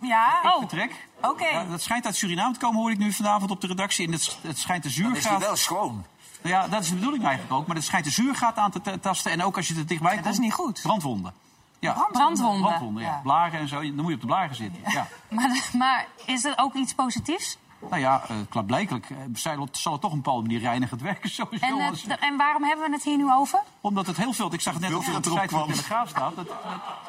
ja. 0.00 0.40
Oh. 0.44 0.58
Vertrek. 0.58 1.08
Oké. 1.20 1.46
Ja, 1.46 1.64
dat 1.64 1.82
schijnt 1.82 2.06
uit 2.06 2.16
Suriname 2.16 2.52
te 2.52 2.58
komen, 2.58 2.80
hoor 2.80 2.90
ik 2.90 2.98
nu 2.98 3.12
vanavond 3.12 3.50
op 3.50 3.60
de 3.60 3.66
redactie. 3.66 4.06
En 4.06 4.12
het, 4.12 4.38
het 4.42 4.58
schijnt 4.58 4.82
de 4.82 4.88
Dan 4.88 4.98
is 4.98 5.04
hij 5.12 5.12
zuurgraad... 5.20 5.40
wel 5.40 5.56
schoon. 5.56 6.04
Ja, 6.42 6.68
dat 6.68 6.82
is 6.82 6.88
de 6.88 6.94
bedoeling 6.94 7.24
eigenlijk 7.24 7.54
ook. 7.54 7.66
Maar 7.66 7.76
het 7.76 7.84
schijnt 7.84 8.04
de 8.04 8.10
zuurgraad 8.10 8.56
aan 8.56 8.70
te 8.70 8.80
ta- 8.80 8.98
tasten. 8.98 9.32
En 9.32 9.42
ook 9.42 9.56
als 9.56 9.68
je 9.68 9.74
er 9.74 9.86
dichtbij 9.86 10.12
komt... 10.12 10.24
dat 10.24 10.32
is 10.32 10.38
niet 10.38 10.52
goed. 10.52 10.80
Brandwonden. 10.82 11.32
Ja, 11.78 11.92
Brandwonden. 12.12 12.60
brandwonden, 12.62 13.02
ja. 13.02 13.08
Ja. 13.08 13.20
Blaren 13.22 13.60
en 13.60 13.68
zo. 13.68 13.80
Dan 13.80 13.94
moet 13.94 14.06
je 14.08 14.14
op 14.14 14.20
de 14.20 14.26
blaren 14.26 14.54
zitten. 14.56 14.82
Ja. 14.92 15.06
Maar, 15.30 15.68
maar 15.72 16.06
is 16.26 16.44
er 16.44 16.52
ook 16.56 16.74
iets 16.74 16.94
positiefs? 16.94 17.58
Nou 17.90 18.02
ja, 18.02 18.22
uh, 18.30 18.36
klaarblijkelijk 18.48 19.10
uh, 19.10 19.18
zal 19.32 19.60
het, 19.60 19.82
toch 19.82 19.94
op 19.94 20.10
een 20.10 20.10
bepaalde 20.10 20.42
manier 20.42 20.60
reinigend 20.60 21.00
werken. 21.00 21.30
Sowieso. 21.30 21.66
En, 21.78 21.78
het, 21.78 22.18
en 22.20 22.36
waarom 22.36 22.64
hebben 22.64 22.86
we 22.86 22.92
het 22.92 23.02
hier 23.02 23.16
nu 23.16 23.32
over? 23.32 23.62
Omdat 23.80 24.06
het 24.06 24.16
heel 24.16 24.32
veel... 24.32 24.52
Ik 24.52 24.60
zag 24.60 24.72
het 24.72 24.82
net 24.82 24.94
op 24.94 25.04
de 25.04 25.12
site 25.12 25.48
van 25.48 25.66
de. 25.66 25.72
Telegraaf 25.72 26.08
staat. 26.08 26.36
Dat, 26.36 26.46
dat, 26.46 26.56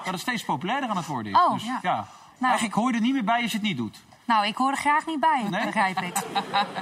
dat 0.04 0.14
het 0.14 0.20
steeds 0.20 0.44
populairder 0.44 0.90
aan 0.90 0.98
het 0.98 1.06
worden 1.06 1.32
is. 1.32 1.38
Oh, 1.38 1.54
dus, 1.54 1.64
ja. 1.64 1.80
ja. 1.82 2.08
Nou. 2.38 2.56
Eigenlijk 2.56 2.76
hoor 2.76 2.90
je 2.90 2.96
er 2.96 3.02
niet 3.04 3.14
meer 3.14 3.24
bij 3.24 3.42
als 3.42 3.52
je 3.52 3.58
het 3.58 3.68
niet 3.68 3.78
doet. 3.78 4.04
Nou, 4.26 4.46
ik 4.48 4.56
hoor 4.56 4.72
er 4.72 4.78
graag 4.78 5.06
niet 5.06 5.20
bij, 5.20 5.44
Nee? 5.50 5.66
begrijp 5.66 6.02
ik. 6.02 6.16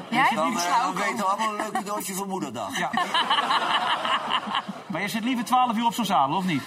Jij? 0.10 0.30
Dan, 0.36 0.58
eh, 0.58 0.82
dan 0.82 0.96
weten 0.96 1.28
allemaal 1.28 1.50
een 1.50 1.56
leuk 1.56 1.72
cadeautje 1.72 2.14
voor 2.14 2.28
moederdag. 2.28 2.78
Ja. 2.78 2.92
maar 4.88 5.02
je 5.02 5.08
zit 5.08 5.24
liever 5.24 5.46
12 5.46 5.78
uur 5.78 5.86
op 5.86 5.94
zo'n 5.94 6.06
zadel, 6.06 6.36
of 6.36 6.46
niet? 6.46 6.64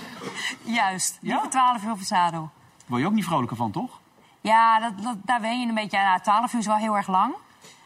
Juist. 0.62 1.18
Ja? 1.20 1.32
Liever 1.32 1.50
12 1.50 1.82
uur 1.82 1.90
op 1.90 1.98
het 1.98 2.06
zadel. 2.06 2.40
Daar 2.40 2.86
word 2.86 3.00
je 3.00 3.06
ook 3.06 3.14
niet 3.14 3.24
vrolijker 3.24 3.56
van, 3.56 3.70
toch? 3.70 4.00
Ja, 4.44 4.80
dat, 4.80 5.02
dat, 5.02 5.16
daar 5.22 5.40
ben 5.40 5.60
je 5.60 5.66
een 5.66 5.74
beetje... 5.74 5.96
Ja, 5.96 6.20
12 6.20 6.52
uur 6.52 6.60
is 6.60 6.66
wel 6.66 6.76
heel 6.76 6.96
erg 6.96 7.08
lang. 7.08 7.34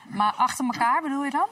Maar 0.07 0.33
achter 0.37 0.65
elkaar 0.65 1.03
bedoel 1.03 1.25
je 1.25 1.31
dan? 1.31 1.47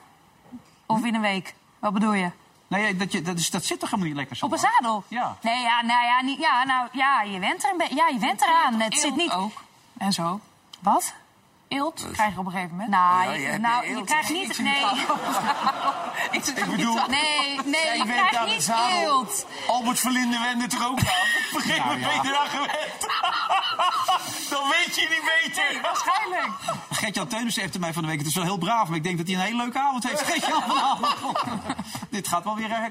Of 0.87 1.05
in 1.05 1.15
een 1.15 1.21
week? 1.21 1.55
Wat 1.79 1.93
bedoel 1.93 2.13
je? 2.13 2.31
Nee, 2.69 2.97
dat, 2.97 3.13
je, 3.13 3.23
dat, 3.23 3.39
is, 3.39 3.51
dat 3.51 3.65
zit 3.65 3.81
toch 3.81 3.91
helemaal 3.91 4.09
niet 4.09 4.19
lekker 4.19 4.37
zo 4.37 4.47
Op 4.47 4.53
een 4.53 4.59
zadel? 4.59 5.05
Ja. 5.09 5.37
Nee, 5.43 5.61
ja, 5.61 5.83
nou 5.83 6.05
ja, 6.05 6.23
niet, 6.23 6.39
ja, 6.39 6.65
nou, 6.65 6.89
ja, 6.93 7.23
je 7.23 7.39
went 7.39 7.65
er 7.65 7.71
een 7.71 7.77
beetje. 7.77 7.95
Ja, 7.95 8.09
je 8.09 8.19
went 8.19 8.43
eraan. 8.43 8.81
Het 8.81 8.99
zit 8.99 9.17
niet. 9.17 9.33
ook. 9.33 9.63
En 9.99 10.13
zo. 10.13 10.41
Wat? 10.81 11.15
Eelt 11.69 12.07
krijg 12.13 12.33
je 12.33 12.39
op 12.39 12.47
een 12.47 12.53
gegeven 12.53 12.71
moment. 12.71 12.91
Nou, 12.91 13.25
Ja, 13.41 13.53
je, 13.53 13.59
nou, 13.59 13.89
je 13.89 14.05
krijgt 14.05 14.31
niet. 14.31 14.59
Nee, 14.59 14.85
ik 16.55 16.67
bedoel, 16.71 16.95
nee, 17.09 17.61
nee, 17.77 17.97
je 17.97 18.03
krijgt 18.05 18.37
aan 18.37 18.47
de 18.47 18.53
niet 18.53 18.63
zadel. 18.63 18.99
eelt. 19.01 19.47
Albert 19.67 19.99
Verlinde 19.99 20.39
wende 20.39 20.77
er 20.77 20.87
ook 20.87 20.99
aan. 20.99 21.05
Op 21.53 21.55
een 21.55 21.61
gegeven 21.61 21.85
moment 21.87 22.05
ben 22.05 22.15
je 22.23 22.29
eraan 22.29 22.49
gewend. 22.49 23.07
Dan 24.51 24.63
weet 24.69 24.95
je 24.97 25.07
niet 25.11 25.31
beter. 25.45 25.81
Waarschijnlijk. 25.83 26.51
Geef 26.91 26.99
Gert-Jan 26.99 27.27
Teunissen 27.27 27.63
heeft 27.63 27.79
mij 27.79 27.93
van 27.93 28.03
de 28.03 28.09
week... 28.09 28.19
Het 28.19 28.27
is 28.27 28.35
wel 28.35 28.45
heel 28.45 28.59
braaf, 28.59 28.89
maar 28.89 28.97
ik 28.97 29.03
denk 29.03 29.17
dat 29.19 29.27
hij 29.27 29.37
een 29.37 29.43
hele 29.43 29.57
leuke 29.57 29.79
avond 29.81 30.09
heeft. 30.09 30.23
Gert-Jan 30.23 30.63
vanavond. 30.63 31.39
Dit 32.11 32.29
gaat 32.29 32.45
wel 32.45 32.57
weer 32.57 32.71
eh, 32.71 32.83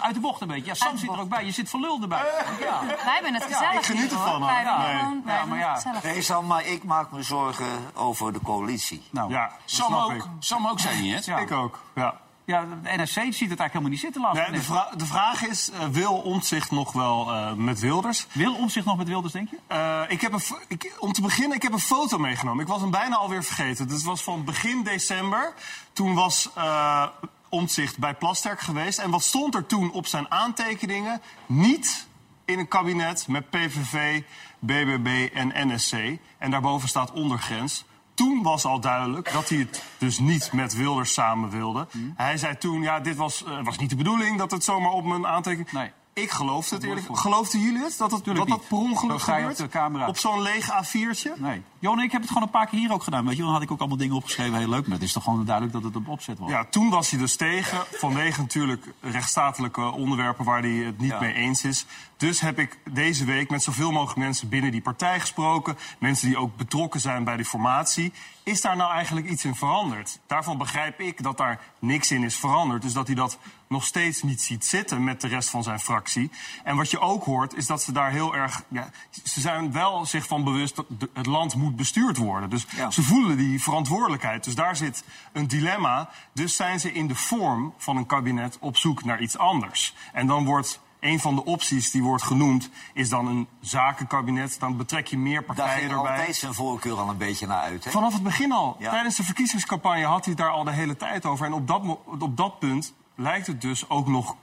uit 0.00 0.14
de 0.14 0.20
bocht 0.20 0.40
een 0.40 0.48
beetje. 0.48 0.64
Ja, 0.66 0.74
Sam 0.74 0.96
zit 0.96 1.08
er 1.10 1.20
ook 1.20 1.28
bij. 1.28 1.44
Je 1.44 1.50
zit 1.52 1.68
verluld 1.70 2.02
erbij. 2.02 2.22
Ja, 2.60 2.80
Wij 2.86 2.96
hebben 3.14 3.34
het 3.34 3.42
gezellig. 3.44 3.74
ik 3.74 3.84
geniet 3.84 4.12
ervan, 4.12 4.40
Wij 4.40 4.62
Nee. 4.62 4.98
gewoon- 4.98 5.22
Ja, 5.26 5.44
maar 5.44 5.58
ja. 5.58 5.82
Nee, 6.02 6.22
Sam, 6.22 6.46
maar 6.46 6.64
ik 6.66 6.84
maak 6.84 7.10
me 7.10 7.22
zorgen 7.22 7.66
over 7.94 8.09
de 8.18 8.40
coalitie. 8.42 9.02
nou, 9.10 9.30
Ja, 9.30 9.52
Sam 9.64 9.94
ook, 9.94 10.12
ik. 10.12 10.22
Sam 10.38 10.66
ook, 10.66 10.80
zei 10.80 11.08
hij, 11.10 11.20
hè? 11.20 11.32
Ja. 11.32 11.38
Ik 11.38 11.52
ook, 11.52 11.80
ja. 11.94 12.20
ja, 12.44 12.64
de 12.82 13.02
NSC 13.02 13.12
ziet 13.12 13.24
het 13.24 13.40
eigenlijk 13.40 13.60
helemaal 13.72 13.90
niet 13.90 14.00
zitten. 14.00 14.22
Nee, 14.32 14.50
de, 14.50 14.62
vra- 14.62 14.90
de 14.96 15.06
vraag 15.06 15.46
is, 15.46 15.70
eh, 15.70 15.86
wil 15.88 16.12
Omtzigt 16.14 16.70
nog 16.70 16.92
wel 16.92 17.32
eh, 17.32 17.52
met 17.52 17.80
Wilders? 17.80 18.26
Wil 18.32 18.54
om 18.54 18.68
zich 18.68 18.84
nog 18.84 18.96
met 18.96 19.08
Wilders, 19.08 19.32
denk 19.32 19.48
je? 19.50 19.58
Eh, 19.66 20.02
ik 20.08 20.20
heb 20.20 20.32
een, 20.32 20.42
ik, 20.68 20.94
om 20.98 21.12
te 21.12 21.20
beginnen, 21.22 21.56
ik 21.56 21.62
heb 21.62 21.72
een 21.72 21.78
foto 21.80 22.18
meegenomen. 22.18 22.62
Ik 22.62 22.68
was 22.70 22.80
hem 22.80 22.90
bijna 22.90 23.16
alweer 23.16 23.44
vergeten. 23.44 23.88
Dit 23.88 24.02
was 24.02 24.22
van 24.22 24.44
begin 24.44 24.82
december. 24.82 25.54
Toen 25.92 26.14
was 26.14 26.50
eh 26.54 27.06
Omtzigt 27.52 27.98
bij 27.98 28.14
Plasterk 28.14 28.60
geweest. 28.60 28.98
En 28.98 29.10
wat 29.10 29.22
stond 29.22 29.54
er 29.54 29.66
toen 29.66 29.92
op 29.92 30.06
zijn 30.06 30.30
aantekeningen? 30.30 31.20
Niet 31.46 32.06
in 32.44 32.58
een 32.58 32.68
kabinet 32.68 33.28
met 33.28 33.50
PVV, 33.50 34.22
BBB 34.58 35.28
en 35.34 35.52
NSC. 35.68 35.92
En 36.38 36.50
daarboven 36.50 36.88
staat 36.88 37.12
ondergrens. 37.12 37.84
Toen 38.20 38.42
was 38.42 38.64
al 38.64 38.80
duidelijk 38.80 39.32
dat 39.32 39.48
hij 39.48 39.58
het 39.58 39.82
dus 39.98 40.18
niet 40.18 40.52
met 40.52 40.74
Wilders 40.74 41.12
samen 41.12 41.50
wilde. 41.50 41.86
Hij 42.16 42.36
zei 42.36 42.58
toen, 42.58 42.82
ja, 42.82 43.00
dit 43.00 43.16
was, 43.16 43.44
eh, 43.44 43.64
was 43.64 43.78
niet 43.78 43.90
de 43.90 43.96
bedoeling 43.96 44.38
dat 44.38 44.50
het 44.50 44.64
zomaar 44.64 44.92
op 44.92 45.04
mijn 45.04 45.26
aantekening... 45.26 45.72
Nee. 45.72 45.90
Ik 46.12 46.30
geloofde 46.30 46.74
het 46.74 46.84
eerlijk. 46.84 47.06
Geloofden 47.12 47.60
jullie 47.60 47.82
het? 47.82 47.98
Dat 47.98 48.10
het, 48.10 48.24
dat, 48.24 48.68
per 48.68 48.76
ongeluk 48.76 49.20
gebeurt? 49.20 49.60
op. 50.02 50.08
Op 50.08 50.18
zo'n 50.18 50.42
leeg 50.42 50.68
A4'tje? 50.68 51.30
Nee. 51.36 51.62
Johan, 51.82 52.00
ik 52.02 52.12
heb 52.12 52.20
het 52.20 52.28
gewoon 52.30 52.42
een 52.44 52.50
paar 52.52 52.66
keer 52.66 52.78
hier 52.78 52.92
ook 52.92 53.02
gedaan. 53.02 53.26
Weet 53.26 53.36
je, 53.36 53.42
dan 53.42 53.52
had 53.52 53.62
ik 53.62 53.70
ook 53.70 53.78
allemaal 53.78 53.96
dingen 53.96 54.16
opgeschreven. 54.16 54.58
Heel 54.58 54.68
leuk, 54.68 54.82
maar 54.86 54.94
het 54.98 55.06
is 55.06 55.12
toch 55.12 55.22
gewoon 55.24 55.44
duidelijk 55.44 55.74
dat 55.74 55.84
het 55.84 55.96
op 55.96 56.08
opzet 56.08 56.38
was. 56.38 56.50
Ja, 56.50 56.64
toen 56.64 56.90
was 56.90 57.10
hij 57.10 57.18
dus 57.18 57.36
tegen. 57.36 57.78
Vanwege 57.92 58.40
natuurlijk 58.40 58.84
rechtsstatelijke 59.00 59.82
onderwerpen 59.90 60.44
waar 60.44 60.60
hij 60.62 60.70
het 60.70 60.98
niet 60.98 61.10
Ja. 61.10 61.20
mee 61.20 61.32
eens 61.34 61.64
is. 61.64 61.86
Dus 62.16 62.40
heb 62.40 62.58
ik 62.58 62.78
deze 62.90 63.24
week 63.24 63.50
met 63.50 63.62
zoveel 63.62 63.92
mogelijk 63.92 64.18
mensen 64.18 64.48
binnen 64.48 64.70
die 64.70 64.80
partij 64.80 65.20
gesproken. 65.20 65.76
Mensen 65.98 66.26
die 66.28 66.36
ook 66.36 66.56
betrokken 66.56 67.00
zijn 67.00 67.24
bij 67.24 67.36
die 67.36 67.44
formatie. 67.44 68.12
Is 68.42 68.60
daar 68.60 68.76
nou 68.76 68.92
eigenlijk 68.92 69.28
iets 69.30 69.44
in 69.44 69.54
veranderd? 69.54 70.18
Daarvan 70.26 70.58
begrijp 70.58 71.00
ik 71.00 71.22
dat 71.22 71.36
daar 71.36 71.60
niks 71.78 72.10
in 72.10 72.24
is 72.24 72.36
veranderd. 72.36 72.82
Dus 72.82 72.92
dat 72.92 73.06
hij 73.06 73.16
dat 73.16 73.38
nog 73.68 73.84
steeds 73.84 74.22
niet 74.22 74.42
ziet 74.42 74.64
zitten 74.66 75.04
met 75.04 75.20
de 75.20 75.28
rest 75.28 75.50
van 75.50 75.62
zijn 75.62 75.80
fractie. 75.80 76.30
En 76.64 76.76
wat 76.76 76.90
je 76.90 76.98
ook 77.00 77.24
hoort, 77.24 77.54
is 77.54 77.66
dat 77.66 77.82
ze 77.82 77.92
daar 77.92 78.10
heel 78.10 78.34
erg. 78.36 78.62
Ja, 78.68 78.90
ze 79.24 79.40
zijn 79.40 79.72
wel 79.72 80.06
zich 80.06 80.26
van 80.26 80.44
bewust 80.44 80.76
dat 80.76 80.86
de- 80.88 81.10
het 81.14 81.26
land 81.26 81.54
moet 81.54 81.69
bestuurd 81.76 82.16
worden. 82.16 82.50
Dus 82.50 82.66
Ja. 82.76 82.90
ze 82.90 83.02
voelen 83.02 83.36
die 83.36 83.62
verantwoordelijkheid. 83.62 84.44
Dus 84.44 84.54
daar 84.54 84.76
zit 84.76 85.04
een 85.32 85.46
dilemma. 85.46 86.08
Dus 86.32 86.56
zijn 86.56 86.80
ze 86.80 86.92
in 86.92 87.06
de 87.06 87.14
vorm 87.14 87.74
van 87.76 87.96
een 87.96 88.06
kabinet 88.06 88.56
op 88.60 88.76
zoek 88.76 89.04
naar 89.04 89.20
iets 89.20 89.38
anders. 89.38 89.94
En 90.12 90.26
dan 90.26 90.44
wordt 90.44 90.80
een 91.00 91.20
van 91.20 91.34
de 91.34 91.44
opties 91.44 91.90
die 91.90 92.02
wordt 92.02 92.22
genoemd, 92.22 92.70
is 92.94 93.08
dan 93.08 93.26
een 93.26 93.46
zakenkabinet. 93.60 94.56
Dan 94.58 94.76
betrek 94.76 95.06
je 95.06 95.18
meer 95.18 95.34
Daar 95.34 95.42
partijen 95.44 95.78
ging 95.78 95.92
erbij. 95.92 96.10
altijd 96.10 96.36
zijn 96.36 96.54
voorkeur 96.54 96.96
al 96.98 97.08
een 97.08 97.16
beetje 97.16 97.46
naar 97.46 97.60
uit. 97.62 97.84
Hè? 97.84 97.90
Vanaf 97.90 98.12
het 98.12 98.22
begin 98.22 98.52
al. 98.52 98.76
Ja. 98.78 98.90
Tijdens 98.90 99.16
de 99.16 99.24
verkiezingscampagne 99.24 100.04
had 100.04 100.24
hij 100.24 100.34
het 100.34 100.42
daar 100.42 100.50
al 100.52 100.64
de 100.64 100.72
hele 100.72 100.96
tijd 100.96 101.26
over. 101.26 101.46
En 101.46 101.52
op 101.52 101.66
dat, 101.66 101.82
op 102.18 102.36
dat 102.36 102.58
punt 102.58 102.92
lijkt 103.14 103.46
het 103.46 103.60
dus 103.60 103.88
ook 103.88 104.06
nog 104.06 104.36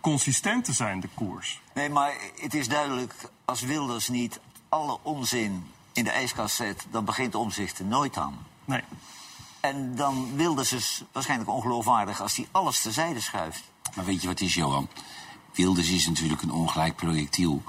consistent 0.00 0.64
te 0.64 0.72
zijn, 0.72 1.00
de 1.00 1.08
koers. 1.14 1.60
Nee, 1.74 1.88
maar 1.90 2.12
het 2.40 2.54
is 2.54 2.68
duidelijk, 2.68 3.14
als 3.44 3.60
Wilders 3.60 4.08
niet 4.08 4.40
alle 4.68 4.98
onzin 5.02 5.66
in 5.94 6.04
de 6.04 6.10
ijskast 6.10 6.54
zet... 6.56 6.86
dan 6.90 7.04
begint 7.04 7.34
omzicht 7.34 7.78
er 7.78 7.84
nooit 7.84 8.16
aan. 8.16 8.46
Nee. 8.64 8.82
En 9.60 9.96
dan 9.96 10.36
Wilders 10.36 10.72
is 10.72 11.02
waarschijnlijk 11.12 11.50
ongeloofwaardig 11.50 12.20
als 12.20 12.36
hij 12.36 12.48
alles 12.50 12.80
terzijde 12.80 13.20
schuift. 13.20 13.62
Maar 13.96 14.04
weet 14.04 14.20
je 14.22 14.28
wat 14.28 14.40
is, 14.40 14.54
Johan? 14.54 14.88
Wilders 15.52 15.88
is 15.88 16.06
natuurlijk 16.06 16.42
een 16.42 16.50
ongelijk 16.52 16.96
projectiel. 16.96 17.62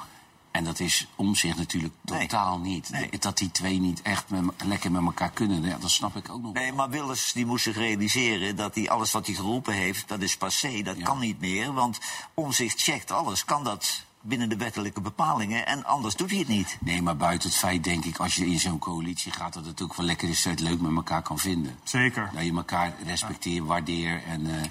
En 0.51 0.63
dat 0.63 0.79
is 0.79 1.07
om 1.15 1.35
zich 1.35 1.55
natuurlijk 1.57 1.93
Nee. 2.01 2.19
totaal 2.19 2.59
niet. 2.59 2.89
Nee. 2.89 3.09
Dat 3.19 3.38
die 3.38 3.51
twee 3.51 3.79
niet 3.79 4.01
echt 4.01 4.29
met, 4.29 4.43
lekker 4.65 4.91
met 4.91 5.03
elkaar 5.03 5.31
kunnen, 5.31 5.63
ja, 5.63 5.77
dat 5.77 5.91
snap 5.91 6.15
ik 6.15 6.29
ook 6.29 6.41
nog. 6.41 6.53
Nee, 6.53 6.73
maar 6.73 6.89
Wilders 6.89 7.31
die 7.33 7.45
moest 7.45 7.63
zich 7.63 7.75
realiseren 7.75 8.55
dat 8.55 8.75
hij 8.75 8.89
alles 8.89 9.11
wat 9.11 9.25
hij 9.25 9.35
geroepen 9.35 9.73
heeft... 9.73 10.07
dat 10.07 10.21
is 10.21 10.38
passé, 10.38 10.81
dat 10.81 10.97
Ja. 10.97 11.03
kan 11.03 11.19
niet 11.19 11.39
meer. 11.39 11.73
Want 11.73 11.99
omzicht 12.33 12.81
checkt 12.81 13.11
alles, 13.11 13.45
kan 13.45 13.63
dat 13.63 14.04
binnen 14.25 14.49
de 14.49 14.57
wettelijke 14.57 15.01
bepalingen... 15.01 15.67
en 15.67 15.85
anders 15.85 16.15
doet 16.15 16.29
hij 16.29 16.39
het 16.39 16.47
niet. 16.47 16.77
Nee, 16.81 17.01
maar 17.01 17.17
buiten 17.17 17.49
het 17.49 17.57
feit 17.57 17.83
denk 17.83 18.05
ik, 18.05 18.17
als 18.17 18.35
je 18.35 18.45
in 18.45 18.59
zo'n 18.59 18.79
coalitie 18.79 19.31
gaat... 19.31 19.53
dat 19.53 19.65
het 19.65 19.81
ook 19.81 19.95
wel 19.95 20.05
lekker 20.05 20.29
is 20.29 20.43
dat 20.43 20.59
je 20.59 20.65
het 20.65 20.73
leuk 20.73 20.81
met 20.81 20.95
elkaar 20.95 21.21
kan 21.21 21.39
vinden. 21.39 21.77
Zeker. 21.83 22.29
Dat 22.33 22.43
je 22.45 22.53
elkaar 22.55 22.93
respecteert, 23.05 23.65
waardeert 23.65 24.23
en... 24.25 24.47
eh, 24.59 24.61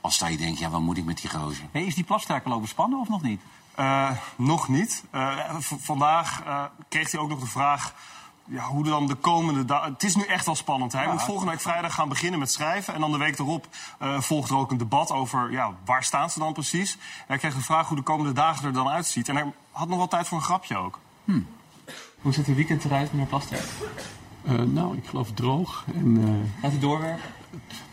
als 0.00 0.18
dat 0.18 0.30
je 0.30 0.36
denkt, 0.36 0.58
ja, 0.58 0.70
wat 0.70 0.80
moet 0.80 0.96
ik 0.96 1.04
met 1.04 1.20
die 1.20 1.30
gozer? 1.30 1.64
Hey, 1.72 1.82
is 1.84 1.94
die 1.94 2.04
plasterk 2.04 2.44
al 2.46 2.52
overspannen 2.52 2.98
of 3.00 3.08
nog 3.08 3.22
niet? 3.22 3.40
Eh, 3.74 4.10
nog 4.36 4.68
niet. 4.68 5.04
Eh, 5.10 5.54
v- 5.58 5.72
vandaag 5.78 6.42
eh, 6.44 6.64
kreeg 6.88 7.10
hij 7.10 7.20
ook 7.20 7.28
nog 7.28 7.40
de 7.40 7.46
vraag. 7.46 7.94
Ja, 8.48 8.62
hoe 8.64 8.84
dan 8.84 9.06
de 9.06 9.14
komende 9.14 9.64
dagen. 9.64 9.92
Het 9.92 10.02
is 10.02 10.16
nu 10.16 10.22
echt 10.24 10.46
wel 10.46 10.54
spannend. 10.54 10.92
Hij 10.92 11.04
Ja. 11.04 11.12
moet 11.12 11.22
volgende 11.22 11.50
week 11.50 11.60
vrijdag 11.60 11.94
gaan 11.94 12.08
beginnen 12.08 12.38
met 12.38 12.52
schrijven. 12.52 12.94
En 12.94 13.00
dan 13.00 13.12
de 13.12 13.18
week 13.18 13.38
erop 13.38 13.66
eh, 13.98 14.20
volgt 14.20 14.50
er 14.50 14.56
ook 14.56 14.70
een 14.70 14.76
debat 14.78 15.10
over. 15.10 15.50
Ja, 15.50 15.74
waar 15.84 16.04
staan 16.04 16.30
ze 16.30 16.38
dan 16.38 16.52
precies? 16.52 16.92
En 16.92 17.24
hij 17.26 17.38
kreeg 17.38 17.54
de 17.54 17.60
vraag 17.60 17.88
hoe 17.88 17.96
de 17.96 18.02
komende 18.02 18.32
dagen 18.32 18.66
er 18.66 18.72
dan 18.72 18.88
uitziet. 18.88 19.28
En 19.28 19.36
hij 19.36 19.52
had 19.70 19.88
nog 19.88 19.96
wel 19.96 20.08
tijd 20.08 20.28
voor 20.28 20.38
een 20.38 20.44
grapje 20.44 20.76
ook. 20.76 20.98
Hoe 22.20 22.32
ziet 22.32 22.46
het 22.46 22.56
weekend 22.56 22.84
eruit, 22.84 23.12
meneer 23.12 23.26
Plaster? 23.28 23.64
Eh, 24.44 24.52
nou, 24.58 24.96
ik 24.96 25.06
geloof 25.06 25.30
droog. 25.32 25.84
En, 25.94 26.16
eh, 26.56 26.62
Gaat 26.62 26.72
u 26.72 26.78
doorwerken? 26.78 27.30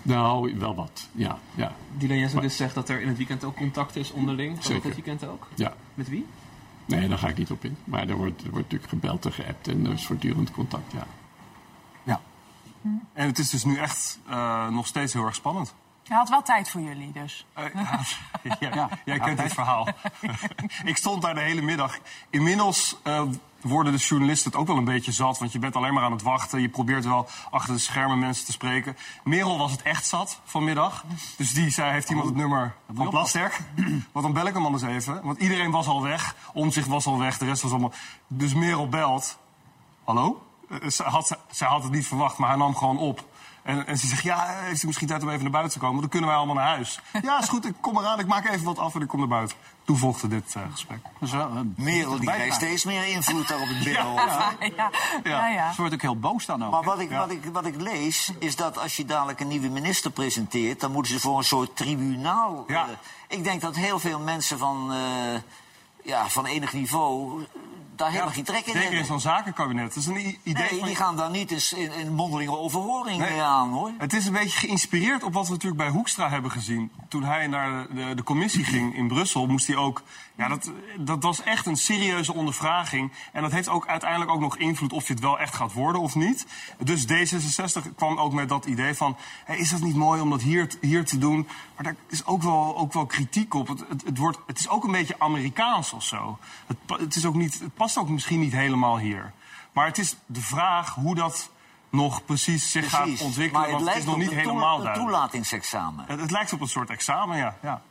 nou, 0.01 0.57
wel 0.59 0.75
wat. 0.75 1.07
Ja, 1.11 1.37
ja, 1.55 1.71
Dylan 1.97 2.17
Jessen 2.17 2.41
dus 2.41 2.55
zegt 2.55 2.75
dat 2.75 2.89
er 2.89 3.01
in 3.01 3.07
het 3.07 3.17
weekend 3.17 3.43
ook 3.43 3.55
contact 3.55 3.95
is 3.95 4.11
onderling. 4.11 4.55
Dat 4.55 4.65
Zeker. 4.65 4.81
dit 4.83 4.93
weekend 4.93 5.27
ook? 5.27 5.47
ja. 5.55 5.73
Met 5.93 6.09
wie? 6.09 6.25
Nee, 6.85 7.07
daar 7.07 7.17
ga 7.17 7.27
ik 7.27 7.37
niet 7.37 7.51
op 7.51 7.65
in. 7.65 7.77
Maar 7.83 8.09
er 8.09 8.15
wordt, 8.15 8.41
wordt 8.41 8.55
natuurlijk 8.55 8.89
gebeld 8.89 9.25
en 9.25 9.33
geappt 9.33 9.67
en 9.67 9.85
er 9.85 9.93
is 9.93 10.05
voortdurend 10.05 10.51
contact, 10.51 10.91
ja. 10.91 11.07
Ja. 12.03 12.21
En 13.13 13.27
het 13.27 13.39
is 13.39 13.49
dus 13.49 13.63
nu 13.63 13.77
echt 13.77 14.19
eh, 14.27 14.67
nog 14.69 14.87
steeds 14.87 15.13
heel 15.13 15.25
erg 15.25 15.35
spannend. 15.35 15.73
Hij 16.07 16.17
had 16.17 16.29
wel 16.29 16.41
tijd 16.41 16.69
voor 16.69 16.81
jullie, 16.81 17.11
dus. 17.11 17.45
Eh, 17.53 17.63
ja, 18.59 18.69
ja, 18.73 18.89
jij 19.05 19.19
kent 19.19 19.37
dit 19.37 19.53
verhaal. 19.53 19.87
ik 20.83 20.97
stond 20.97 21.21
daar 21.21 21.33
de 21.33 21.41
hele 21.41 21.61
middag. 21.61 21.97
Inmiddels 22.29 22.95
eh, 23.03 23.21
worden 23.61 23.93
de 23.93 23.99
journalisten 23.99 24.51
het 24.51 24.59
ook 24.59 24.67
wel 24.67 24.77
een 24.77 24.83
beetje 24.83 25.11
zat. 25.11 25.37
Want 25.37 25.51
je 25.51 25.59
bent 25.59 25.75
alleen 25.75 25.93
maar 25.93 26.03
aan 26.03 26.11
het 26.11 26.21
wachten. 26.21 26.61
Je 26.61 26.69
probeert 26.69 27.05
wel 27.05 27.27
achter 27.49 27.73
de 27.73 27.79
schermen 27.79 28.19
mensen 28.19 28.45
te 28.45 28.51
spreken. 28.51 28.97
Merel 29.23 29.57
was 29.57 29.71
het 29.71 29.81
echt 29.81 30.05
zat 30.05 30.39
vanmiddag. 30.43 31.03
Dus 31.37 31.53
die 31.53 31.69
zei, 31.69 31.91
heeft 31.91 32.09
iemand 32.09 32.27
het 32.27 32.37
nummer 32.37 32.75
van 32.93 33.09
Plasterk? 33.09 33.59
Want 34.13 34.25
dan 34.25 34.33
bel 34.33 34.47
ik 34.47 34.53
hem 34.53 34.65
anders 34.65 34.83
even. 34.83 35.23
Want 35.23 35.37
iedereen 35.37 35.71
was 35.71 35.87
al 35.87 36.01
weg. 36.01 36.35
Omzicht 36.53 36.87
was 36.87 37.05
al 37.05 37.19
weg. 37.19 37.37
De 37.37 37.45
rest 37.45 37.61
was 37.61 37.71
allemaal... 37.71 37.93
Dus 38.27 38.53
Merel 38.53 38.89
belt. 38.89 39.37
Hallo? 40.03 40.45
Eh, 40.69 40.89
Ze 40.89 41.03
had, 41.03 41.27
ze, 41.27 41.37
ze 41.51 41.65
had 41.65 41.83
het 41.83 41.91
niet 41.91 42.07
verwacht, 42.07 42.37
maar 42.37 42.49
hij 42.49 42.57
nam 42.57 42.75
gewoon 42.75 42.97
op. 42.97 43.31
En, 43.63 43.87
en 43.87 43.97
ze 43.97 44.07
zegt, 44.07 44.23
ja, 44.23 44.45
heeft 44.47 44.83
u 44.83 44.85
misschien 44.85 45.07
tijd 45.07 45.23
om 45.23 45.29
even 45.29 45.41
naar 45.41 45.51
buiten 45.51 45.73
te 45.73 45.79
komen? 45.79 45.99
Want 45.99 46.11
dan 46.11 46.19
kunnen 46.19 46.29
wij 46.29 46.37
allemaal 46.37 46.63
naar 46.63 46.73
huis. 46.75 46.99
Ja, 47.21 47.39
is 47.39 47.49
goed, 47.49 47.65
ik 47.65 47.73
kom 47.79 47.97
eraan, 47.97 48.19
ik 48.19 48.27
maak 48.27 48.49
even 48.49 48.65
wat 48.65 48.79
af 48.79 48.95
en 48.95 49.01
ik 49.01 49.07
kom 49.07 49.19
naar 49.19 49.27
buiten. 49.27 49.57
Toen 49.83 49.97
volgde 49.97 50.27
dit 50.27 50.55
eh, 50.55 50.61
gesprek. 50.71 50.99
Dus, 51.19 51.31
wel, 51.31 51.49
Merel 51.75 52.19
die 52.19 52.31
krijgt 52.31 52.55
steeds 52.55 52.83
meer 52.83 53.07
invloed 53.07 53.47
daar 53.47 53.61
op 53.61 53.67
het 53.67 53.83
binnenhof. 53.83 54.15
Ja, 54.25 54.55
ja, 54.59 54.91
ja. 55.23 55.47
ja. 55.47 55.71
Ze 55.71 55.79
wordt 55.81 55.93
ook 55.93 56.01
heel 56.01 56.19
boos 56.19 56.45
dan 56.45 56.65
ook. 56.65 56.71
Maar 56.71 56.83
wat 56.83 56.99
ik, 56.99 57.11
wat, 57.11 57.31
ik, 57.31 57.45
wat 57.45 57.65
ik 57.65 57.81
lees, 57.81 58.31
is 58.39 58.55
dat 58.55 58.77
als 58.77 58.97
je 58.97 59.05
dadelijk 59.05 59.39
een 59.39 59.47
nieuwe 59.47 59.69
minister 59.69 60.11
presenteert... 60.11 60.79
dan 60.79 60.91
moeten 60.91 61.13
ze 61.13 61.19
voor 61.19 61.37
een 61.37 61.43
soort 61.43 61.75
tribunaal... 61.75 62.63
Ja. 62.67 62.85
eh, 62.85 63.37
ik 63.37 63.43
denk 63.43 63.61
dat 63.61 63.75
heel 63.75 63.99
veel 63.99 64.19
mensen 64.19 64.57
van, 64.57 64.91
eh, 64.93 65.41
ja, 66.03 66.29
van 66.29 66.45
enig 66.45 66.73
niveau... 66.73 67.45
daar 68.03 68.11
helemaal 68.11 68.33
geen 68.33 68.43
trek 68.43 68.65
in 68.65 68.73
Zeker 68.81 68.97
in 68.97 69.05
zo'n 69.05 69.19
zakenkabinet. 69.19 69.87
Dat 69.87 69.95
is 69.95 70.05
een 70.05 70.37
idee 70.43 70.53
Nee, 70.69 70.79
van... 70.79 70.87
die 70.87 70.95
gaan 70.95 71.15
daar 71.15 71.29
niet 71.29 71.51
eens 71.51 71.73
in, 71.73 71.91
in 71.91 72.13
mondelinge 72.13 72.57
overhoring 72.57 73.17
Nee. 73.17 73.41
aan, 73.41 73.69
hoor. 73.71 73.91
Het 73.97 74.13
is 74.13 74.25
een 74.25 74.33
beetje 74.33 74.59
geïnspireerd 74.59 75.23
op 75.23 75.33
wat 75.33 75.45
we 75.45 75.51
natuurlijk 75.51 75.81
bij 75.81 75.91
Hoekstra 75.91 76.29
hebben 76.29 76.51
gezien. 76.51 76.91
Toen 77.09 77.23
hij 77.23 77.47
naar 77.47 77.87
de, 77.95 78.15
de 78.15 78.23
commissie 78.23 78.63
ging 78.63 78.95
in 78.95 79.07
Brussel, 79.07 79.47
moest 79.47 79.67
hij 79.67 79.75
ook... 79.75 80.01
Ja, 80.35 80.47
dat, 80.47 80.71
dat 80.99 81.23
was 81.23 81.43
echt 81.43 81.65
een 81.65 81.75
serieuze 81.75 82.33
ondervraging. 82.33 83.11
En 83.31 83.41
dat 83.41 83.51
heeft 83.51 83.69
ook 83.69 83.87
uiteindelijk 83.87 84.31
ook 84.31 84.39
nog 84.39 84.57
invloed 84.57 84.93
of 84.93 85.07
je 85.07 85.13
het 85.13 85.21
wel 85.21 85.39
echt 85.39 85.55
gaat 85.55 85.73
worden 85.73 86.01
of 86.01 86.15
niet. 86.15 86.45
Dus 86.77 87.05
D66 87.05 87.95
kwam 87.95 88.17
ook 88.17 88.33
met 88.33 88.49
dat 88.49 88.65
idee 88.65 88.93
van... 88.93 89.17
Hé, 89.45 89.55
is 89.55 89.69
dat 89.69 89.81
niet 89.81 89.95
mooi 89.95 90.21
om 90.21 90.29
dat 90.29 90.41
hier, 90.41 90.67
hier 90.81 91.05
te 91.05 91.17
doen? 91.17 91.47
Maar 91.75 91.83
daar 91.83 91.95
is 92.07 92.25
ook 92.25 92.41
wel, 92.41 92.77
ook 92.77 92.93
wel 92.93 93.05
kritiek 93.05 93.53
op. 93.53 93.67
Het, 93.67 93.83
het, 93.89 94.03
het, 94.05 94.17
wordt, 94.17 94.37
het 94.47 94.59
is 94.59 94.69
ook 94.69 94.83
een 94.83 94.91
beetje 94.91 95.19
Amerikaans 95.19 95.93
of 95.93 96.03
zo. 96.03 96.37
Het, 96.67 96.77
het, 96.99 97.15
is 97.15 97.25
ook 97.25 97.35
niet, 97.35 97.59
het 97.59 97.73
past 97.73 97.97
ook 97.97 98.09
misschien 98.09 98.39
niet 98.39 98.53
helemaal 98.53 98.97
hier. 98.97 99.33
Maar 99.71 99.85
het 99.85 99.97
is 99.97 100.15
de 100.25 100.41
vraag 100.41 100.95
hoe 100.95 101.15
dat 101.15 101.51
nog 101.89 102.25
precies 102.25 102.71
zich 102.71 102.87
Precies. 102.87 103.19
gaat 103.19 103.27
ontwikkelen. 103.27 103.51
maar 103.51 103.61
het 103.61 103.71
want 103.71 103.83
het 103.83 103.83
lijkt 103.83 103.99
is 103.99 104.05
nog 104.05 104.13
op 104.15 104.21
niet 104.21 104.31
een 104.31 104.37
helemaal 104.37 104.77
duidelijk. 104.77 104.95
toelatingsexamen. 104.95 106.05
Het, 106.07 106.19
het 106.19 106.31
lijkt 106.31 106.53
op 106.53 106.61
een 106.61 106.67
soort 106.67 106.89
examen, 106.89 107.37
ja. 107.37 107.57
ja. 107.61 107.81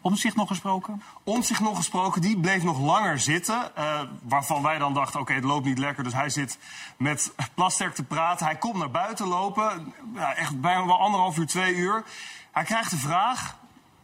Om 0.00 0.16
zich 0.16 0.34
nog 0.36 0.48
gesproken? 0.48 1.02
Om 1.24 1.42
zich 1.42 1.60
nog 1.60 1.76
gesproken, 1.76 2.20
die 2.20 2.38
bleef 2.40 2.62
nog 2.62 2.78
langer 2.80 3.18
zitten. 3.18 3.76
eh, 3.76 4.00
waarvan 4.22 4.62
wij 4.62 4.78
dan 4.78 4.94
dachten, 4.94 5.20
oké, 5.20 5.32
het 5.32 5.44
loopt 5.44 5.64
niet 5.64 5.78
lekker. 5.78 6.04
Dus 6.04 6.12
hij 6.12 6.28
zit 6.30 6.58
met 6.96 7.32
Plasterk 7.54 7.94
te 7.94 8.02
praten. 8.02 8.46
Hij 8.46 8.56
komt 8.56 8.76
naar 8.76 8.90
buiten 8.90 9.26
lopen. 9.26 9.94
Ja, 10.14 10.34
echt 10.34 10.60
bijna 10.60 10.86
wel 10.86 11.00
anderhalf 11.00 11.36
uur, 11.38 11.46
twee 11.46 11.74
uur. 11.74 12.04
Hij 12.52 12.64
krijgt 12.64 12.90
de 12.90 12.96
vraag... 12.96 13.58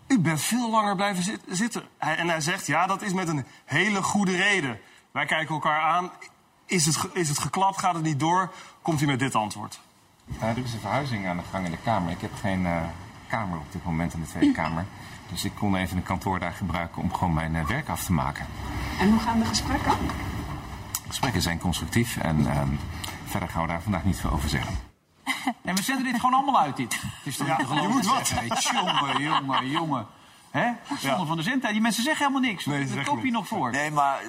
U 0.07 0.19
bent 0.19 0.41
veel 0.41 0.71
langer 0.71 0.97
blijven 0.97 1.23
zit- 1.23 1.43
zitten. 1.49 1.83
Hij- 1.99 2.17
en 2.17 2.29
hij 2.29 2.41
zegt, 2.41 2.67
ja, 2.67 2.87
dat 2.87 3.03
is 3.03 3.13
met 3.13 3.29
een 3.29 3.47
hele 3.65 4.03
goede 4.03 4.37
reden. 4.37 4.81
Wij 5.11 5.27
kijken 5.27 5.55
elkaar 5.55 5.81
aan. 5.81 6.11
Is 6.67 6.87
het, 6.87 6.99
is 7.13 7.29
het 7.29 7.39
geklapt? 7.39 7.79
Gaat 7.79 7.95
het 7.95 8.03
niet 8.03 8.21
door? 8.21 8.53
Komt 8.83 8.99
hij 8.99 9.09
met 9.09 9.19
dit 9.19 9.35
antwoord. 9.35 9.81
Nou, 10.25 10.51
er 10.57 10.65
is 10.65 10.73
een 10.73 10.81
verhuizing 10.81 11.27
aan 11.29 11.37
de 11.37 11.43
gang 11.51 11.65
in 11.65 11.71
de 11.71 11.77
Kamer. 11.85 12.11
Ik 12.13 12.21
heb 12.21 12.31
geen 12.41 12.67
eh, 12.67 12.83
kamer 13.29 13.59
op 13.59 13.73
dit 13.73 13.85
moment 13.85 14.15
in 14.15 14.21
de 14.21 14.27
Tweede 14.27 14.53
Kamer. 14.63 14.85
Dus 15.31 15.45
ik 15.45 15.53
kon 15.55 15.77
even 15.77 15.97
een 15.97 16.03
kantoor 16.03 16.39
daar 16.39 16.53
gebruiken 16.53 17.03
om 17.03 17.15
gewoon 17.15 17.35
mijn 17.35 17.57
eh, 17.57 17.65
werk 17.67 17.89
af 17.89 18.05
te 18.05 18.13
maken. 18.13 18.47
En 19.01 19.11
hoe 19.11 19.21
gaan 19.21 19.39
de 19.39 19.45
gesprekken? 19.45 19.93
De 20.93 21.09
gesprekken 21.09 21.43
zijn 21.43 21.59
constructief 21.59 22.17
en 22.17 22.47
ehm, 22.51 22.69
verder 23.27 23.49
gaan 23.49 23.63
we 23.63 23.69
daar 23.69 23.83
vandaag 23.83 24.05
niet 24.05 24.21
veel 24.21 24.31
over 24.31 24.49
zeggen. 24.49 24.75
En 25.63 25.75
we 25.75 25.83
zenden 25.83 26.05
dit 26.05 26.15
gewoon 26.21 26.35
allemaal 26.35 26.61
uit, 26.61 26.77
dit. 26.77 26.93
Het 26.95 27.11
is 27.25 27.37
toch 27.37 27.47
Ja, 27.47 27.57
niet 27.57 27.67
te 27.67 27.73
geloven? 27.73 27.91
je 27.91 27.97
moet 27.97 28.07
wat. 28.09 28.29
Jongen, 28.73 29.23
jongen, 29.23 29.69
jongen. 29.71 30.07
Hè? 30.57 30.71
Zonde 30.99 31.27
van 31.27 31.37
de 31.37 31.43
zendtijd. 31.43 31.73
Die 31.73 31.83
mensen 31.83 32.03
zeggen 32.03 32.27
helemaal 32.27 32.51
niks. 32.51 32.65
Nee, 32.65 32.87
zeggen 32.87 33.05
koop 33.05 33.25
je 33.25 33.31
nog 33.31 33.47
voor. 33.49 33.71
Nee, 33.71 33.91
maar 33.91 34.21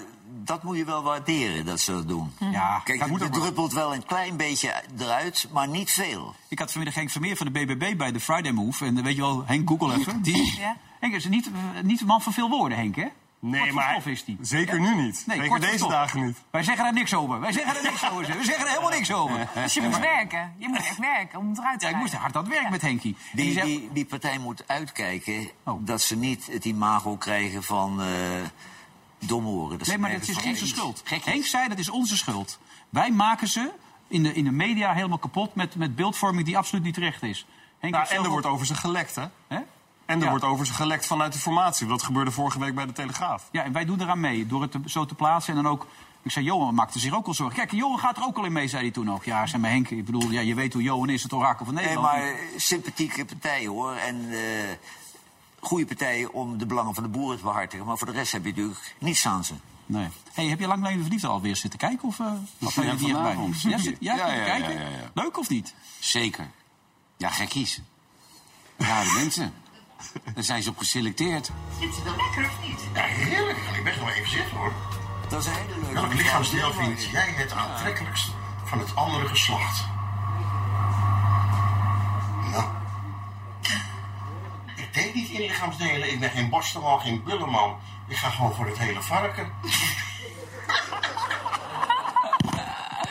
dat 0.43 0.63
moet 0.63 0.77
je 0.77 0.85
wel 0.85 1.03
waarderen, 1.03 1.65
dat 1.65 1.79
ze 1.79 1.91
dat 1.91 2.07
doen. 2.07 2.33
Ja, 2.51 2.81
Kijk, 2.83 2.99
dat 2.99 3.09
moet 3.09 3.19
het 3.19 3.33
druppelt 3.33 3.73
wel 3.73 3.93
een 3.93 4.05
klein 4.05 4.37
beetje 4.37 4.73
eruit, 4.99 5.47
maar 5.51 5.67
niet 5.67 5.91
veel. 5.91 6.35
Ik 6.47 6.59
had 6.59 6.69
vanmiddag 6.71 6.95
Henk 6.97 7.09
Vermeer 7.09 7.37
van 7.37 7.45
de 7.45 7.51
BBB 7.65 7.97
bij 7.97 8.11
de 8.11 8.19
Friday 8.19 8.51
Move. 8.51 8.85
En 8.85 8.97
eh, 8.97 9.03
weet 9.03 9.15
je 9.15 9.21
wel, 9.21 9.43
Henk, 9.45 9.69
google 9.69 9.95
even. 9.99 10.21
Die, 10.21 10.55
Ja. 10.59 10.77
Henk 10.99 11.13
is 11.13 11.25
niet, 11.25 11.47
eh, 11.47 11.83
niet 11.83 12.01
een 12.01 12.07
man 12.07 12.21
van 12.21 12.33
veel 12.33 12.49
woorden, 12.49 12.77
Henk, 12.77 12.95
hè? 12.95 13.07
Nee, 13.39 13.71
maar 13.71 13.91
stof 13.91 14.05
is 14.05 14.25
die. 14.25 14.37
zeker 14.41 14.79
nu 14.79 14.95
niet. 14.95 15.23
Nee, 15.27 15.39
zeker 15.41 15.59
deze 15.59 15.77
stof. 15.77 15.89
dagen 15.91 16.25
niet. 16.25 16.37
Wij 16.51 16.63
zeggen 16.63 16.85
er 16.85 16.93
niks 16.93 17.13
over. 17.13 17.39
Wij 17.39 17.51
zeggen 17.51 17.75
er 17.75 17.83
niks 17.83 18.05
over. 18.11 18.37
We 18.37 18.43
zeggen 18.43 18.63
er 18.65 18.69
helemaal 18.69 18.89
niks 18.89 19.11
over. 19.13 19.47
Dus 19.53 19.73
je 19.73 19.81
moet 19.81 19.97
werken. 19.99 20.53
Je 20.57 20.67
moet 20.67 20.77
echt 20.77 20.97
werken 20.97 21.39
om 21.39 21.49
het 21.49 21.57
eruit 21.57 21.79
te 21.79 21.85
Ja, 21.85 21.91
ik 21.91 21.97
moest 21.97 22.13
hard 22.13 22.35
aan 22.35 22.43
het 22.43 22.53
werk 22.53 22.69
met 22.69 22.81
Henkie. 22.81 23.15
En 23.31 23.37
die 23.37 23.45
Die, 23.45 23.53
zegt- 23.53 23.65
die, 23.65 23.89
die 23.93 24.05
partij 24.05 24.37
moet 24.37 24.63
uitkijken 24.67 25.49
Oh. 25.63 25.85
dat 25.85 26.01
ze 26.01 26.15
niet 26.15 26.45
het 26.51 26.65
imago 26.65 27.15
krijgen 27.15 27.63
van 27.63 28.01
eh 28.01 28.07
domoren. 29.19 29.77
Dat 29.77 29.87
Nee, 29.87 29.97
maar 29.97 30.11
het 30.11 30.27
is 30.29 30.43
onze 30.45 30.67
schuld. 30.67 31.03
Henk 31.23 31.45
zei 31.45 31.67
dat 31.67 31.77
is 31.77 31.89
onze 31.89 32.17
schuld. 32.17 32.59
Wij 32.89 33.11
maken 33.11 33.47
ze 33.47 33.71
in 34.07 34.23
de, 34.23 34.33
in 34.33 34.43
de 34.43 34.51
media 34.51 34.93
helemaal 34.93 35.17
kapot 35.17 35.55
met, 35.55 35.75
met 35.75 35.95
beeldvorming 35.95 36.45
die 36.45 36.57
absoluut 36.57 36.83
niet 36.83 36.93
terecht 36.93 37.23
is. 37.23 37.45
Henk 37.79 37.93
Nou, 37.93 38.05
en 38.05 38.09
er 38.15 38.15
zelf 38.21 38.27
wordt 38.27 38.45
over 38.47 38.65
ze 38.65 38.75
gelekt, 38.75 39.15
hè? 39.15 39.25
Hè? 39.47 39.59
En 40.07 40.17
er 40.17 40.23
Ja. 40.23 40.29
wordt 40.29 40.43
over 40.45 40.65
ze 40.65 40.73
gelekt 40.73 41.05
vanuit 41.05 41.33
de 41.33 41.39
formatie. 41.39 41.87
Dat 41.87 42.03
gebeurde 42.03 42.31
vorige 42.31 42.59
week 42.59 42.75
bij 42.75 42.85
de 42.85 42.91
Telegraaf. 42.93 43.49
Ja, 43.51 43.63
en 43.63 43.71
wij 43.71 43.85
doen 43.85 44.01
eraan 44.01 44.19
mee. 44.19 44.45
Door 44.47 44.61
het 44.61 44.71
te- 44.71 44.81
zo 44.85 45.05
te 45.05 45.15
plaatsen 45.15 45.55
en 45.57 45.63
dan 45.63 45.71
ook... 45.71 45.87
Ik 46.21 46.31
zei, 46.31 46.45
Johan 46.45 46.73
maakte 46.75 46.99
zich 46.99 47.13
ook 47.13 47.27
al 47.27 47.33
zorgen. 47.33 47.55
Kijk, 47.55 47.71
Johan 47.71 47.99
gaat 47.99 48.17
er 48.17 48.23
ook 48.23 48.37
al 48.37 48.45
in 48.45 48.51
mee, 48.51 48.67
zei 48.67 48.81
hij 48.81 48.91
toen 48.91 49.11
ook. 49.11 49.23
Ja, 49.23 49.45
zei 49.47 49.61
maar 49.61 49.71
Henk, 49.71 49.89
ik 49.89 50.05
bedoel, 50.05 50.29
ja, 50.29 50.39
je 50.41 50.53
weet 50.55 50.73
hoe 50.73 50.81
Johan 50.81 51.09
is, 51.09 51.23
het 51.23 51.33
orakel 51.33 51.65
van 51.65 51.73
Nee, 51.73 51.85
Nederland. 51.85 52.13
maar 52.17 52.35
sympathieke 52.57 53.25
partijen 53.25 53.69
hoor. 53.69 53.95
En 53.95 54.31
eh 54.31 54.39
goede 55.59 55.85
partijen 55.85 56.33
om 56.33 56.57
de 56.57 56.65
belangen 56.65 56.93
van 56.93 57.03
de 57.03 57.09
boeren 57.09 57.37
te 57.37 57.43
behartigen. 57.43 57.85
Maar 57.85 57.97
voor 57.97 58.07
de 58.07 58.13
rest 58.13 58.31
heb 58.31 58.43
je 58.45 58.49
natuurlijk 58.49 58.95
niets 58.99 59.25
aan 59.27 59.43
ze. 59.43 59.53
Nee. 59.85 60.07
Hey, 60.33 60.45
heb 60.45 60.59
je 60.59 60.67
lang 60.67 60.79
geleden 60.79 61.01
verliefd 61.01 61.23
alweer 61.25 61.55
zitten 61.55 61.79
kijken? 61.79 62.07
Of, 62.07 62.19
uh, 62.19 62.27
of 62.63 62.75
je 62.75 62.81
Ja, 62.81 62.95
hier 62.95 63.13
bij? 63.13 63.21
vanavond. 63.23 63.61
Ja, 63.61 63.77
zit, 63.77 63.97
ja, 63.99 64.15
Ja, 64.15 64.27
je 64.31 64.39
ja, 64.39 64.45
kijken? 64.45 64.73
ja, 64.73 64.79
ja, 64.79 64.89
ja. 64.89 65.11
Leuk 65.13 65.37
of 65.37 65.49
niet? 65.49 65.73
Zeker. 65.99 66.49
Ja, 67.17 67.29
gekkies. 67.29 67.81
Rare 68.77 69.13
mensen. 69.13 69.53
Daar 70.33 70.43
zijn 70.43 70.63
ze 70.63 70.69
op 70.69 70.77
geselecteerd. 70.77 71.51
Zit 71.79 71.93
ze 71.93 72.01
er 72.01 72.15
lekker 72.17 72.45
of 72.45 72.67
niet? 72.67 72.87
Ja, 72.93 73.03
heerlijk. 73.03 73.57
Ik 73.57 73.83
best 73.83 73.99
wel 73.99 74.09
even 74.09 74.29
zitten 74.29 74.57
hoor. 74.57 74.73
Dat 75.29 75.41
is 75.41 75.45
een 75.45 75.53
hele 75.53 75.79
leuke 75.81 75.93
Welk 75.93 76.13
lichaamsdeel 76.13 76.73
vind 76.73 77.03
jij 77.03 77.33
het 77.35 77.51
aantrekkelijkst 77.51 78.31
van 78.63 78.79
het 78.79 78.95
andere 78.95 79.27
geslacht? 79.27 79.85
Nou. 82.51 82.65
Ik 84.75 84.93
denk 84.93 85.13
niet 85.13 85.29
in 85.29 85.41
lichaamsdelen. 85.41 86.11
Ik 86.11 86.19
ben 86.19 86.29
geen 86.29 86.49
borstenman, 86.49 86.99
geen 86.99 87.23
bulleman. 87.23 87.77
Ik 88.07 88.17
ga 88.17 88.29
gewoon 88.29 88.55
voor 88.55 88.65
het 88.65 88.77
hele 88.77 89.01
varken. 89.01 89.51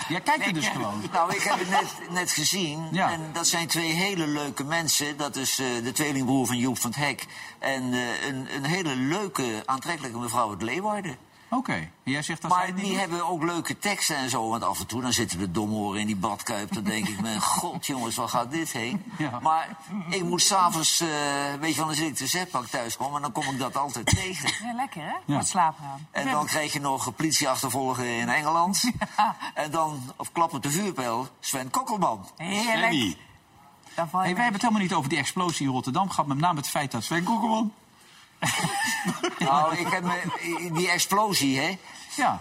Ja, 0.08 0.18
kijk 0.18 0.46
er 0.46 0.52
dus 0.52 0.68
gewoon. 0.68 1.02
Nou, 1.12 1.34
ik 1.34 1.42
heb 1.42 1.58
het 1.58 1.70
net, 1.70 2.10
net 2.10 2.30
gezien. 2.30 2.88
Ja. 2.92 3.10
En 3.10 3.20
dat 3.32 3.46
zijn 3.46 3.66
twee 3.66 3.90
hele 3.90 4.26
leuke 4.26 4.64
mensen. 4.64 5.16
Dat 5.16 5.36
is 5.36 5.58
eh, 5.58 5.66
de 5.82 5.92
tweelingbroer 5.92 6.46
van 6.46 6.56
Joep 6.56 6.78
van 6.78 6.90
het 6.90 6.98
Hek. 6.98 7.26
En 7.58 7.92
eh, 7.92 8.26
een, 8.26 8.54
een 8.54 8.64
hele 8.64 8.96
leuke, 8.96 9.62
aantrekkelijke 9.66 10.18
mevrouw 10.18 10.50
uit 10.50 10.62
Leeuwarden. 10.62 11.16
Oké. 11.56 11.72
En 11.72 12.12
jij 12.12 12.22
zegt 12.22 12.42
dat 12.42 12.50
Maar 12.50 12.74
die 12.74 12.98
hebben 12.98 13.26
ook 13.26 13.42
leuke 13.42 13.78
teksten 13.78 14.16
en 14.16 14.30
zo. 14.30 14.48
Want 14.48 14.62
af 14.62 14.80
en 14.80 14.86
toe 14.86 15.02
dan 15.02 15.12
zitten 15.12 15.38
de 15.38 15.50
domoren 15.50 16.00
in 16.00 16.06
die 16.06 16.16
badkuip. 16.16 16.74
Dan 16.74 16.84
denk 16.84 17.08
ik, 17.08 17.20
mijn 17.20 17.40
god 17.40 17.86
jongens, 17.86 18.16
waar 18.16 18.28
gaat 18.28 18.50
dit 18.50 18.72
heen? 18.72 19.12
Ja. 19.18 19.38
Maar 19.40 19.76
ik 20.10 20.22
moet 20.22 20.42
s'avonds, 20.42 21.00
eh 21.00 21.08
weet 21.60 21.70
je 21.70 21.76
wel, 21.76 21.86
dan 21.86 21.94
zit 21.94 22.08
ik 22.08 22.16
de 22.16 22.26
zetpak 22.26 22.66
thuis 22.66 22.96
komen. 22.96 23.16
En 23.16 23.22
dan 23.22 23.32
kom 23.32 23.52
ik 23.52 23.58
dat 23.58 23.76
altijd 23.76 24.06
tegen. 24.06 24.66
Ja, 24.66 24.72
lekker 24.74 25.02
hè? 25.02 25.34
Het 25.34 25.48
slapen 25.48 25.84
gaan. 25.84 26.06
En 26.10 26.30
dan 26.30 26.46
krijg 26.46 26.72
je 26.72 26.80
nog 26.80 27.06
een 27.06 27.14
politieachtervolger 27.14 28.06
in 28.06 28.28
Engeland. 28.28 28.90
En 29.54 29.70
dan, 29.70 30.12
of 30.16 30.32
klap 30.32 30.54
op 30.54 30.62
de 30.62 30.70
vuurpijl, 30.70 31.28
Sven 31.40 31.70
Kokkelman. 31.70 32.28
Heerlijk. 32.36 32.92
Hey, 32.92 33.16
wij 34.10 34.24
hebben 34.24 34.52
het 34.52 34.62
helemaal 34.62 34.82
niet 34.82 34.94
over 34.94 35.08
die 35.08 35.18
explosie 35.18 35.66
in 35.66 35.72
Rotterdam 35.72 36.10
gehad. 36.10 36.26
Met 36.26 36.38
name 36.38 36.58
het 36.58 36.68
feit 36.68 36.90
dat 36.90 37.04
Sven 37.04 37.24
Kokkelman... 37.24 37.72
Nou, 39.38 39.76
ik 39.76 39.88
heb 39.88 40.02
me, 40.02 40.22
die 40.72 40.90
explosie, 40.90 41.60
hè. 41.60 41.78
Ja, 42.16 42.40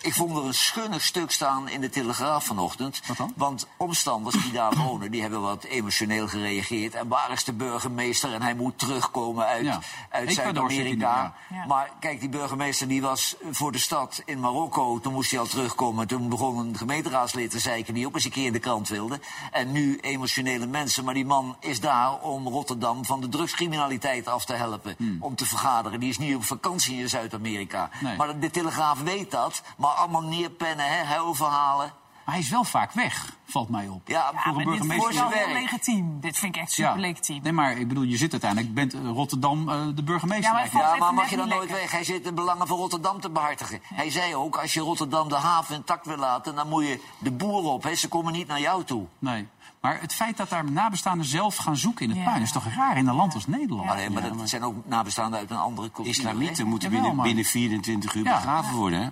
Ik 0.00 0.14
vond 0.14 0.36
er 0.36 0.44
een 0.44 0.54
schunnig 0.54 1.02
stuk 1.02 1.30
staan 1.30 1.68
in 1.68 1.80
de 1.80 1.88
Telegraaf 1.88 2.44
vanochtend. 2.44 3.00
Wat 3.06 3.16
dan? 3.16 3.32
Want 3.36 3.66
omstanders 3.76 4.42
die 4.42 4.52
daar 4.52 4.76
wonen, 4.76 5.10
die 5.10 5.20
hebben 5.20 5.40
wat 5.40 5.64
emotioneel 5.64 6.28
gereageerd. 6.28 6.94
En 6.94 7.08
waar 7.08 7.30
is 7.32 7.44
de 7.44 7.52
burgemeester? 7.52 8.32
En 8.32 8.42
hij 8.42 8.54
moet 8.54 8.78
terugkomen 8.78 9.46
uit, 9.46 9.64
Ja. 9.64 9.80
uit 10.10 10.32
Zuid-Amerika. 10.32 11.34
ja. 11.50 11.64
Maar 11.66 11.90
kijk, 12.00 12.20
die 12.20 12.28
burgemeester 12.28 12.88
die 12.88 13.02
was 13.02 13.36
voor 13.50 13.72
de 13.72 13.78
stad 13.78 14.22
in 14.24 14.40
Marokko. 14.40 15.00
Toen 15.00 15.12
moest 15.12 15.30
hij 15.30 15.40
al 15.40 15.46
terugkomen. 15.46 16.06
Toen 16.06 16.28
begon 16.28 16.58
een 16.58 16.76
gemeenteraadslid 16.76 17.50
te 17.50 17.58
zeiken 17.58 17.94
die 17.94 18.06
ook 18.06 18.14
eens 18.14 18.24
een 18.24 18.30
keer 18.30 18.46
in 18.46 18.52
de 18.52 18.58
krant 18.58 18.88
wilde. 18.88 19.20
En 19.52 19.72
nu 19.72 19.98
emotionele 20.00 20.66
mensen. 20.66 21.04
Maar 21.04 21.14
die 21.14 21.24
man 21.26 21.56
is 21.60 21.80
daar 21.80 22.14
om 22.20 22.48
Rotterdam 22.48 23.04
van 23.04 23.20
de 23.20 23.28
drugscriminaliteit 23.28 24.28
af 24.28 24.44
te 24.44 24.52
helpen. 24.52 24.96
Om 25.20 25.34
te 25.34 25.46
vergaderen. 25.46 26.00
Die 26.00 26.08
is 26.08 26.18
niet 26.18 26.34
op 26.36 26.44
vakantie 26.44 26.98
in 26.98 27.08
Zuid-Amerika. 27.08 27.88
Hmm. 27.92 28.08
Nee. 28.08 28.16
Maar 28.16 28.38
de 28.40 28.50
Telegraaf 28.50 29.00
weet 29.02 29.30
dat. 29.30 29.62
Maar 29.76 29.85
allemaal 29.94 30.22
neerpennen, 30.22 30.86
hè, 30.88 31.04
huilverhalen. 31.04 31.92
maar 32.24 32.34
hij 32.34 32.42
is 32.44 32.50
wel 32.50 32.64
vaak 32.64 32.92
weg, 32.92 33.36
valt 33.44 33.68
mij 33.68 33.88
op. 33.88 34.08
Ja, 34.08 34.14
Ja, 34.18 34.24
voor 34.30 34.36
een 34.36 34.42
maar 34.54 34.64
dit 34.64 34.86
burgemeester- 34.88 35.10
is 35.10 35.18
wel 35.18 35.28
heel 35.28 35.52
legitiem. 35.62 36.20
Dit 36.20 36.38
vind 36.38 36.56
ik 36.56 36.62
echt 36.62 36.72
super 36.72 36.98
legitiem. 36.98 37.42
Nee, 37.42 37.52
maar 37.52 37.76
ik 37.78 37.88
bedoel, 37.88 38.02
je 38.02 38.16
zit 38.16 38.32
uiteindelijk, 38.32 38.74
bent 38.74 38.94
eh, 38.94 39.00
Rotterdam 39.04 39.68
eh, 39.68 39.80
de 39.94 40.02
burgemeester 40.02 40.44
Ja, 40.44 40.50
maar 40.52 40.60
eigenlijk. 40.60 40.90
Ja, 40.92 40.96
maar 40.98 41.14
mag 41.14 41.30
je 41.30 41.36
dan 41.36 41.48
nooit 41.48 41.60
lekker. 41.60 41.76
weg? 41.80 41.90
Hij 41.90 42.04
zit 42.04 42.24
de 42.24 42.32
belangen 42.32 42.66
van 42.66 42.76
Rotterdam 42.76 43.20
te 43.20 43.30
behartigen. 43.30 43.80
Hij 43.82 44.10
zei 44.10 44.34
ook, 44.34 44.56
als 44.56 44.74
je 44.74 44.80
Rotterdam 44.80 45.28
de 45.28 45.34
haven 45.34 45.74
intact 45.74 46.06
wil 46.06 46.16
laten... 46.16 46.54
dan 46.54 46.68
moet 46.68 46.86
je 46.86 47.02
de 47.18 47.30
boeren 47.30 47.70
op, 47.70 47.82
hè. 47.82 47.94
ze 47.94 48.08
komen 48.08 48.32
niet 48.32 48.46
naar 48.46 48.60
jou 48.60 48.84
toe. 48.84 49.06
Nee. 49.18 49.48
Maar 49.80 50.00
het 50.00 50.12
feit 50.14 50.36
dat 50.36 50.48
daar 50.48 50.70
nabestaanden 50.70 51.26
zelf 51.26 51.56
gaan 51.56 51.76
zoeken 51.76 52.04
in 52.04 52.10
het 52.10 52.18
Ja. 52.18 52.24
puin... 52.24 52.42
is 52.42 52.52
toch 52.52 52.64
raar 52.76 52.96
in 52.96 53.06
een 53.06 53.14
land 53.14 53.34
als 53.34 53.46
Nederland? 53.46 53.86
Maar, 53.86 53.96
nee, 53.96 54.10
maar 54.10 54.22
dat 54.22 54.48
zijn 54.48 54.64
ook 54.64 54.74
nabestaanden 54.86 55.38
uit 55.38 55.50
een 55.50 55.56
andere 55.56 55.90
cultuur. 55.90 56.12
Islamieten 56.12 56.66
moeten 56.66 56.90
binnen, 56.90 57.16
binnen 57.16 57.44
24 57.44 58.14
uur 58.14 58.24
Ja. 58.24 58.34
begraven 58.34 58.74
worden, 58.76 59.00
hè? 59.02 59.08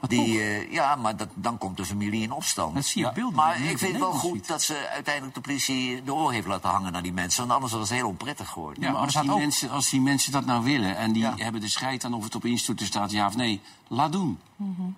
Die, 0.00 0.40
eh, 0.40 0.72
ja, 0.72 0.94
maar 0.96 1.16
dat, 1.16 1.28
dan 1.34 1.58
komt 1.58 1.76
de 1.76 1.84
familie 1.84 2.22
in 2.22 2.32
opstand. 2.32 2.74
dat 2.74 2.84
zie 2.84 3.04
je 3.04 3.12
beelden. 3.12 3.34
Maar 3.34 3.56
ik 3.60 3.62
vind 3.78 3.80
in 3.80 3.88
het 3.88 3.98
wel 3.98 4.12
goed 4.12 4.32
ziet. 4.36 4.46
dat 4.48 4.62
ze 4.62 4.88
uiteindelijk 4.92 5.34
de 5.34 5.40
politie 5.40 6.02
de 6.02 6.14
oor 6.14 6.32
heeft 6.32 6.46
laten 6.46 6.70
hangen 6.70 6.92
naar 6.92 7.02
die 7.02 7.12
mensen. 7.12 7.40
Want 7.40 7.52
anders 7.52 7.72
was 7.72 7.88
het 7.88 7.98
heel 7.98 8.08
onprettig 8.08 8.48
geworden. 8.48 8.82
Ja, 8.82 8.90
maar 8.90 9.00
maar 9.00 9.08
er 9.08 9.14
als 9.14 9.22
die, 9.24 9.32
ook... 9.32 9.38
mensen, 9.38 9.70
als 9.70 9.90
die 9.90 10.00
mensen 10.00 10.32
dat 10.32 10.44
nou 10.44 10.64
willen 10.64 10.96
en 10.96 11.12
die 11.12 11.22
Ja. 11.22 11.34
hebben 11.36 11.60
de 11.60 11.68
scheid 11.68 12.04
aan 12.04 12.14
of 12.14 12.24
het 12.24 12.34
op 12.34 12.44
instorten 12.44 12.86
staat, 12.86 13.10
ja 13.10 13.26
of 13.26 13.36
nee, 13.36 13.60
laat 13.88 14.12
doen. 14.12 14.38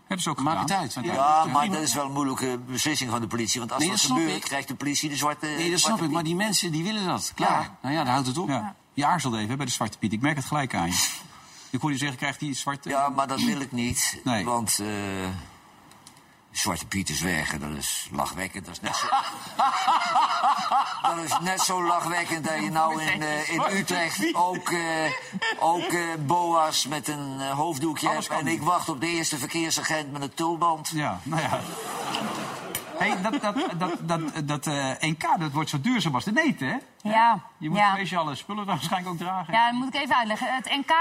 Hebben 0.07 0.21
ze 0.23 0.31
ook 0.31 0.43
Maakt 0.43 0.61
gedaan. 0.61 0.83
het 0.83 0.97
uit. 0.97 1.05
Ja, 1.07 1.45
maar 1.45 1.69
dat 1.71 1.81
is 1.83 1.95
wel 1.95 2.05
een 2.05 2.13
moeilijke 2.13 2.59
beslissing 2.67 3.11
van 3.11 3.21
de 3.21 3.27
politie. 3.27 3.59
Want 3.61 3.73
als 3.73 3.81
Nee, 3.83 3.91
dat, 3.91 4.01
dat 4.01 4.11
gebeurt, 4.11 4.37
ik. 4.37 4.43
krijgt 4.43 4.69
de 4.69 4.75
politie 4.75 5.09
de 5.09 5.17
zwarte 5.17 5.47
Nee, 5.47 5.71
dat 5.71 5.81
snap 5.81 6.03
ik, 6.03 6.11
maar 6.11 6.23
die 6.25 6.35
mensen 6.37 6.73
die 6.73 6.83
willen 6.83 7.07
dat. 7.07 7.33
Klaar. 7.35 7.61
Ja. 7.63 7.77
Nou 7.83 7.95
ja, 7.95 8.05
daar 8.05 8.13
houdt 8.13 8.27
het 8.29 8.39
op. 8.39 8.49
Ja. 8.49 8.75
Je 8.95 9.07
aarzelt 9.07 9.35
even 9.35 9.57
bij 9.57 9.67
de 9.67 9.73
Zwarte 9.73 9.99
Piet. 9.99 10.13
Ik 10.13 10.21
merk 10.21 10.37
het 10.37 10.45
gelijk 10.45 10.75
aan 10.75 10.87
je. 10.87 11.09
Ik 11.71 11.81
hoor 11.81 11.91
je 11.91 11.99
zeggen, 11.99 12.19
krijgt 12.19 12.41
die 12.41 12.55
zwarte... 12.55 12.89
Ja, 12.89 13.09
maar 13.09 13.27
dat 13.27 13.41
wil 13.41 13.61
ik 13.61 13.73
niet. 13.73 14.21
Nee. 14.25 14.45
Want 14.45 14.79
eh, 14.79 14.87
Zwarte 16.59 16.87
Piet 16.87 17.09
is 17.09 17.21
weg. 17.21 17.59
Dat 17.59 17.77
is 17.77 18.09
lachwekkend. 18.13 18.65
Dat 18.65 18.75
is 18.75 18.81
net 18.81 18.97
zo, 18.97 19.07
dat 21.15 21.25
is 21.25 21.39
net 21.41 21.61
zo 21.61 21.83
lachwekkend 21.83 22.45
dat 22.45 22.63
je 22.63 22.71
nou 22.71 23.03
in, 23.03 23.23
eh, 23.23 23.51
in 23.51 23.63
Utrecht 23.71 24.35
ook, 24.35 24.71
eh, 24.71 25.13
ook 25.59 25.83
eh, 25.83 26.01
boa's 26.27 26.87
met 26.87 27.09
een 27.09 27.41
hoofddoekje 27.41 28.09
Alles 28.09 28.29
hebt. 28.29 28.41
En 28.41 28.47
niet. 28.47 28.55
ik 28.55 28.63
wacht 28.63 28.89
op 28.89 29.01
de 29.01 29.07
eerste 29.07 29.39
verkeersagent 29.39 30.13
met 30.13 30.23
een 30.23 30.35
tulband. 30.35 30.89
Ja, 30.89 31.21
nou 31.23 31.43
ja. 31.43 31.61
Hey, 32.99 33.23
dat 33.23 33.41
dat, 33.41 33.55
dat, 33.79 34.09
dat, 34.09 34.49
dat 34.49 34.67
eh, 34.67 34.91
NK 35.01 35.39
dat 35.39 35.53
wordt 35.53 35.71
zo 35.71 35.81
duurzaam 35.81 36.15
als 36.15 36.25
de 36.25 36.33
neet, 36.33 36.61
hè? 36.61 36.77
Ja, 37.03 37.41
Je 37.59 37.69
moet 37.69 37.79
ja. 37.79 37.95
speciale 37.95 38.35
spullen 38.35 38.67
dan 38.67 38.75
waarschijnlijk 38.75 39.13
ook 39.13 39.19
dragen. 39.19 39.55
Ja, 39.55 39.71
dat 39.71 39.81
moet 39.81 39.95
ik 39.95 40.01
even 40.01 40.17
uitleggen. 40.17 40.55
Het 40.55 40.65
NK 40.65 40.93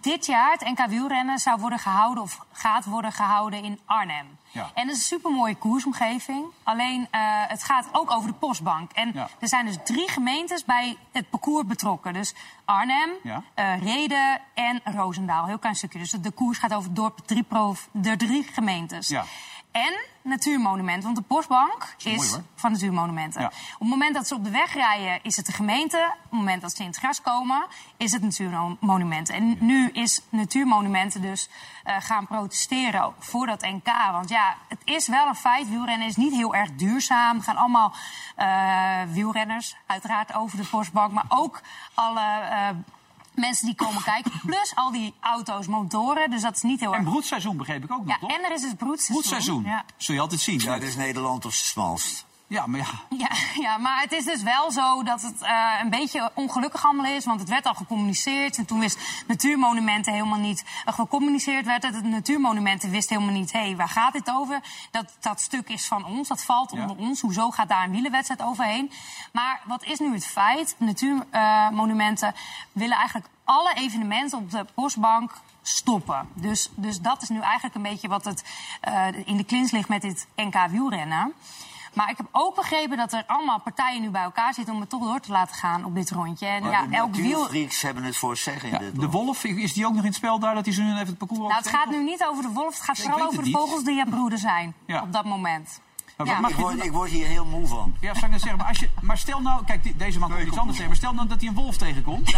dit 0.00 0.26
jaar, 0.26 0.52
het 0.52 0.60
NK 0.78 0.86
wielrennen, 0.86 1.38
zou 1.38 1.60
worden 1.60 1.78
gehouden 1.78 2.22
of 2.22 2.38
gaat 2.52 2.84
worden 2.84 3.12
gehouden 3.12 3.62
in 3.64 3.80
Arnhem. 3.84 4.38
Ja. 4.52 4.70
En 4.74 4.86
dat 4.86 4.96
is 4.96 5.00
een 5.00 5.06
supermooie 5.18 5.54
koersomgeving. 5.54 6.44
Alleen 6.62 7.08
eh, 7.10 7.20
het 7.24 7.62
gaat 7.62 7.88
ook 7.92 8.10
over 8.10 8.28
de 8.28 8.34
postbank. 8.34 8.92
En 8.92 9.10
Ja. 9.14 9.28
er 9.38 9.48
zijn 9.48 9.66
dus 9.66 9.76
drie 9.84 10.10
gemeentes 10.10 10.64
bij 10.64 10.96
het 11.12 11.30
parcours 11.30 11.66
betrokken. 11.66 12.12
Dus 12.12 12.34
Arnhem, 12.64 13.10
Ja. 13.22 13.42
eh, 13.54 13.82
Reden 13.82 14.40
en 14.54 14.80
Roosendaal. 14.84 15.46
Heel 15.46 15.58
klein 15.58 15.76
stukje. 15.76 15.98
Dus 15.98 16.10
de 16.10 16.30
koers 16.30 16.58
gaat 16.58 16.72
over 16.74 16.86
het 16.86 16.96
dorp 16.96 17.18
drie 17.26 17.44
de 17.92 18.16
drie 18.16 18.42
gemeentes. 18.42 19.08
En 19.70 19.94
natuurmonumenten. 20.22 21.02
Want 21.02 21.16
de 21.16 21.22
postbank 21.22 21.94
is, 21.98 22.16
mooi, 22.16 22.28
hoor. 22.28 22.42
van 22.54 22.72
natuurmonumenten. 22.72 23.40
Ja. 23.40 23.46
Op 23.46 23.78
het 23.78 23.88
moment 23.88 24.14
dat 24.14 24.26
ze 24.26 24.34
op 24.34 24.44
de 24.44 24.50
weg 24.50 24.74
rijden, 24.74 25.18
is 25.22 25.36
het 25.36 25.46
de 25.46 25.52
gemeente. 25.52 25.96
Op 25.96 26.30
het 26.30 26.38
moment 26.38 26.62
dat 26.62 26.76
ze 26.76 26.82
in 26.82 26.88
het 26.88 26.96
gras 26.96 27.20
komen, 27.20 27.66
is 27.96 28.12
het 28.12 28.22
natuurmonumenten. 28.22 29.34
En 29.34 29.56
nu 29.60 29.90
is 29.90 30.20
natuurmonumenten 30.28 31.22
dus 31.22 31.48
eh, 31.84 31.96
gaan 32.00 32.26
protesteren 32.26 33.12
voor 33.18 33.46
dat 33.46 33.60
NK. 33.60 33.88
Want 34.12 34.28
ja, 34.28 34.56
het 34.68 34.80
is 34.84 35.08
wel 35.08 35.26
een 35.26 35.34
feit. 35.34 35.68
Wielrennen 35.68 36.08
is 36.08 36.16
niet 36.16 36.32
heel 36.32 36.54
erg 36.54 36.70
duurzaam. 36.74 37.36
Er 37.36 37.42
gaan 37.42 37.56
allemaal 37.56 37.92
eh, 38.36 39.02
wielrenners, 39.08 39.76
uiteraard 39.86 40.34
over 40.34 40.56
de 40.56 40.66
postbank. 40.70 41.12
Maar 41.12 41.26
ook 41.28 41.60
alle 41.94 42.20
eh, 42.20 42.68
mensen 43.34 43.66
die 43.66 43.74
komen 43.74 44.02
kijken. 44.02 44.32
Plus 44.46 44.72
al 44.74 44.90
die 44.92 45.14
auto's, 45.20 45.66
motoren. 45.66 46.30
Dus 46.30 46.42
dat 46.42 46.56
is 46.56 46.62
niet 46.62 46.80
heel 46.80 46.92
En 46.92 46.98
erg... 47.00 47.08
broedseizoen 47.08 47.56
begreep 47.56 47.84
ik 47.84 47.92
ook 47.92 47.98
nog, 48.04 48.08
Ja, 48.08 48.18
toch? 48.18 48.30
en 48.30 48.44
er 48.44 48.52
is 48.52 48.62
het 48.62 48.76
broedseizoen. 48.76 49.14
Broedseizoen. 49.22 49.64
Ja. 49.64 49.84
Zul 49.96 50.14
je 50.14 50.20
altijd 50.20 50.40
zien. 50.40 50.60
Ja, 50.60 50.72
het 50.72 50.82
is 50.82 50.96
Nederland 50.96 51.44
op 51.44 51.52
zijn 51.52 51.66
smalst. 51.68 52.26
Ja, 52.50 52.66
maar 52.66 52.80
ja. 52.80 53.16
Ja, 53.18 53.28
ja, 53.66 53.78
maar 53.78 54.00
het 54.00 54.12
is 54.12 54.24
dus 54.24 54.42
wel 54.42 54.70
zo 54.70 55.02
dat 55.02 55.22
het 55.22 55.42
eh, 55.42 55.80
een 55.82 55.90
beetje 55.90 56.30
ongelukkig 56.34 56.84
allemaal 56.84 57.12
is. 57.12 57.24
Want 57.24 57.40
het 57.40 57.48
werd 57.48 57.66
al 57.66 57.74
gecommuniceerd. 57.74 58.58
En 58.58 58.64
toen 58.64 58.80
wist 58.80 59.24
Natuurmonumenten 59.26 60.12
helemaal 60.12 60.38
niet... 60.38 60.64
Uh, 60.86 60.94
gecommuniceerd 60.94 61.66
werd 61.66 61.82
het. 61.82 61.94
Het 61.94 62.04
Natuurmonumenten 62.04 62.90
wist 62.90 63.08
helemaal 63.08 63.32
niet... 63.32 63.52
hé, 63.52 63.60
hey, 63.60 63.76
waar 63.76 63.88
gaat 63.88 64.12
dit 64.12 64.30
over? 64.30 64.60
Dat, 64.90 65.16
dat 65.20 65.40
stuk 65.40 65.68
is 65.68 65.86
van 65.86 66.04
ons, 66.04 66.28
dat 66.28 66.44
valt 66.44 66.70
Ja. 66.70 66.80
onder 66.80 66.96
ons. 66.96 67.20
Hoezo 67.20 67.50
gaat 67.50 67.68
daar 67.68 67.84
een 67.84 67.90
wielenwedstrijd 67.90 68.42
overheen? 68.42 68.92
Maar 69.32 69.60
wat 69.64 69.84
is 69.84 69.98
nu 69.98 70.12
het 70.14 70.26
feit? 70.26 70.74
Natuurmonumenten 70.78 72.34
willen 72.72 72.96
eigenlijk 72.96 73.28
alle 73.44 73.74
evenementen 73.74 74.38
op 74.38 74.50
de 74.50 74.66
postbank 74.74 75.32
stoppen. 75.62 76.28
Dus, 76.34 76.70
dus 76.74 77.00
dat 77.00 77.22
is 77.22 77.28
nu 77.28 77.40
eigenlijk 77.40 77.74
een 77.74 77.82
beetje 77.82 78.08
wat 78.08 78.24
het 78.24 78.44
eh, 78.80 79.06
in 79.24 79.36
de 79.36 79.44
klins 79.44 79.70
ligt 79.70 79.88
met 79.88 80.02
dit 80.02 80.26
NK 80.36 80.66
wielrennen. 80.70 81.32
Maar 81.92 82.10
ik 82.10 82.16
heb 82.16 82.26
ook 82.32 82.54
begrepen 82.54 82.96
dat 82.96 83.12
er 83.12 83.24
allemaal 83.26 83.60
partijen 83.60 84.00
nu 84.02 84.10
bij 84.10 84.22
elkaar 84.22 84.54
zitten 84.54 84.74
om 84.74 84.80
het 84.80 84.88
toch 84.90 85.02
door 85.02 85.20
te 85.20 85.32
laten 85.32 85.54
gaan 85.54 85.84
op 85.84 85.94
dit 85.94 86.10
rondje. 86.10 86.46
En 86.46 86.62
Maar 86.62 86.70
ja, 86.70 86.86
de 86.86 86.96
elk 86.96 87.14
wiel. 87.14 87.48
hebben 87.80 88.02
het 88.04 88.16
voor 88.16 88.30
het 88.30 88.38
zeggen 88.38 88.68
in 88.68 88.72
Ja, 88.74 88.78
dit 88.78 88.94
de 88.94 89.00
land. 89.00 89.12
wolf, 89.12 89.44
is 89.44 89.72
die 89.72 89.86
ook 89.86 89.92
nog 89.92 90.00
in 90.00 90.06
het 90.06 90.14
spel 90.16 90.38
daar 90.38 90.54
dat 90.54 90.64
hij 90.64 90.74
zo 90.74 90.82
nu 90.82 90.92
even 90.94 91.06
het 91.06 91.18
parcours 91.18 91.40
Nou, 91.40 91.54
het 91.54 91.68
gaat 91.68 91.90
nu 91.90 92.02
niet 92.04 92.24
over 92.24 92.42
de 92.42 92.48
wolf, 92.48 92.74
het 92.74 92.80
gaat 92.82 92.98
vooral 93.00 93.26
over 93.26 93.38
de 93.38 93.44
niet. 93.44 93.56
vogels 93.56 93.84
die 93.84 94.00
aan 94.00 94.08
broeden 94.10 94.38
zijn 94.38 94.74
Ja. 94.86 95.02
op 95.02 95.12
dat 95.12 95.24
moment. 95.24 95.80
Maar 96.16 96.26
Ja. 96.26 96.32
wat 96.32 96.42
mag 96.42 96.50
Ik 96.50 96.56
je 96.56 96.62
word, 96.62 96.84
ik 96.84 96.92
word 96.92 97.10
hier 97.10 97.26
heel 97.26 97.44
moe 97.44 97.66
van. 97.66 97.94
Ja, 98.00 98.12
zou 98.14 98.24
ik 98.26 98.30
net 98.30 98.40
zeggen, 98.40 98.58
maar, 98.58 98.68
als 98.68 98.78
je, 98.78 98.90
maar 99.00 99.18
stel 99.18 99.40
nou, 99.40 99.64
kijk, 99.64 99.82
die- 99.82 99.96
deze 99.96 100.18
man 100.18 100.28
kan 100.28 100.40
iets 100.40 100.48
anders 100.58 100.66
zeggen, 100.78 100.86
maar 100.86 100.96
stel 100.96 101.12
nou 101.14 101.28
dat 101.28 101.40
hij 101.40 101.48
een 101.48 101.54
wolf 101.54 101.76
tegenkomt. 101.76 102.32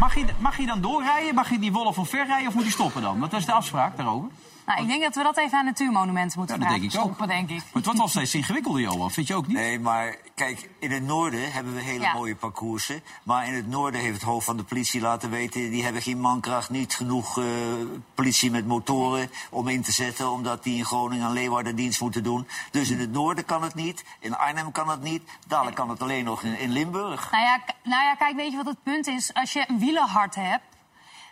mag, 0.00 0.14
je, 0.14 0.24
mag 0.38 0.56
je 0.58 0.66
dan 0.66 0.80
doorrijden? 0.80 1.34
Mag 1.34 1.50
je 1.50 1.58
die 1.58 1.72
wolf 1.72 1.98
omverrijden 1.98 2.48
of 2.48 2.54
moet 2.54 2.62
hij 2.62 2.72
stoppen 2.72 3.02
dan? 3.02 3.18
Wat 3.18 3.32
is 3.32 3.44
de 3.46 3.52
afspraak 3.52 3.96
daarover? 3.96 4.28
Nou, 4.68 4.80
ik 4.80 4.86
denk 4.88 5.02
dat 5.02 5.14
we 5.14 5.22
dat 5.22 5.36
even 5.38 5.58
aan 5.58 5.64
Natuurmonumenten 5.64 6.38
moeten 6.38 6.56
Ja, 6.56 6.62
dat 6.62 6.70
vragen. 6.70 6.88
denk 6.90 6.94
ik 6.94 7.00
ook. 7.00 7.14
Stoppen, 7.14 7.28
denk 7.36 7.50
ik. 7.50 7.56
Maar 7.56 7.66
het 7.72 7.84
wordt 7.84 7.98
wel 7.98 8.08
steeds 8.08 8.34
ingewikkelder, 8.34 8.80
Johan. 8.82 9.10
Vind 9.10 9.26
je 9.26 9.34
ook 9.34 9.46
niet? 9.46 9.56
Nee, 9.56 9.80
maar 9.80 10.16
kijk, 10.34 10.68
in 10.78 10.90
het 10.90 11.02
noorden 11.02 11.52
hebben 11.52 11.74
we 11.74 11.80
hele 11.80 12.04
Ja. 12.04 12.12
mooie 12.12 12.36
parcoursen. 12.36 13.02
Maar 13.22 13.46
in 13.46 13.54
het 13.54 13.66
noorden 13.66 14.00
heeft 14.00 14.14
het 14.14 14.22
hoofd 14.22 14.44
van 14.46 14.56
de 14.56 14.62
politie 14.62 15.00
laten 15.00 15.30
weten... 15.30 15.70
die 15.70 15.84
hebben 15.84 16.02
geen 16.02 16.20
mankracht, 16.20 16.70
niet 16.70 16.94
genoeg 16.94 17.38
eh, 17.38 17.44
politie 18.14 18.50
met 18.50 18.66
motoren 18.66 19.30
om 19.50 19.68
in 19.68 19.82
te 19.82 19.92
zetten... 19.92 20.30
omdat 20.30 20.62
die 20.62 20.76
in 20.78 20.84
Groningen 20.84 21.26
en 21.26 21.32
Leeuwarden 21.32 21.76
dienst 21.76 22.00
moeten 22.00 22.22
doen. 22.22 22.48
Dus 22.70 22.90
in 22.90 22.98
het 23.00 23.12
noorden 23.12 23.44
kan 23.44 23.62
het 23.62 23.74
niet, 23.74 24.04
in 24.20 24.36
Arnhem 24.36 24.72
kan 24.72 24.88
het 24.88 25.02
niet... 25.02 25.22
dadelijk 25.46 25.76
kan 25.76 25.88
het 25.88 26.02
alleen 26.02 26.24
nog 26.24 26.42
in, 26.42 26.58
in 26.58 26.70
Limburg. 26.70 27.30
Nou 27.30 27.42
ja, 27.44 27.60
nou 27.82 28.02
ja, 28.04 28.14
kijk, 28.14 28.36
weet 28.36 28.50
je 28.50 28.56
wat 28.56 28.66
het 28.66 28.82
punt 28.82 29.06
is? 29.06 29.34
Als 29.34 29.52
je 29.52 29.64
een 29.68 29.78
wielerhart 29.78 30.34
hebt, 30.34 30.62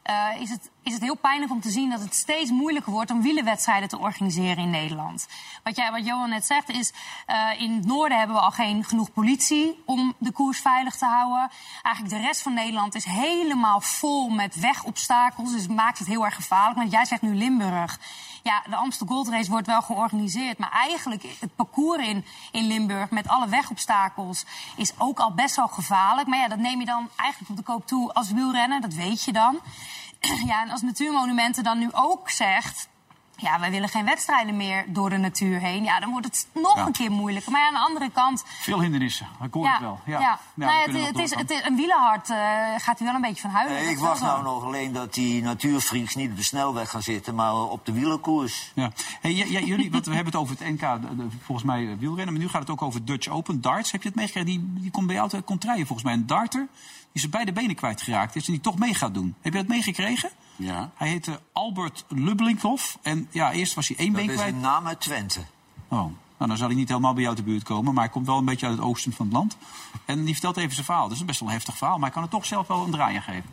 eh, 0.02 0.40
is, 0.40 0.50
het, 0.50 0.70
is 0.86 0.92
het 0.92 1.02
heel 1.02 1.16
pijnlijk 1.16 1.52
om 1.52 1.60
te 1.60 1.70
zien 1.70 1.90
dat 1.90 2.00
het 2.00 2.14
steeds 2.14 2.50
moeilijker 2.50 2.92
wordt 2.92 3.10
om 3.10 3.22
wielerwedstrijden 3.22 3.88
te 3.88 3.98
organiseren 3.98 4.62
in 4.62 4.70
Nederland. 4.70 5.26
Wat, 5.62 5.76
jij, 5.76 5.90
wat 5.90 6.06
Johan 6.06 6.28
net 6.28 6.46
zegt 6.46 6.68
is, 6.68 6.92
eh, 7.26 7.60
in 7.60 7.74
het 7.74 7.86
noorden 7.86 8.18
hebben 8.18 8.36
we 8.36 8.42
al 8.42 8.50
geen 8.50 8.84
genoeg 8.84 9.12
politie 9.12 9.82
om 9.84 10.14
de 10.18 10.32
koers 10.32 10.60
veilig 10.60 10.96
te 10.96 11.04
houden. 11.04 11.50
Eigenlijk 11.82 12.16
de 12.16 12.26
rest 12.26 12.42
van 12.42 12.54
Nederland 12.54 12.94
is 12.94 13.04
helemaal 13.04 13.80
vol 13.80 14.28
met 14.28 14.60
wegobstakels, 14.60 15.52
dus 15.52 15.62
het 15.62 15.70
maakt 15.70 15.98
het 15.98 16.08
heel 16.08 16.24
erg 16.24 16.34
gevaarlijk. 16.34 16.78
Want 16.78 16.90
jij 16.90 17.04
zegt 17.04 17.22
nu 17.22 17.34
Limburg. 17.34 17.98
Ja, 18.42 18.62
de 18.68 18.76
Amstel 18.76 19.06
Gold 19.06 19.28
Race 19.28 19.50
wordt 19.50 19.66
wel 19.66 19.82
georganiseerd. 19.82 20.58
Maar 20.58 20.70
eigenlijk 20.72 21.22
het 21.40 21.56
parcours 21.56 22.06
in, 22.06 22.24
in 22.52 22.66
Limburg 22.66 23.10
met 23.10 23.28
alle 23.28 23.48
wegobstakels 23.48 24.44
is 24.76 24.92
ook 24.98 25.18
al 25.18 25.32
best 25.32 25.56
wel 25.56 25.68
gevaarlijk. 25.68 26.28
Maar 26.28 26.38
ja, 26.38 26.48
dat 26.48 26.58
neem 26.58 26.80
je 26.80 26.86
dan 26.86 27.08
eigenlijk 27.16 27.50
op 27.50 27.56
de 27.56 27.62
koop 27.62 27.86
toe 27.86 28.12
als 28.12 28.30
wielrenner. 28.30 28.80
Dat 28.80 28.94
weet 28.94 29.24
je 29.24 29.32
dan. 29.32 29.60
Ja, 30.46 30.62
en 30.62 30.70
als 30.70 30.82
Natuurmonumenten 30.82 31.64
dan 31.64 31.78
nu 31.78 31.88
ook 31.92 32.30
zegt... 32.30 32.88
Ja, 33.38 33.60
wij 33.60 33.70
willen 33.70 33.88
geen 33.88 34.04
wedstrijden 34.04 34.56
meer 34.56 34.84
door 34.88 35.10
de 35.10 35.16
natuur 35.16 35.58
heen. 35.60 35.84
Ja, 35.84 36.00
dan 36.00 36.10
wordt 36.10 36.26
het 36.26 36.46
nog 36.54 36.76
Ja. 36.76 36.86
een 36.86 36.92
keer 36.92 37.10
moeilijker. 37.10 37.52
Maar 37.52 37.60
ja, 37.60 37.66
aan 37.66 37.72
de 37.74 37.80
andere 37.80 38.10
kant... 38.10 38.44
Veel 38.46 38.80
hindernissen, 38.80 39.26
ik 39.42 39.52
hoor 39.54 39.68
het 39.68 39.80
wel. 39.80 40.00
Ja, 40.06 40.20
ja. 40.20 40.38
nou, 40.54 40.72
ja, 40.72 40.78
het, 40.92 41.06
het 41.06 41.18
is, 41.18 41.34
het 41.34 41.50
is, 41.50 41.62
een 41.64 41.76
wielerhart 41.76 42.30
eh, 42.30 42.36
gaat 42.76 43.00
u 43.00 43.04
wel 43.04 43.14
een 43.14 43.20
beetje 43.20 43.40
van 43.40 43.50
huilen. 43.50 43.74
Nee, 43.76 43.84
Dat 43.84 43.92
ik 43.92 43.98
wacht 43.98 44.20
nou 44.20 44.42
nog 44.42 44.64
alleen 44.64 44.92
dat 44.92 45.14
die 45.14 45.42
natuurfreaks 45.42 46.14
niet 46.14 46.30
op 46.30 46.36
de 46.36 46.42
snelweg 46.42 46.90
gaan 46.90 47.02
zitten... 47.02 47.34
maar 47.34 47.54
op 47.54 47.86
de 47.86 47.92
wielerkoers. 47.92 48.72
Ja. 48.74 48.90
Hey, 49.20 49.32
jullie, 49.34 49.90
want 49.90 50.06
we 50.06 50.14
hebben 50.14 50.32
het 50.32 50.42
over 50.42 50.56
het 50.58 50.68
NK, 50.68 50.80
de- 50.80 51.16
de- 51.16 51.28
volgens 51.42 51.66
mij 51.66 51.86
eh, 51.90 51.98
wielrennen. 51.98 52.34
Maar 52.34 52.42
nu 52.42 52.48
gaat 52.48 52.60
het 52.60 52.70
ook 52.70 52.82
over 52.82 53.04
Dutch 53.04 53.28
Open. 53.28 53.60
Darts, 53.60 53.90
heb 53.92 54.02
je 54.02 54.08
het 54.08 54.16
meegekregen? 54.16 54.50
Die, 54.50 54.72
die 54.82 54.90
komt 54.90 55.06
bij 55.06 55.16
jou 55.16 55.28
te 55.28 55.40
komt 55.40 55.64
rijden, 55.64 55.86
volgens 55.86 56.06
mij. 56.08 56.16
Een 56.16 56.26
darter 56.26 56.68
die 57.16 57.24
zijn 57.24 57.44
beide 57.44 57.60
benen 57.60 57.76
kwijtgeraakt 57.76 58.36
is 58.36 58.46
en 58.46 58.52
die 58.52 58.62
toch 58.62 58.78
mee 58.78 58.94
gaat 58.94 59.14
doen. 59.14 59.34
Heb 59.40 59.52
je 59.52 59.58
dat 59.58 59.68
meegekregen? 59.68 60.30
Ja. 60.56 60.90
Hij 60.94 61.08
heette 61.08 61.40
Albert 61.52 62.04
Lubblinkhoff. 62.08 62.98
En 63.02 63.28
ja, 63.30 63.52
eerst 63.52 63.74
was 63.74 63.88
hij 63.88 63.96
één 63.96 64.12
Dat 64.12 64.20
been 64.20 64.30
is 64.30 64.36
kwijt. 64.36 64.54
een 64.54 64.60
naam 64.60 64.86
uit 64.86 65.00
Twente. 65.00 65.40
Oh, 65.88 65.98
nou 65.98 66.10
dan 66.36 66.56
zal 66.56 66.66
hij 66.66 66.76
niet 66.76 66.88
helemaal 66.88 67.14
bij 67.14 67.22
jou 67.22 67.36
te 67.36 67.42
buurt 67.42 67.62
komen. 67.62 67.94
Maar 67.94 68.02
hij 68.02 68.12
komt 68.12 68.26
wel 68.26 68.38
een 68.38 68.44
beetje 68.44 68.66
uit 68.66 68.76
het 68.76 68.84
oosten 68.86 69.12
van 69.12 69.26
het 69.26 69.34
land. 69.34 69.56
En 70.04 70.24
die 70.24 70.32
vertelt 70.32 70.56
even 70.56 70.72
zijn 70.72 70.84
verhaal. 70.84 71.08
Dat 71.08 71.16
is 71.16 71.24
best 71.24 71.40
wel 71.40 71.48
een 71.48 71.54
heftig 71.54 71.76
verhaal. 71.76 71.94
Maar 71.96 72.04
hij 72.04 72.12
kan 72.14 72.22
het 72.22 72.30
toch 72.30 72.46
zelf 72.46 72.66
wel 72.66 72.84
een 72.84 72.90
draai 72.90 73.16
aan 73.16 73.22
geven. 73.22 73.50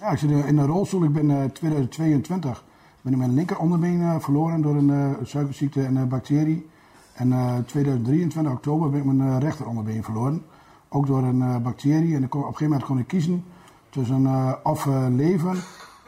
Ja, 0.00 0.10
ik 0.10 0.18
zit 0.18 0.30
in 0.30 0.58
een 0.58 0.66
rolstoel. 0.66 1.04
Ik 1.04 1.12
ben 1.12 1.30
in 1.30 1.52
2022 1.52 2.64
ben 3.00 3.12
ik 3.12 3.18
mijn 3.18 3.34
linker 3.34 3.58
onderbeen 3.58 4.02
eh, 4.02 4.14
verloren 4.18 4.60
door 4.62 4.76
een 4.76 4.90
eh, 4.90 5.26
suikerziekte 5.26 5.84
en 5.84 5.96
een 5.96 6.08
bacterie. 6.08 6.68
En 7.12 7.32
eh 7.32 7.56
2023 7.66 8.52
oktober 8.52 8.90
ben 8.90 9.00
ik 9.00 9.06
mijn 9.06 9.28
eh, 9.30 9.38
rechter 9.38 9.66
onderbeen 9.66 10.04
verloren. 10.04 10.44
Ook 10.92 11.06
door 11.06 11.22
een 11.22 11.42
eh, 11.42 11.56
bacterie. 11.56 12.14
En 12.16 12.22
ik 12.22 12.30
kon- 12.30 12.40
op 12.40 12.46
een 12.46 12.52
gegeven 12.52 12.72
moment 12.72 12.88
kon 12.88 12.98
ik 12.98 13.06
kiezen 13.06 13.44
tussen 13.90 14.26
eh, 14.26 14.52
of 14.62 14.86
eh, 14.86 15.04
leven 15.08 15.56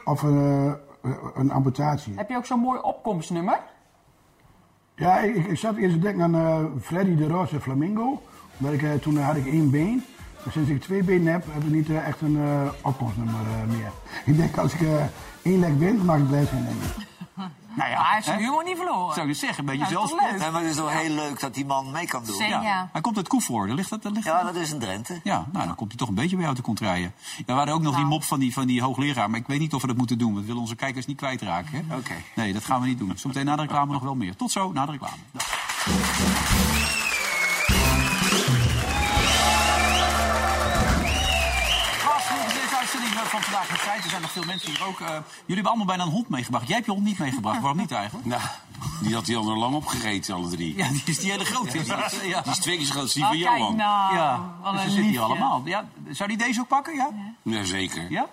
of 0.05 0.21
een 1.35 1.51
amputatie. 1.51 2.13
Heb 2.15 2.29
je 2.29 2.35
ook 2.37 2.45
zo'n 2.45 2.59
mooi 2.59 2.79
opkomstnummer? 2.81 3.59
Ja, 4.95 5.19
ik, 5.19 5.35
ik- 5.35 5.57
zat 5.57 5.75
eerst 5.75 5.93
te 5.95 5.99
denken 6.01 6.35
aan 6.35 6.69
Freddy 6.81 7.15
de 7.15 7.27
Roze 7.27 7.59
Flamingo. 7.61 8.21
Ik, 8.71 8.81
eh, 8.83 8.93
toen 8.93 9.17
had 9.17 9.35
ik 9.35 9.45
één 9.45 9.69
been. 9.71 10.03
Maar 10.43 10.53
sinds 10.53 10.69
ik 10.69 10.81
twee 10.81 11.03
benen 11.03 11.33
heb, 11.33 11.43
heb 11.49 11.63
ik 11.63 11.69
niet 11.71 11.89
echt 11.89 12.21
een 12.21 12.37
opkomstnummer 12.81 13.35
meer. 13.67 13.91
Ik 14.33 14.37
denk 14.37 14.57
als 14.57 14.73
ik 14.73 14.87
één 15.41 15.59
lek 15.59 15.79
ben, 15.79 15.97
dan 15.97 16.05
mag 16.05 16.17
ik 16.17 16.27
blij 16.27 16.45
zijn. 16.45 16.63
Denk 16.63 16.75
ik. 16.81 17.07
Nou 17.75 17.89
ja, 17.89 17.97
Maar 17.97 18.09
hij 18.09 18.19
is 18.19 18.25
hè? 18.25 18.35
humor 18.37 18.63
niet 18.63 18.75
verloren. 18.77 19.13
Zou 19.13 19.21
ik 19.27 19.31
dus 19.31 19.39
zeggen, 19.39 19.59
een 19.59 19.77
beetje 19.77 19.93
zelfspot. 19.93 20.19
Nee, 20.37 20.51
maar 20.51 20.61
het 20.61 20.69
is 20.69 20.75
toch 20.75 20.91
heel 20.91 21.09
leuk 21.15 21.39
dat 21.39 21.53
die 21.53 21.65
man 21.65 21.91
mee 21.91 22.05
kan 22.07 22.23
doen. 22.25 22.47
Ja. 22.47 22.89
Hij 22.91 23.01
komt 23.01 23.17
uit 23.17 23.27
Koevoorde. 23.27 23.73
Ligt 23.73 23.89
dat, 23.89 24.03
ligt 24.03 24.25
Ja, 24.25 24.43
dat 24.43 24.55
is 24.55 24.71
een 24.71 24.79
Drenthe. 24.79 25.19
Ja, 25.23 25.45
nou, 25.51 25.65
dan 25.67 25.75
komt 25.75 25.89
hij 25.89 25.97
toch 25.97 26.07
een 26.07 26.15
beetje 26.15 26.35
bij 26.35 26.43
jou 26.43 26.55
te 26.55 26.61
contraien. 26.61 27.13
Ja, 27.37 27.43
we 27.45 27.51
hadden 27.53 27.73
ook 27.75 27.81
nog 27.81 27.91
Nou. 27.91 28.03
die 28.03 28.13
mop 28.13 28.23
van 28.23 28.39
die, 28.39 28.53
van 28.53 28.67
die 28.67 28.81
hoogleraar, 28.81 29.29
maar 29.29 29.39
ik 29.39 29.47
weet 29.47 29.59
niet 29.59 29.73
of 29.73 29.81
we 29.81 29.87
dat 29.87 29.97
moeten 29.97 30.17
doen. 30.17 30.27
want 30.29 30.39
We 30.41 30.45
willen 30.47 30.61
onze 30.61 30.75
kijkers 30.75 31.05
niet 31.05 31.17
kwijtraken. 31.17 31.85
Hè? 31.87 31.95
Oké. 31.95 32.13
Nee, 32.35 32.53
dat 32.53 32.65
gaan 32.65 32.81
we 32.81 32.87
niet 32.87 32.97
doen. 32.97 33.11
Zometeen 33.15 33.45
na 33.45 33.55
de 33.55 33.61
reclame 33.61 33.91
nog 33.93 34.01
wel 34.01 34.15
meer. 34.15 34.35
Tot 34.35 34.51
zo, 34.51 34.71
na 34.71 34.85
de 34.85 34.91
reclame. 34.91 35.15
Dag. 35.31 37.11
Van 43.33 43.41
vandaag 43.41 43.67
de 43.67 43.83
tijd. 43.85 44.03
Er 44.03 44.09
zijn 44.09 44.21
nog 44.21 44.31
veel 44.31 44.43
mensen 44.45 44.69
hier 44.71 44.85
ook. 44.87 44.99
eh, 44.99 45.07
jullie 45.07 45.23
hebben 45.45 45.65
allemaal 45.65 45.85
bijna 45.85 46.03
een 46.03 46.09
hond 46.09 46.29
meegebracht. 46.29 46.65
Jij 46.67 46.75
hebt 46.75 46.85
je 46.85 46.91
hond 46.93 47.03
niet 47.03 47.19
meegebracht. 47.19 47.59
Waarom 47.59 47.77
niet 47.79 47.91
eigenlijk? 47.91 48.25
Nou, 48.27 48.41
die 49.01 49.13
had 49.13 49.27
hij 49.27 49.35
al 49.35 49.43
lang 49.57 49.75
opgegeten, 49.75 50.35
alle 50.35 50.49
drie. 50.49 50.77
Ja, 50.77 50.87
die 50.89 51.01
is 51.05 51.19
die 51.19 51.31
hele 51.31 51.45
grote. 51.45 51.77
is. 51.77 51.87
Ja. 51.87 52.41
Die 52.41 52.51
is 52.51 52.59
twee 52.59 52.77
keer 52.77 52.85
zo 52.85 52.91
groot 52.91 53.03
als 53.03 53.13
die 53.13 53.23
Oh, 53.23 53.29
van 53.29 53.37
Johan. 53.37 53.75
nou. 53.75 54.15
Ja, 54.15 54.41
dus 54.71 54.81
ze 54.81 54.89
zitten 54.89 55.03
hier 55.09 55.21
allemaal. 55.21 55.61
Ja, 55.65 55.85
zou 56.09 56.29
die 56.29 56.37
deze 56.37 56.59
ook 56.59 56.67
pakken? 56.67 56.95
Ja? 56.95 57.09
Ja? 58.09 58.25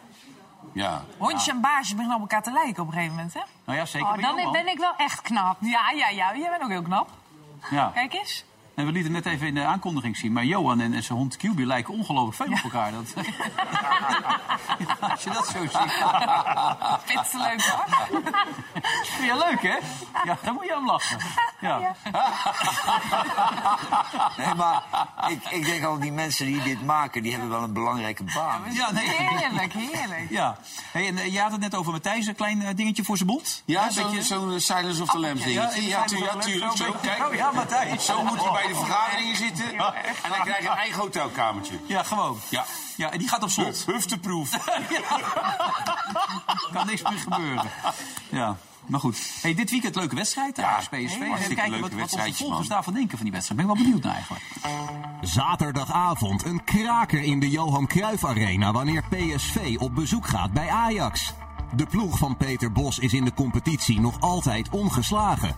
Ja. 0.73 1.05
Hondjes 1.19 1.49
en 1.49 1.61
baasjes 1.61 1.91
beginnen 1.91 2.15
op 2.15 2.21
elkaar 2.21 2.43
te 2.43 2.53
lijken 2.53 2.83
op 2.83 2.89
een 2.89 2.95
gegeven 2.95 3.15
moment, 3.15 3.35
hè? 3.35 3.41
Nou 3.65 3.79
ja, 3.79 3.85
zeker 3.85 4.09
Oh, 4.09 4.23
dan 4.23 4.53
ben 4.53 4.69
ik 4.69 4.79
wel 4.79 4.93
echt 4.97 5.21
knap. 5.23 5.57
Ja, 5.61 5.91
ja, 5.91 6.09
ja. 6.09 6.37
Jij 6.37 6.51
bent 6.51 6.63
ook 6.63 6.69
heel 6.69 6.83
knap. 6.83 7.09
Ja. 7.71 7.91
Kijk 7.95 8.15
eens. 8.15 8.45
En 8.81 8.87
we 8.87 8.93
lieten 8.93 9.13
net 9.13 9.27
even 9.27 9.47
in 9.47 9.55
de 9.55 9.65
aankondiging 9.65 10.17
zien. 10.17 10.33
Maar 10.33 10.45
Johan 10.45 10.81
en, 10.81 10.95
en 10.95 11.03
zijn 11.03 11.19
hond 11.19 11.37
QB 11.37 11.59
lijken 11.59 11.95
ongelooflijk 11.95 12.37
veel 12.37 12.53
op 12.53 12.73
elkaar. 12.73 12.93
Dat, 12.93 13.13
Ja, 14.79 14.97
als 15.11 15.23
je 15.25 15.31
dat 15.31 15.47
zo 15.47 15.61
ziet. 15.61 15.93
Vindt 17.05 17.29
ze 17.31 17.39
leuk, 17.39 17.63
hoor. 17.63 17.85
Vind 19.03 19.27
je 19.27 19.47
leuk, 19.49 19.63
hè? 19.63 19.77
Ja, 20.25 20.37
daar 20.43 20.53
moet 20.53 20.65
je 20.65 20.75
aan 20.75 20.85
lachen. 20.85 21.19
Ja. 21.61 21.95
Nee, 24.37 24.55
maar 24.55 24.83
ik, 25.29 25.45
ik 25.51 25.65
denk 25.65 25.85
al, 25.85 25.99
die 25.99 26.13
mensen 26.13 26.47
die 26.47 26.63
dit 26.63 26.85
maken, 26.87 27.23
die 27.23 27.33
hebben 27.33 27.51
wel 27.51 27.63
een 27.63 27.73
belangrijke 27.73 28.25
baan. 28.35 28.63
Ja, 28.73 28.91
nee. 28.93 29.09
Heerlijk, 29.09 29.73
heerlijk. 29.73 30.27
Ja. 30.31 30.57
Hey, 30.93 31.07
en 31.07 31.19
eh, 31.19 31.33
je 31.33 31.41
had 31.41 31.53
het 31.53 31.61
net 31.61 31.75
over 31.75 31.93
Matthijs, 31.93 32.27
een 32.27 32.35
klein 32.35 32.63
eh, 32.63 32.75
dingetje 32.75 33.05
voor 33.05 33.17
zijn 33.17 33.29
mond. 33.29 33.63
Ja, 33.65 33.85
Een 33.87 33.93
zo'n 33.93 34.05
beetje- 34.05 34.23
zo'n, 34.23 34.61
Silence 34.61 35.03
of 35.03 35.09
the 35.11 35.19
Lambs 35.19 35.43
dingetje. 35.45 35.83
ja, 35.83 35.89
Ja, 35.89 36.17
ja, 36.19 36.37
tuurlijk. 36.39 36.77
zo 36.77 36.95
kijk. 37.03 37.27
Oh, 37.27 37.35
ja, 37.35 37.51
Matthijs. 37.53 38.05
Zo 38.05 38.23
moet 38.25 38.43
hij 38.45 38.53
bij 38.53 38.70
de 38.71 38.77
vergaderingen 38.77 39.37
zitten. 39.37 39.73
En 39.73 40.31
dan 40.31 40.41
krijg 40.43 40.63
je 40.63 40.69
een 40.69 40.77
eigen 40.77 41.01
hotelkamertje. 41.01 41.75
Ja, 41.87 42.03
gewoon. 42.03 42.39
Ja. 42.49 42.65
Ja, 42.97 43.11
en 43.11 43.19
die 43.19 43.29
gaat 43.29 43.43
op 43.43 43.51
slot. 43.51 43.85
Hufteproef. 43.87 44.51
kan 46.73 46.87
niks 46.87 47.03
meer 47.03 47.19
gebeuren. 47.19 47.71
Ja, 48.31 48.57
maar 48.87 49.01
goed. 49.01 49.19
Hey, 49.43 49.55
dit 49.55 49.71
weekend 49.71 49.95
leuke 49.95 50.15
wedstrijd. 50.15 50.57
Ja, 50.57 50.77
PSV. 50.77 50.93
Even 50.93 51.27
hartstikke 51.27 51.55
kijken 51.55 51.81
leuke 51.81 51.97
wat, 51.97 52.11
wat 52.11 52.21
onze 52.21 52.35
volgers 52.35 52.59
man. 52.59 52.69
daarvan 52.69 52.95
denken 52.95 53.17
van 53.17 53.25
die 53.25 53.33
wedstrijd. 53.33 53.61
Ben 53.61 53.71
ik 53.71 53.77
wel 53.77 53.85
benieuwd 53.85 54.05
naar 54.05 54.15
eigenlijk. 54.15 54.45
Zaterdagavond 55.21 56.45
een 56.45 56.65
kraker 56.65 57.23
in 57.23 57.41
de 57.41 57.51
Johan 57.51 57.87
Cruijff 57.87 58.25
Arena 58.25 58.73
wanneer 58.73 59.05
PSV 59.09 59.77
op 59.79 59.95
bezoek 59.95 60.27
gaat 60.27 60.53
bij 60.53 60.69
Ajax. 60.69 61.33
De 61.75 61.87
ploeg 61.87 62.19
van 62.19 62.37
Peter 62.37 62.73
Bos 62.73 62.99
is 62.99 63.13
in 63.13 63.25
de 63.25 63.35
competitie 63.35 64.01
nog 64.01 64.21
altijd 64.21 64.69
ongeslagen. 64.69 65.57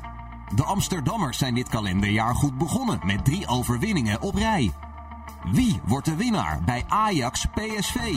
De 0.55 0.65
Amsterdammers 0.65 1.39
zijn 1.39 1.55
dit 1.55 1.69
kalenderjaar 1.69 2.35
goed 2.35 2.59
begonnen 2.59 3.01
met 3.03 3.25
drie 3.25 3.47
overwinningen 3.47 4.21
op 4.21 4.35
rij. 4.35 4.73
Wie 5.53 5.81
wordt 5.85 6.07
de 6.07 6.17
winnaar 6.17 6.63
bij 6.65 6.85
Ajax 6.89 7.45
PSV? 7.55 8.15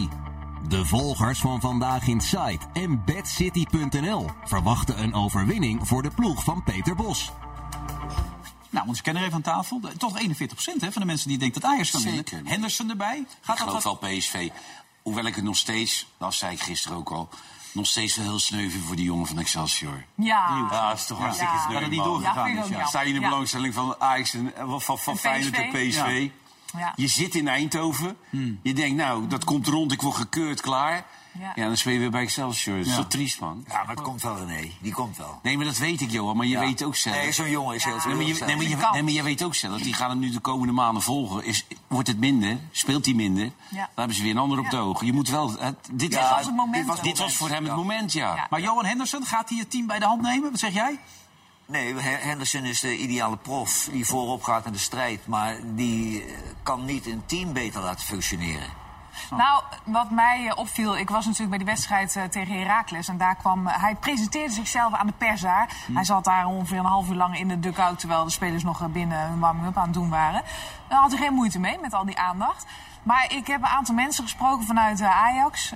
De 0.68 0.86
volgers 0.86 1.40
van 1.40 1.62
Vandaag 1.62 2.08
in 2.08 2.22
Sight 2.22 2.68
en 2.74 3.04
BadCity.nl 3.06 4.30
verwachten 4.44 5.02
een 5.04 5.14
overwinning 5.14 5.88
voor 5.88 6.02
de 6.04 6.12
ploeg 6.12 6.44
van 6.44 6.64
Peter 6.64 6.96
Bos. 6.96 7.32
Nou, 8.70 8.88
onze 8.88 9.02
kenner 9.02 9.22
even 9.24 9.34
aan 9.34 9.42
tafel. 9.42 9.80
De- 9.80 9.98
Toch 9.98 10.20
41% 10.22 10.82
hè, 10.82 10.92
van 10.92 11.02
de 11.02 11.08
mensen 11.08 11.28
die 11.28 11.38
denken 11.38 11.62
dat 11.62 11.72
Ajax 11.72 11.92
kan 11.92 12.02
winnen. 12.02 12.26
Henderson 12.44 12.90
erbij. 12.90 13.26
Gaat 13.42 13.60
Ik 13.60 13.66
dat 13.66 13.68
geloof 13.68 13.84
wat... 13.84 14.00
wel 14.02 14.18
PSV. 14.18 14.50
Hoewel 15.04 15.26
ik 15.26 15.36
het 15.36 15.44
nog 15.44 15.58
steeds, 15.58 16.08
dat 16.18 16.34
zei 16.34 16.54
ik 16.54 16.60
gisteren 16.62 16.98
ook 16.98 17.10
al... 17.12 17.30
nog 17.76 17.86
steeds 17.88 18.16
wel 18.16 18.26
heel 18.26 18.40
sneu 18.40 18.70
vind 18.70 18.84
voor 18.86 18.96
die 18.96 19.06
jongen 19.06 19.26
van 19.28 19.40
Excelsior. 19.40 20.04
Ja. 20.16 20.68
Ja, 20.72 20.88
dat 20.90 20.98
is 20.98 21.06
toch 21.06 21.18
hartstikke 21.20 21.54
Ja. 21.54 21.60
sneu, 21.62 21.74
Dat 21.74 21.82
het 21.82 21.92
niet 21.92 22.00
man. 22.00 22.08
doorgegaan 22.08 22.54
Ja, 22.54 22.62
is. 22.62 22.64
Ja. 22.64 22.70
jammer. 22.70 22.88
Sta 22.88 23.02
je 23.02 23.08
in 23.08 23.14
de 23.14 23.20
Ja. 23.20 23.30
belangstelling 23.30 23.74
van 23.74 23.96
Ajax 24.00 24.34
en 24.34 24.56
en 24.56 24.70
van, 24.70 24.82
van, 24.82 24.98
van 25.00 25.14
En 25.14 25.20
Feyenoord 25.20 25.56
en 25.56 25.70
PSV? 25.72 26.30
Je 26.96 27.08
zit 27.08 27.36
in 27.36 27.48
Eindhoven. 27.48 28.18
Hmm. 28.30 28.60
Je 28.64 28.74
denkt, 28.74 28.98
nou, 28.98 29.28
dat 29.28 29.44
komt 29.44 29.68
rond, 29.68 29.92
ik 29.92 30.02
word 30.02 30.16
gekeurd, 30.16 30.62
klaar. 30.62 31.06
Ja. 31.40 31.52
Ja, 31.56 31.68
dan 31.68 31.78
speel 31.78 31.94
je 31.94 32.00
weer 32.00 32.12
bij 32.12 32.22
Excelsior. 32.22 32.78
Dat 32.78 32.86
is 32.86 32.92
Ja. 32.92 32.98
toch 32.98 33.08
triest, 33.08 33.40
man? 33.40 33.64
Ja, 33.68 33.78
maar 33.78 33.96
het 33.96 34.02
komt 34.02 34.22
wel, 34.22 34.38
René. 34.38 34.72
Die 34.82 34.94
komt 34.94 35.18
wel. 35.18 35.40
Nee, 35.44 35.58
maar 35.58 35.66
dat 35.66 35.78
weet 35.78 36.02
ik, 36.02 36.12
Johan. 36.12 36.38
Maar 36.38 36.46
je 36.46 36.52
Ja. 36.52 36.60
weet 36.60 36.84
ook 36.84 36.96
zelf... 36.96 37.16
Nee, 37.16 37.32
zo'n 37.32 37.50
jongen 37.50 37.76
is 37.76 37.84
heel 37.84 37.94
Nee, 38.06 38.16
maar, 38.16 38.26
je, 38.26 38.34
nee, 38.46 38.56
maar, 38.56 38.66
je, 38.66 38.90
nee, 38.92 39.04
maar 39.04 39.12
je 39.12 39.24
weet 39.24 39.44
ook 39.44 39.56
zelf, 39.56 39.82
die 39.82 39.94
gaan 39.94 40.10
hem 40.10 40.20
nu 40.20 40.30
de 40.32 40.40
komende 40.40 40.74
maanden 40.74 41.04
volgen. 41.04 41.44
Is, 41.46 41.66
wordt 41.88 42.08
het 42.08 42.20
minder? 42.20 42.60
Speelt 42.72 43.06
hij 43.06 43.14
minder? 43.14 43.44
Ja. 43.70 43.78
Dan 43.78 43.88
hebben 43.96 44.16
ze 44.16 44.22
weer 44.22 44.32
een 44.32 44.38
ander 44.38 44.60
op 44.60 44.70
de 44.70 44.78
oog. 44.78 45.04
Je 45.04 45.14
moet 45.14 45.30
wel... 45.30 45.52
Het, 45.60 45.76
dit, 45.92 46.14
was 46.16 46.46
het 46.46 46.56
moment. 46.56 46.76
dit 46.76 46.86
was 46.86 47.02
dit 47.02 47.18
was 47.18 47.36
voor 47.36 47.50
hem 47.50 47.64
het 47.66 47.76
moment, 47.76 48.14
ja. 48.14 48.36
Ja. 48.36 48.48
Maar 48.50 48.62
Johan 48.62 48.86
Henderson, 48.86 49.26
gaat 49.26 49.50
hij 49.50 49.58
het 49.58 49.70
team 49.72 49.88
bij 49.88 50.00
de 50.00 50.06
hand 50.06 50.22
nemen? 50.22 50.52
Wat 50.52 50.60
zeg 50.60 50.74
jij? 50.74 51.00
Nee, 51.68 51.94
Henderson 52.02 52.64
is 52.64 52.80
de 52.80 52.98
ideale 52.98 53.38
prof 53.38 53.88
die 53.92 54.06
voorop 54.06 54.44
gaat 54.44 54.66
in 54.66 54.72
de 54.72 54.78
strijd. 54.78 55.28
Maar 55.28 55.60
die 55.76 56.24
eh, 56.24 56.34
kan 56.64 56.86
niet 56.86 57.06
een 57.06 57.24
team 57.26 57.54
beter 57.54 57.82
laten 57.82 58.06
functioneren. 58.06 58.84
Nou, 59.30 59.64
wat 59.84 60.12
mij 60.12 60.48
eh, 60.48 60.58
opviel, 60.58 60.98
ik 60.98 61.10
was 61.10 61.26
natuurlijk 61.26 61.50
bij 61.50 61.58
die 61.58 61.68
wedstrijd 61.68 62.16
eh, 62.16 62.24
tegen 62.24 62.60
Heracles. 62.60 63.08
En 63.08 63.18
daar 63.18 63.36
kwam, 63.36 63.68
eh, 63.68 63.82
hij 63.82 63.96
presenteerde 63.96 64.54
zichzelf 64.54 64.94
aan 64.94 65.08
de 65.08 65.14
pers 65.18 65.42
daar. 65.42 65.70
Hij 65.94 66.04
zat 66.04 66.24
daar 66.24 66.46
ongeveer 66.46 66.78
een 66.78 66.86
half 66.86 67.10
uur 67.10 67.16
lang 67.16 67.40
in 67.40 67.48
de 67.48 67.60
dugout... 67.60 68.00
terwijl 68.00 68.24
de 68.24 68.32
spelers 68.32 68.64
nog 68.64 68.90
binnen 68.90 69.20
hun 69.20 69.40
warming-up 69.40 69.78
aan 69.78 69.84
het 69.84 69.94
doen 69.94 70.10
waren. 70.10 70.42
Daar 70.88 71.00
had 71.00 71.12
hij 71.12 71.20
geen 71.20 71.34
moeite 71.34 71.60
mee, 71.60 71.80
met 71.80 71.94
al 71.94 72.06
die 72.06 72.18
aandacht. 72.18 72.66
Maar 73.04 73.34
ik 73.34 73.48
heb 73.48 73.62
een 73.62 73.68
aantal 73.68 73.96
mensen 73.96 74.24
gesproken 74.24 74.66
vanuit 74.66 75.02
Ajax 75.02 75.74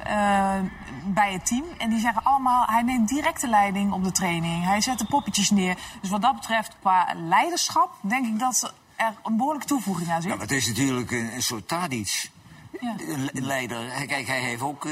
bij 1.06 1.34
het 1.34 1.46
team. 1.46 1.66
En 1.78 1.90
die 1.90 2.00
zeggen 2.00 2.24
allemaal, 2.24 2.66
hij 2.66 2.82
neemt 2.82 3.08
direct 3.08 3.42
de 3.42 3.48
leiding 3.48 3.92
op 3.92 4.04
de 4.04 4.12
training. 4.12 4.66
Hij 4.66 4.82
zet 4.82 5.00
de 5.00 5.06
poppetjes 5.06 5.50
neer. 5.50 5.78
Dus 6.02 6.10
wat 6.10 6.22
dat 6.22 6.36
betreft, 6.36 6.76
qua 6.80 7.08
leiderschap, 7.16 7.96
denk 8.02 8.26
ik 8.26 8.40
dat 8.40 8.74
er 8.96 9.14
een 9.24 9.38
behoorlijke 9.38 9.68
toevoeging 9.68 10.10
aan 10.10 10.22
zit. 10.22 10.32
Ja, 10.32 10.38
maar 10.38 10.48
het 10.48 10.56
is 10.56 10.68
natuurlijk 10.68 11.12
een, 11.12 11.34
een 11.34 11.44
soort 11.44 11.68
Tadic. 11.68 12.30
Ja. 12.80 12.94
Le- 12.98 13.30
leider. 13.34 13.94
Hij- 13.94 14.06
Kijk, 14.06 14.28
hij 14.28 14.40
heeft 14.40 14.62
ook 14.62 14.86
eh 14.86 14.92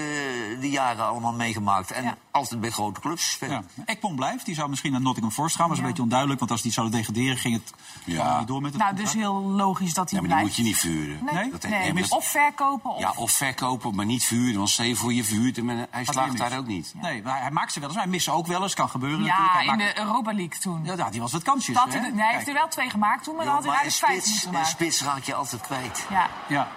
die 0.60 0.72
jaren 0.72 1.06
allemaal 1.08 1.34
meegemaakt. 1.34 1.92
En 1.92 2.04
Ja. 2.04 2.18
altijd 2.32 2.60
bij 2.62 2.70
grote 2.70 3.00
clubs 3.00 3.26
gespeeld. 3.26 3.52
Ja. 3.52 3.84
Ekpom 3.86 4.16
blijft. 4.16 4.46
Die 4.46 4.56
zou 4.56 4.70
misschien 4.70 4.92
naar 4.92 5.02
Nottingham 5.02 5.34
Forest 5.34 5.56
gaan. 5.56 5.68
Maar 5.68 5.76
dat 5.78 5.78
is 5.78 5.84
een 5.84 5.90
beetje 5.90 6.04
onduidelijk. 6.04 6.40
Want 6.40 6.52
als 6.52 6.62
die 6.62 6.72
zouden 6.72 6.98
degraderen, 6.98 7.38
ging 7.38 7.54
het 7.54 7.74
Ja. 8.04 8.38
niet 8.40 8.48
door 8.48 8.62
met 8.62 8.74
het 8.74 8.82
Nou, 8.82 8.96
dus 8.96 9.14
heel 9.14 9.42
logisch 9.42 9.94
dat 9.94 10.10
hij 10.12 10.20
Ja, 10.22 10.28
maar 10.28 10.38
die 10.38 10.48
blijft. 10.48 10.74
moet 10.74 10.84
je 10.84 10.90
niet 10.92 11.06
vuren. 11.06 11.24
Nee, 11.26 11.34
Nee? 11.34 11.52
Dat- 11.52 11.62
nee, 11.64 11.80
nee, 11.80 11.94
maar- 11.94 12.04
of 12.10 12.26
verkopen. 12.28 12.92
Of... 12.92 13.00
Ja, 13.00 13.12
of 13.16 13.32
verkopen, 13.32 13.96
maar 13.96 14.06
niet 14.06 14.24
vuren. 14.26 14.58
Want 14.58 14.70
stel 14.70 14.86
je 14.86 14.96
voor 14.96 15.14
je 15.14 15.24
vuurt 15.24 15.56
hem 15.56 15.70
en 15.70 15.88
hij 15.90 16.04
slaagt 16.06 16.38
daar 16.38 16.58
ook 16.58 16.68
niet. 16.68 16.94
Nee, 17.02 17.22
maar 17.24 17.42
hij 17.42 17.52
maakt 17.52 17.72
ze 17.74 17.80
wel 17.80 17.88
eens. 17.88 17.98
Maar 17.98 18.04
hij 18.08 18.14
mist 18.14 18.26
ze 18.26 18.32
ook 18.32 18.48
wel 18.48 18.64
eens. 18.64 18.74
Kan 18.74 18.90
gebeuren 18.90 19.20
natuurlijk. 19.20 19.52
Hij 19.52 19.62
in 19.66 19.68
maakt- 19.78 19.96
de 19.96 20.02
Europa 20.02 20.34
League 20.34 20.60
toen. 20.60 20.86
Ja, 20.86 21.10
die 21.10 21.22
was 21.22 21.32
wat 21.32 21.44
kansjes. 21.44 21.76
Dat 21.76 21.94
hè? 21.94 22.00
hij, 22.00 22.34
heeft 22.36 22.48
er 22.48 22.54
wel 22.54 22.68
twee 22.68 22.90
gemaakt 22.90 23.24
toen, 23.24 23.36
maar 23.36 23.46
dan 23.46 23.54
had 23.54 23.64
hij 23.66 23.92
vijf 23.92 23.94
spits, 24.24 24.48
spits 24.70 25.02
raak 25.04 25.24
je 25.24 25.34
altijd 25.34 25.62
kwijt. 25.62 26.06
Ja. 26.10 26.28
Ja. 26.48 26.68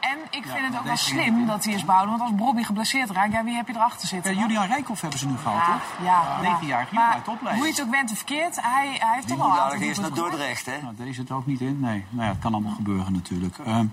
En 0.00 0.18
ik 0.30 0.44
vind 0.46 0.66
het 0.66 0.76
ook 0.78 0.84
wel 0.84 0.96
slim 0.96 1.46
dat 1.46 1.64
hij 1.64 1.74
is 1.74 1.84
behouden. 1.84 2.18
Want 2.18 2.30
als 2.30 2.38
Bobby 2.40 2.62
geblesseerd 2.62 3.10
raakt, 3.10 3.32
ja, 3.32 3.44
wie 3.44 3.54
heb 3.54 3.66
je 3.68 3.74
erachter 3.74 4.08
zitten? 4.08 4.34
Ja, 4.34 4.40
Julian 4.40 4.66
Rijkoff 4.66 5.00
hebben 5.00 5.18
ze 5.18 5.26
nu 5.26 5.36
gehaald, 5.36 5.66
Ja, 5.66 5.72
toch? 5.72 6.04
ja, 6.06 6.22
ja. 6.42 6.50
Negenjarig 6.50 6.92
Maar 6.92 7.12
uit 7.12 7.28
opleiding. 7.28 7.56
Hoe 7.56 7.66
je 7.66 7.72
het 7.72 7.82
ook 7.82 7.90
bent 7.90 8.10
of 8.10 8.16
verkeerd, 8.16 8.56
hij, 8.60 8.96
hij 8.98 9.14
heeft 9.14 9.28
toch 9.28 9.38
een 9.38 9.50
aantal 9.60 9.78
eerst 9.80 10.00
naar 10.00 10.14
Dordrecht, 10.14 10.66
hè? 10.66 10.80
Nou, 10.82 10.94
deze 10.96 11.12
zit 11.12 11.28
er 11.28 11.36
ook 11.36 11.46
niet 11.46 11.60
in. 11.60 11.80
Nee, 11.80 12.04
nou 12.10 12.24
ja, 12.24 12.32
het 12.32 12.38
kan 12.38 12.52
allemaal 12.54 12.74
gebeuren 12.74 13.12
natuurlijk. 13.12 13.58
Ehm, 13.58 13.86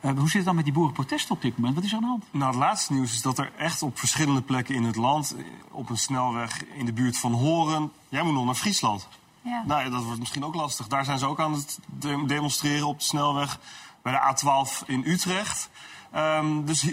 eh, 0.00 0.10
hoe 0.16 0.24
zit 0.26 0.32
het 0.34 0.44
dan 0.44 0.54
met 0.54 0.64
die 0.64 0.72
boerenprotesten 0.72 1.34
op 1.34 1.42
dit 1.42 1.56
moment? 1.56 1.74
Wat 1.74 1.84
is 1.84 1.90
er 1.90 1.96
aan 1.96 2.02
de 2.02 2.08
hand? 2.08 2.24
Nou, 2.30 2.50
het 2.50 2.60
laatste 2.60 2.92
nieuws 2.92 3.12
is 3.12 3.22
dat 3.22 3.38
er 3.38 3.52
echt 3.58 3.82
op 3.82 3.98
verschillende 3.98 4.42
plekken 4.42 4.74
in 4.74 4.84
het 4.84 4.96
land... 4.96 5.34
eh, 5.36 5.44
op 5.70 5.90
een 5.90 5.98
snelweg 5.98 6.64
in 6.74 6.84
de 6.86 6.92
buurt 6.92 7.18
van 7.18 7.32
Horen... 7.32 7.92
Jij 8.08 8.22
moet 8.22 8.32
nog 8.34 8.44
naar 8.44 8.54
Friesland. 8.54 9.08
Ja. 9.42 9.62
Nou 9.66 9.84
ja, 9.84 9.90
dat 9.90 10.04
wordt 10.04 10.18
misschien 10.18 10.44
ook 10.44 10.54
lastig. 10.54 10.86
Daar 10.88 11.04
zijn 11.04 11.18
ze 11.18 11.26
ook 11.26 11.40
aan 11.40 11.52
het 11.52 11.78
de- 11.98 12.24
demonstreren 12.26 12.86
op 12.86 12.98
de 12.98 13.04
snelweg 13.04 13.58
bij 14.02 14.12
de 14.12 14.34
A12 14.34 14.86
in 14.86 15.02
Utrecht. 15.06 15.70
Ehm, 16.12 16.64
dus 16.64 16.84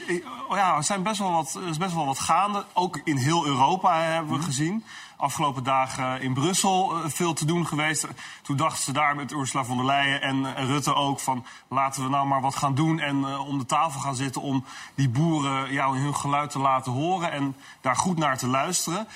oh 0.49 0.57
ja, 0.57 0.75
er, 0.75 0.83
zijn 0.83 1.03
best 1.03 1.19
wel 1.19 1.31
wat, 1.31 1.53
er 1.53 1.67
is 1.67 1.77
best 1.77 1.93
wel 1.93 2.05
wat 2.05 2.19
gaande. 2.19 2.65
Ook 2.73 3.01
in 3.03 3.17
heel 3.17 3.45
Europa 3.45 4.01
hebben 4.01 4.37
we 4.37 4.43
gezien. 4.43 4.83
Afgelopen 5.17 5.63
dagen 5.63 6.21
in 6.21 6.33
Brussel 6.33 6.95
eh, 6.95 7.09
veel 7.09 7.33
te 7.33 7.45
doen 7.45 7.67
geweest. 7.67 8.07
Toen 8.41 8.57
dachten 8.57 8.83
ze 8.83 8.91
daar 8.91 9.15
met 9.15 9.31
Ursula 9.31 9.63
von 9.63 9.77
der 9.77 9.85
Leyen 9.85 10.21
en, 10.21 10.55
eh, 10.55 10.65
Rutte 10.65 10.93
ook 10.93 11.19
van... 11.19 11.45
laten 11.67 12.03
we 12.03 12.09
nou 12.09 12.27
maar 12.27 12.41
wat 12.41 12.55
gaan 12.55 12.75
doen 12.75 12.99
en 12.99 13.25
eh, 13.25 13.47
om 13.47 13.57
de 13.57 13.65
tafel 13.65 13.99
gaan 13.99 14.15
zitten... 14.15 14.41
om 14.41 14.65
die 14.95 15.09
boeren 15.09 15.71
ja, 15.71 15.91
hun 15.91 16.15
geluid 16.15 16.49
te 16.49 16.59
laten 16.59 16.91
horen 16.91 17.31
en 17.31 17.55
daar 17.81 17.95
goed 17.95 18.17
naar 18.17 18.37
te 18.37 18.47
luisteren. 18.47 19.07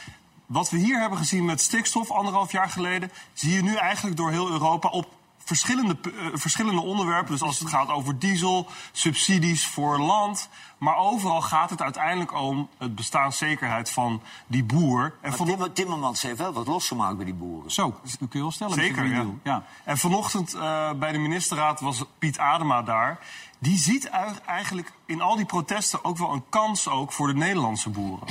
Wat 0.45 0.69
we 0.69 0.77
hier 0.77 0.99
hebben 0.99 1.17
gezien 1.17 1.45
met 1.45 1.61
stikstof 1.61 2.11
anderhalf 2.11 2.51
jaar 2.51 2.69
geleden... 2.69 3.11
zie 3.33 3.53
je 3.53 3.61
nu 3.61 3.75
eigenlijk 3.75 4.17
door 4.17 4.31
heel 4.31 4.49
Europa 4.49 4.89
op 4.89 5.07
verschillende, 5.43 5.97
eh, 6.03 6.11
verschillende 6.33 6.81
onderwerpen. 6.81 7.31
Dus 7.31 7.41
als 7.41 7.59
het 7.59 7.69
gaat 7.69 7.89
over 7.89 8.19
diesel, 8.19 8.67
subsidies 8.91 9.67
voor 9.67 9.99
land... 9.99 10.49
maar 10.77 10.95
overal 10.95 11.41
gaat 11.41 11.69
het 11.69 11.81
uiteindelijk 11.81 12.33
om 12.33 12.69
het 12.77 12.95
bestaanszekerheid 12.95 13.89
van 13.89 14.21
die 14.47 14.63
boer. 14.63 15.03
En 15.03 15.11
Maar 15.29 15.37
van 15.37 15.45
Timmer- 15.45 15.73
Timmermans 15.73 16.21
heeft 16.21 16.37
wel 16.37 16.53
wat 16.53 16.67
losgemaakt 16.67 17.15
bij 17.15 17.25
die 17.25 17.33
boeren. 17.33 17.71
Zo, 17.71 17.99
dat 18.03 18.17
kun 18.17 18.27
je 18.31 18.39
wel 18.39 18.51
stellen. 18.51 18.73
Zeker, 18.73 19.05
ja. 19.43 19.63
En 19.83 19.97
vanochtend 19.97 20.53
eh, 20.53 20.91
bij 20.93 21.11
de 21.11 21.17
ministerraad 21.17 21.79
was 21.79 22.03
Piet 22.19 22.39
Adema 22.39 22.81
daar. 22.81 23.19
Die 23.59 23.77
ziet 23.77 24.09
eigenlijk 24.45 24.91
in 25.05 25.21
al 25.21 25.35
die 25.35 25.45
protesten 25.45 26.03
ook 26.05 26.17
wel 26.17 26.33
een 26.33 26.43
kans 26.49 26.87
ook 26.87 27.11
voor 27.11 27.27
de 27.27 27.33
Nederlandse 27.33 27.89
boeren. 27.89 28.27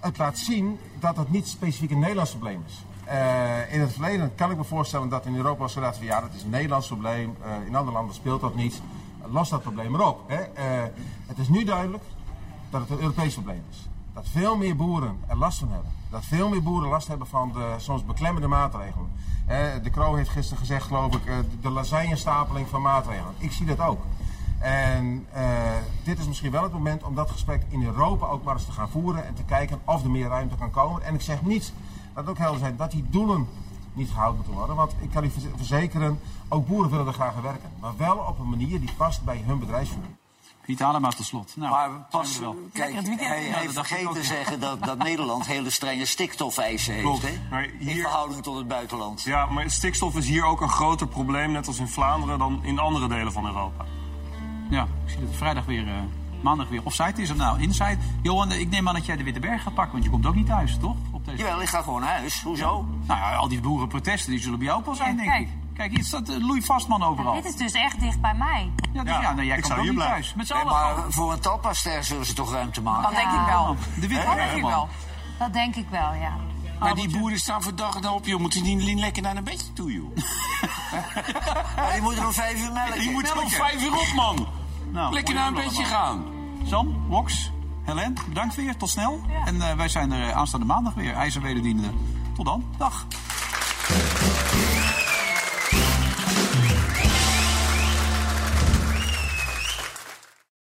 Het 0.00 0.18
laat 0.18 0.38
zien 0.38 0.78
dat 1.00 1.16
het 1.16 1.30
niet 1.30 1.48
specifiek 1.48 1.90
een 1.90 1.98
Nederlands 1.98 2.30
probleem 2.30 2.64
is. 2.66 2.74
Eh, 3.04 3.72
in 3.72 3.80
het 3.80 3.92
verleden 3.92 4.34
kan 4.34 4.50
ik 4.50 4.56
me 4.56 4.64
voorstellen 4.64 5.08
dat 5.08 5.26
in 5.26 5.36
Europa 5.36 5.58
was 5.58 5.72
gedacht 5.72 5.96
van 5.96 6.06
ja, 6.06 6.20
dat 6.20 6.30
is 6.34 6.42
een 6.42 6.50
Nederlands 6.50 6.86
probleem. 6.86 7.36
Eh, 7.42 7.66
in 7.66 7.76
andere 7.76 7.96
landen 7.96 8.14
speelt 8.14 8.40
dat 8.40 8.54
niet. 8.54 8.82
Los 9.30 9.48
dat 9.48 9.62
probleem 9.62 9.90
maar 9.90 10.06
op. 10.06 10.20
Hè. 10.26 10.36
Eh, 10.36 10.82
het 11.26 11.38
is 11.38 11.48
nu 11.48 11.64
duidelijk 11.64 12.04
dat 12.70 12.80
het 12.80 12.90
een 12.90 13.00
Europees 13.00 13.34
probleem 13.34 13.62
is. 13.70 13.88
Dat 14.12 14.28
veel 14.28 14.56
meer 14.56 14.76
boeren 14.76 15.18
er 15.26 15.36
last 15.36 15.58
van 15.58 15.70
hebben. 15.70 15.90
Dat 16.10 16.24
veel 16.24 16.48
meer 16.48 16.62
boeren 16.62 16.88
last 16.88 17.08
hebben 17.08 17.26
van 17.26 17.52
de 17.52 17.74
soms 17.76 18.04
beklemmende 18.04 18.48
maatregelen. 18.48 19.12
De 19.82 19.90
Kroo 19.90 20.14
heeft 20.14 20.28
gisteren 20.28 20.58
gezegd, 20.58 20.86
geloof 20.86 21.14
ik, 21.14 21.22
de 21.60 21.70
lasagnestapeling 21.70 22.68
van 22.68 22.82
maatregelen. 22.82 23.34
Ik 23.38 23.52
zie 23.52 23.66
dat 23.66 23.80
ook. 23.80 24.02
En 24.58 25.26
dit 26.04 26.18
is 26.18 26.26
misschien 26.26 26.50
wel 26.50 26.62
het 26.62 26.72
moment 26.72 27.02
om 27.02 27.14
dat 27.14 27.30
gesprek 27.30 27.62
in 27.68 27.84
Europa 27.84 28.26
ook 28.26 28.44
maar 28.44 28.54
eens 28.54 28.64
te 28.64 28.72
gaan 28.72 28.88
voeren 28.88 29.26
en 29.26 29.34
te 29.34 29.44
kijken 29.44 29.80
of 29.84 30.02
er 30.02 30.10
meer 30.10 30.28
ruimte 30.28 30.56
kan 30.56 30.70
komen. 30.70 31.02
En 31.02 31.14
ik 31.14 31.20
zeg 31.20 31.42
niet, 31.42 31.72
dat 32.14 32.26
ook 32.28 32.38
helder 32.38 32.58
zijn, 32.60 32.76
dat 32.76 32.90
die 32.90 33.04
doelen 33.10 33.48
niet 33.92 34.08
gehouden 34.10 34.36
moeten 34.36 34.54
worden. 34.54 34.76
Want 34.76 34.92
ik 35.00 35.10
kan 35.10 35.24
u 35.24 35.30
verze- 35.30 35.50
verzekeren, 35.56 36.20
ook 36.48 36.66
boeren 36.66 36.90
willen 36.90 37.06
er 37.06 37.12
graag 37.12 37.34
aan 37.36 37.42
werken. 37.42 37.70
Maar 37.80 37.96
wel 37.96 38.16
op 38.16 38.38
een 38.38 38.48
manier 38.48 38.80
die 38.80 38.92
past 38.96 39.24
bij 39.24 39.42
hun 39.46 39.58
bedrijfsvoering. 39.58 40.14
Piet 40.64 40.82
Adema 40.82 41.08
tot 41.08 41.26
slot. 41.26 41.52
Nou, 41.56 41.70
Maar 41.70 41.90
pas, 42.10 42.34
we 42.38 42.40
wel. 42.44 42.56
kijk, 42.72 42.94
hij 42.94 43.44
Ja, 43.48 43.56
heeft 43.56 43.72
vergeten 43.74 44.12
te 44.14 44.24
zeggen 44.24 44.60
dat, 44.60 44.84
dat 44.84 44.98
Nederland 44.98 45.46
hele 45.46 45.70
strenge 45.70 46.04
stikstofeisen 46.06 46.92
heeft. 46.94 47.04
Klopt. 47.06 47.22
Hè? 47.22 47.32
Maar 47.50 47.68
In 47.78 47.96
verhouding 48.00 48.42
tot 48.42 48.56
het 48.56 48.68
buitenland. 48.68 49.22
Ja, 49.22 49.46
maar 49.46 49.70
stikstof 49.70 50.16
is 50.16 50.28
hier 50.28 50.44
ook 50.44 50.60
een 50.60 50.68
groter 50.68 51.06
probleem, 51.06 51.52
net 51.52 51.66
als 51.66 51.78
in 51.78 51.88
Vlaanderen, 51.88 52.38
dan 52.38 52.60
in 52.62 52.78
andere 52.78 53.08
delen 53.08 53.32
van 53.32 53.46
Europa. 53.46 53.84
Ja, 54.70 54.82
ik 54.82 55.10
zie 55.10 55.18
dat 55.18 55.28
het 55.28 55.36
vrijdag 55.36 55.64
weer, 55.64 55.88
eh, 55.88 55.94
maandag 56.42 56.68
weer 56.68 56.80
offside 56.84 57.22
is. 57.22 57.30
Of 57.30 57.36
nou, 57.36 57.60
inside. 57.60 57.98
Johan, 58.22 58.52
ik 58.52 58.68
neem 58.70 58.88
aan 58.88 58.94
dat 58.94 59.06
jij 59.06 59.16
de 59.16 59.24
Witte 59.24 59.40
Berg 59.40 59.62
gaat 59.62 59.74
pakken, 59.74 59.92
want 59.92 60.04
je 60.04 60.10
komt 60.10 60.26
ook 60.26 60.34
niet 60.34 60.46
thuis, 60.46 60.78
toch? 60.80 60.96
Jawel, 61.32 61.62
ik 61.62 61.68
ga 61.68 61.82
gewoon 61.82 62.00
naar 62.00 62.16
huis. 62.18 62.42
Hoezo? 62.42 62.86
Nou 63.06 63.20
ja, 63.20 63.34
al 63.34 63.48
die 63.48 63.60
boerenprotesten 63.60 64.30
die 64.30 64.40
zullen 64.40 64.58
bij 64.58 64.66
jou 64.66 64.78
ook 64.78 64.86
wel 64.86 64.94
zijn, 64.94 65.16
denk 65.16 65.28
kijk. 65.28 65.40
ik. 65.40 65.48
Kijk, 65.74 65.90
hier 65.94 66.04
staat 66.04 66.30
uh, 66.30 66.46
Louis 66.46 66.64
Vastman 66.64 67.02
overal. 67.02 67.34
Dit 67.34 67.44
is 67.44 67.56
dus 67.56 67.72
echt 67.72 68.00
dicht 68.00 68.20
bij 68.20 68.34
mij. 68.34 68.70
Ja, 68.92 69.02
dus 69.02 69.12
ja, 69.12 69.32
nou, 69.32 69.46
jij 69.46 69.60
komt 69.60 69.78
ook 69.78 69.84
niet 69.84 69.98
thuis. 69.98 70.34
Met 70.34 70.46
z'n 70.46 70.52
Nee, 70.52 70.62
allen 70.62 70.74
maar 70.74 70.94
gewoon. 70.94 71.12
voor 71.12 71.32
een 71.32 71.40
talpaster 71.40 72.04
zullen 72.04 72.26
ze 72.26 72.32
toch 72.34 72.52
ruimte 72.52 72.82
maken? 72.82 73.02
Dat 73.02 73.12
denk 73.12 73.32
ik 73.40 73.46
wel. 73.46 73.76
De 74.00 74.08
Witte 74.08 74.26
Dat 74.26 74.36
denk 74.36 74.52
ik 74.52 74.62
wel. 74.62 74.88
Dat 75.38 75.52
denk 75.52 75.76
ik 75.76 75.86
wel, 75.90 76.14
ja. 76.14 76.36
Maar 76.78 76.94
die 76.94 77.18
boeren 77.18 77.38
staan 77.38 77.62
voor 77.62 77.74
dag 77.74 77.96
en 77.96 78.08
op, 78.08 78.26
joh. 78.26 78.40
Moeten 78.40 78.62
die 78.62 78.76
niet 78.76 78.98
lekker 78.98 79.22
naar 79.22 79.36
een 79.36 79.44
bedje 79.44 79.72
toe, 79.72 79.92
joh? 79.92 80.16
Maar 81.76 81.92
die 81.92 82.02
moeten 82.02 82.26
om 82.26 82.32
vijf 82.32 82.62
uur 82.62 82.72
melken. 82.72 83.00
Die 83.00 83.10
moeten 83.10 83.42
om 83.42 83.48
vijf 83.48 83.82
uur 83.82 83.92
op, 83.92 84.12
man. 84.14 84.46
Nou, 84.92 85.12
lekker 85.12 85.34
naar 85.34 85.46
een 85.46 85.54
bedje 85.54 85.84
gaan. 85.84 86.24
Sam, 86.64 87.06
Wox, 87.08 87.50
Helen, 87.84 88.14
bedankt 88.28 88.54
weer. 88.54 88.76
Tot 88.76 88.88
snel. 88.88 89.20
En 89.44 89.60
eh, 89.60 89.76
wij 89.76 89.88
zijn 89.88 90.12
er 90.12 90.28
eh, 90.28 90.36
aanstaande 90.36 90.66
maandag 90.66 90.94
weer. 90.94 91.14
IJzerwederdienende. 91.14 91.90
Tot 92.34 92.46
dan. 92.46 92.64
Dag. 92.78 93.06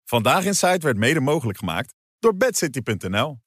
Vandaag 0.06 0.46
in 0.46 0.56
Site 0.56 0.80
werd 0.80 0.98
mede 0.98 1.20
mogelijk 1.20 1.58
gemaakt 1.58 1.94
door 2.20 2.36
bedcity.nl. 2.36 3.40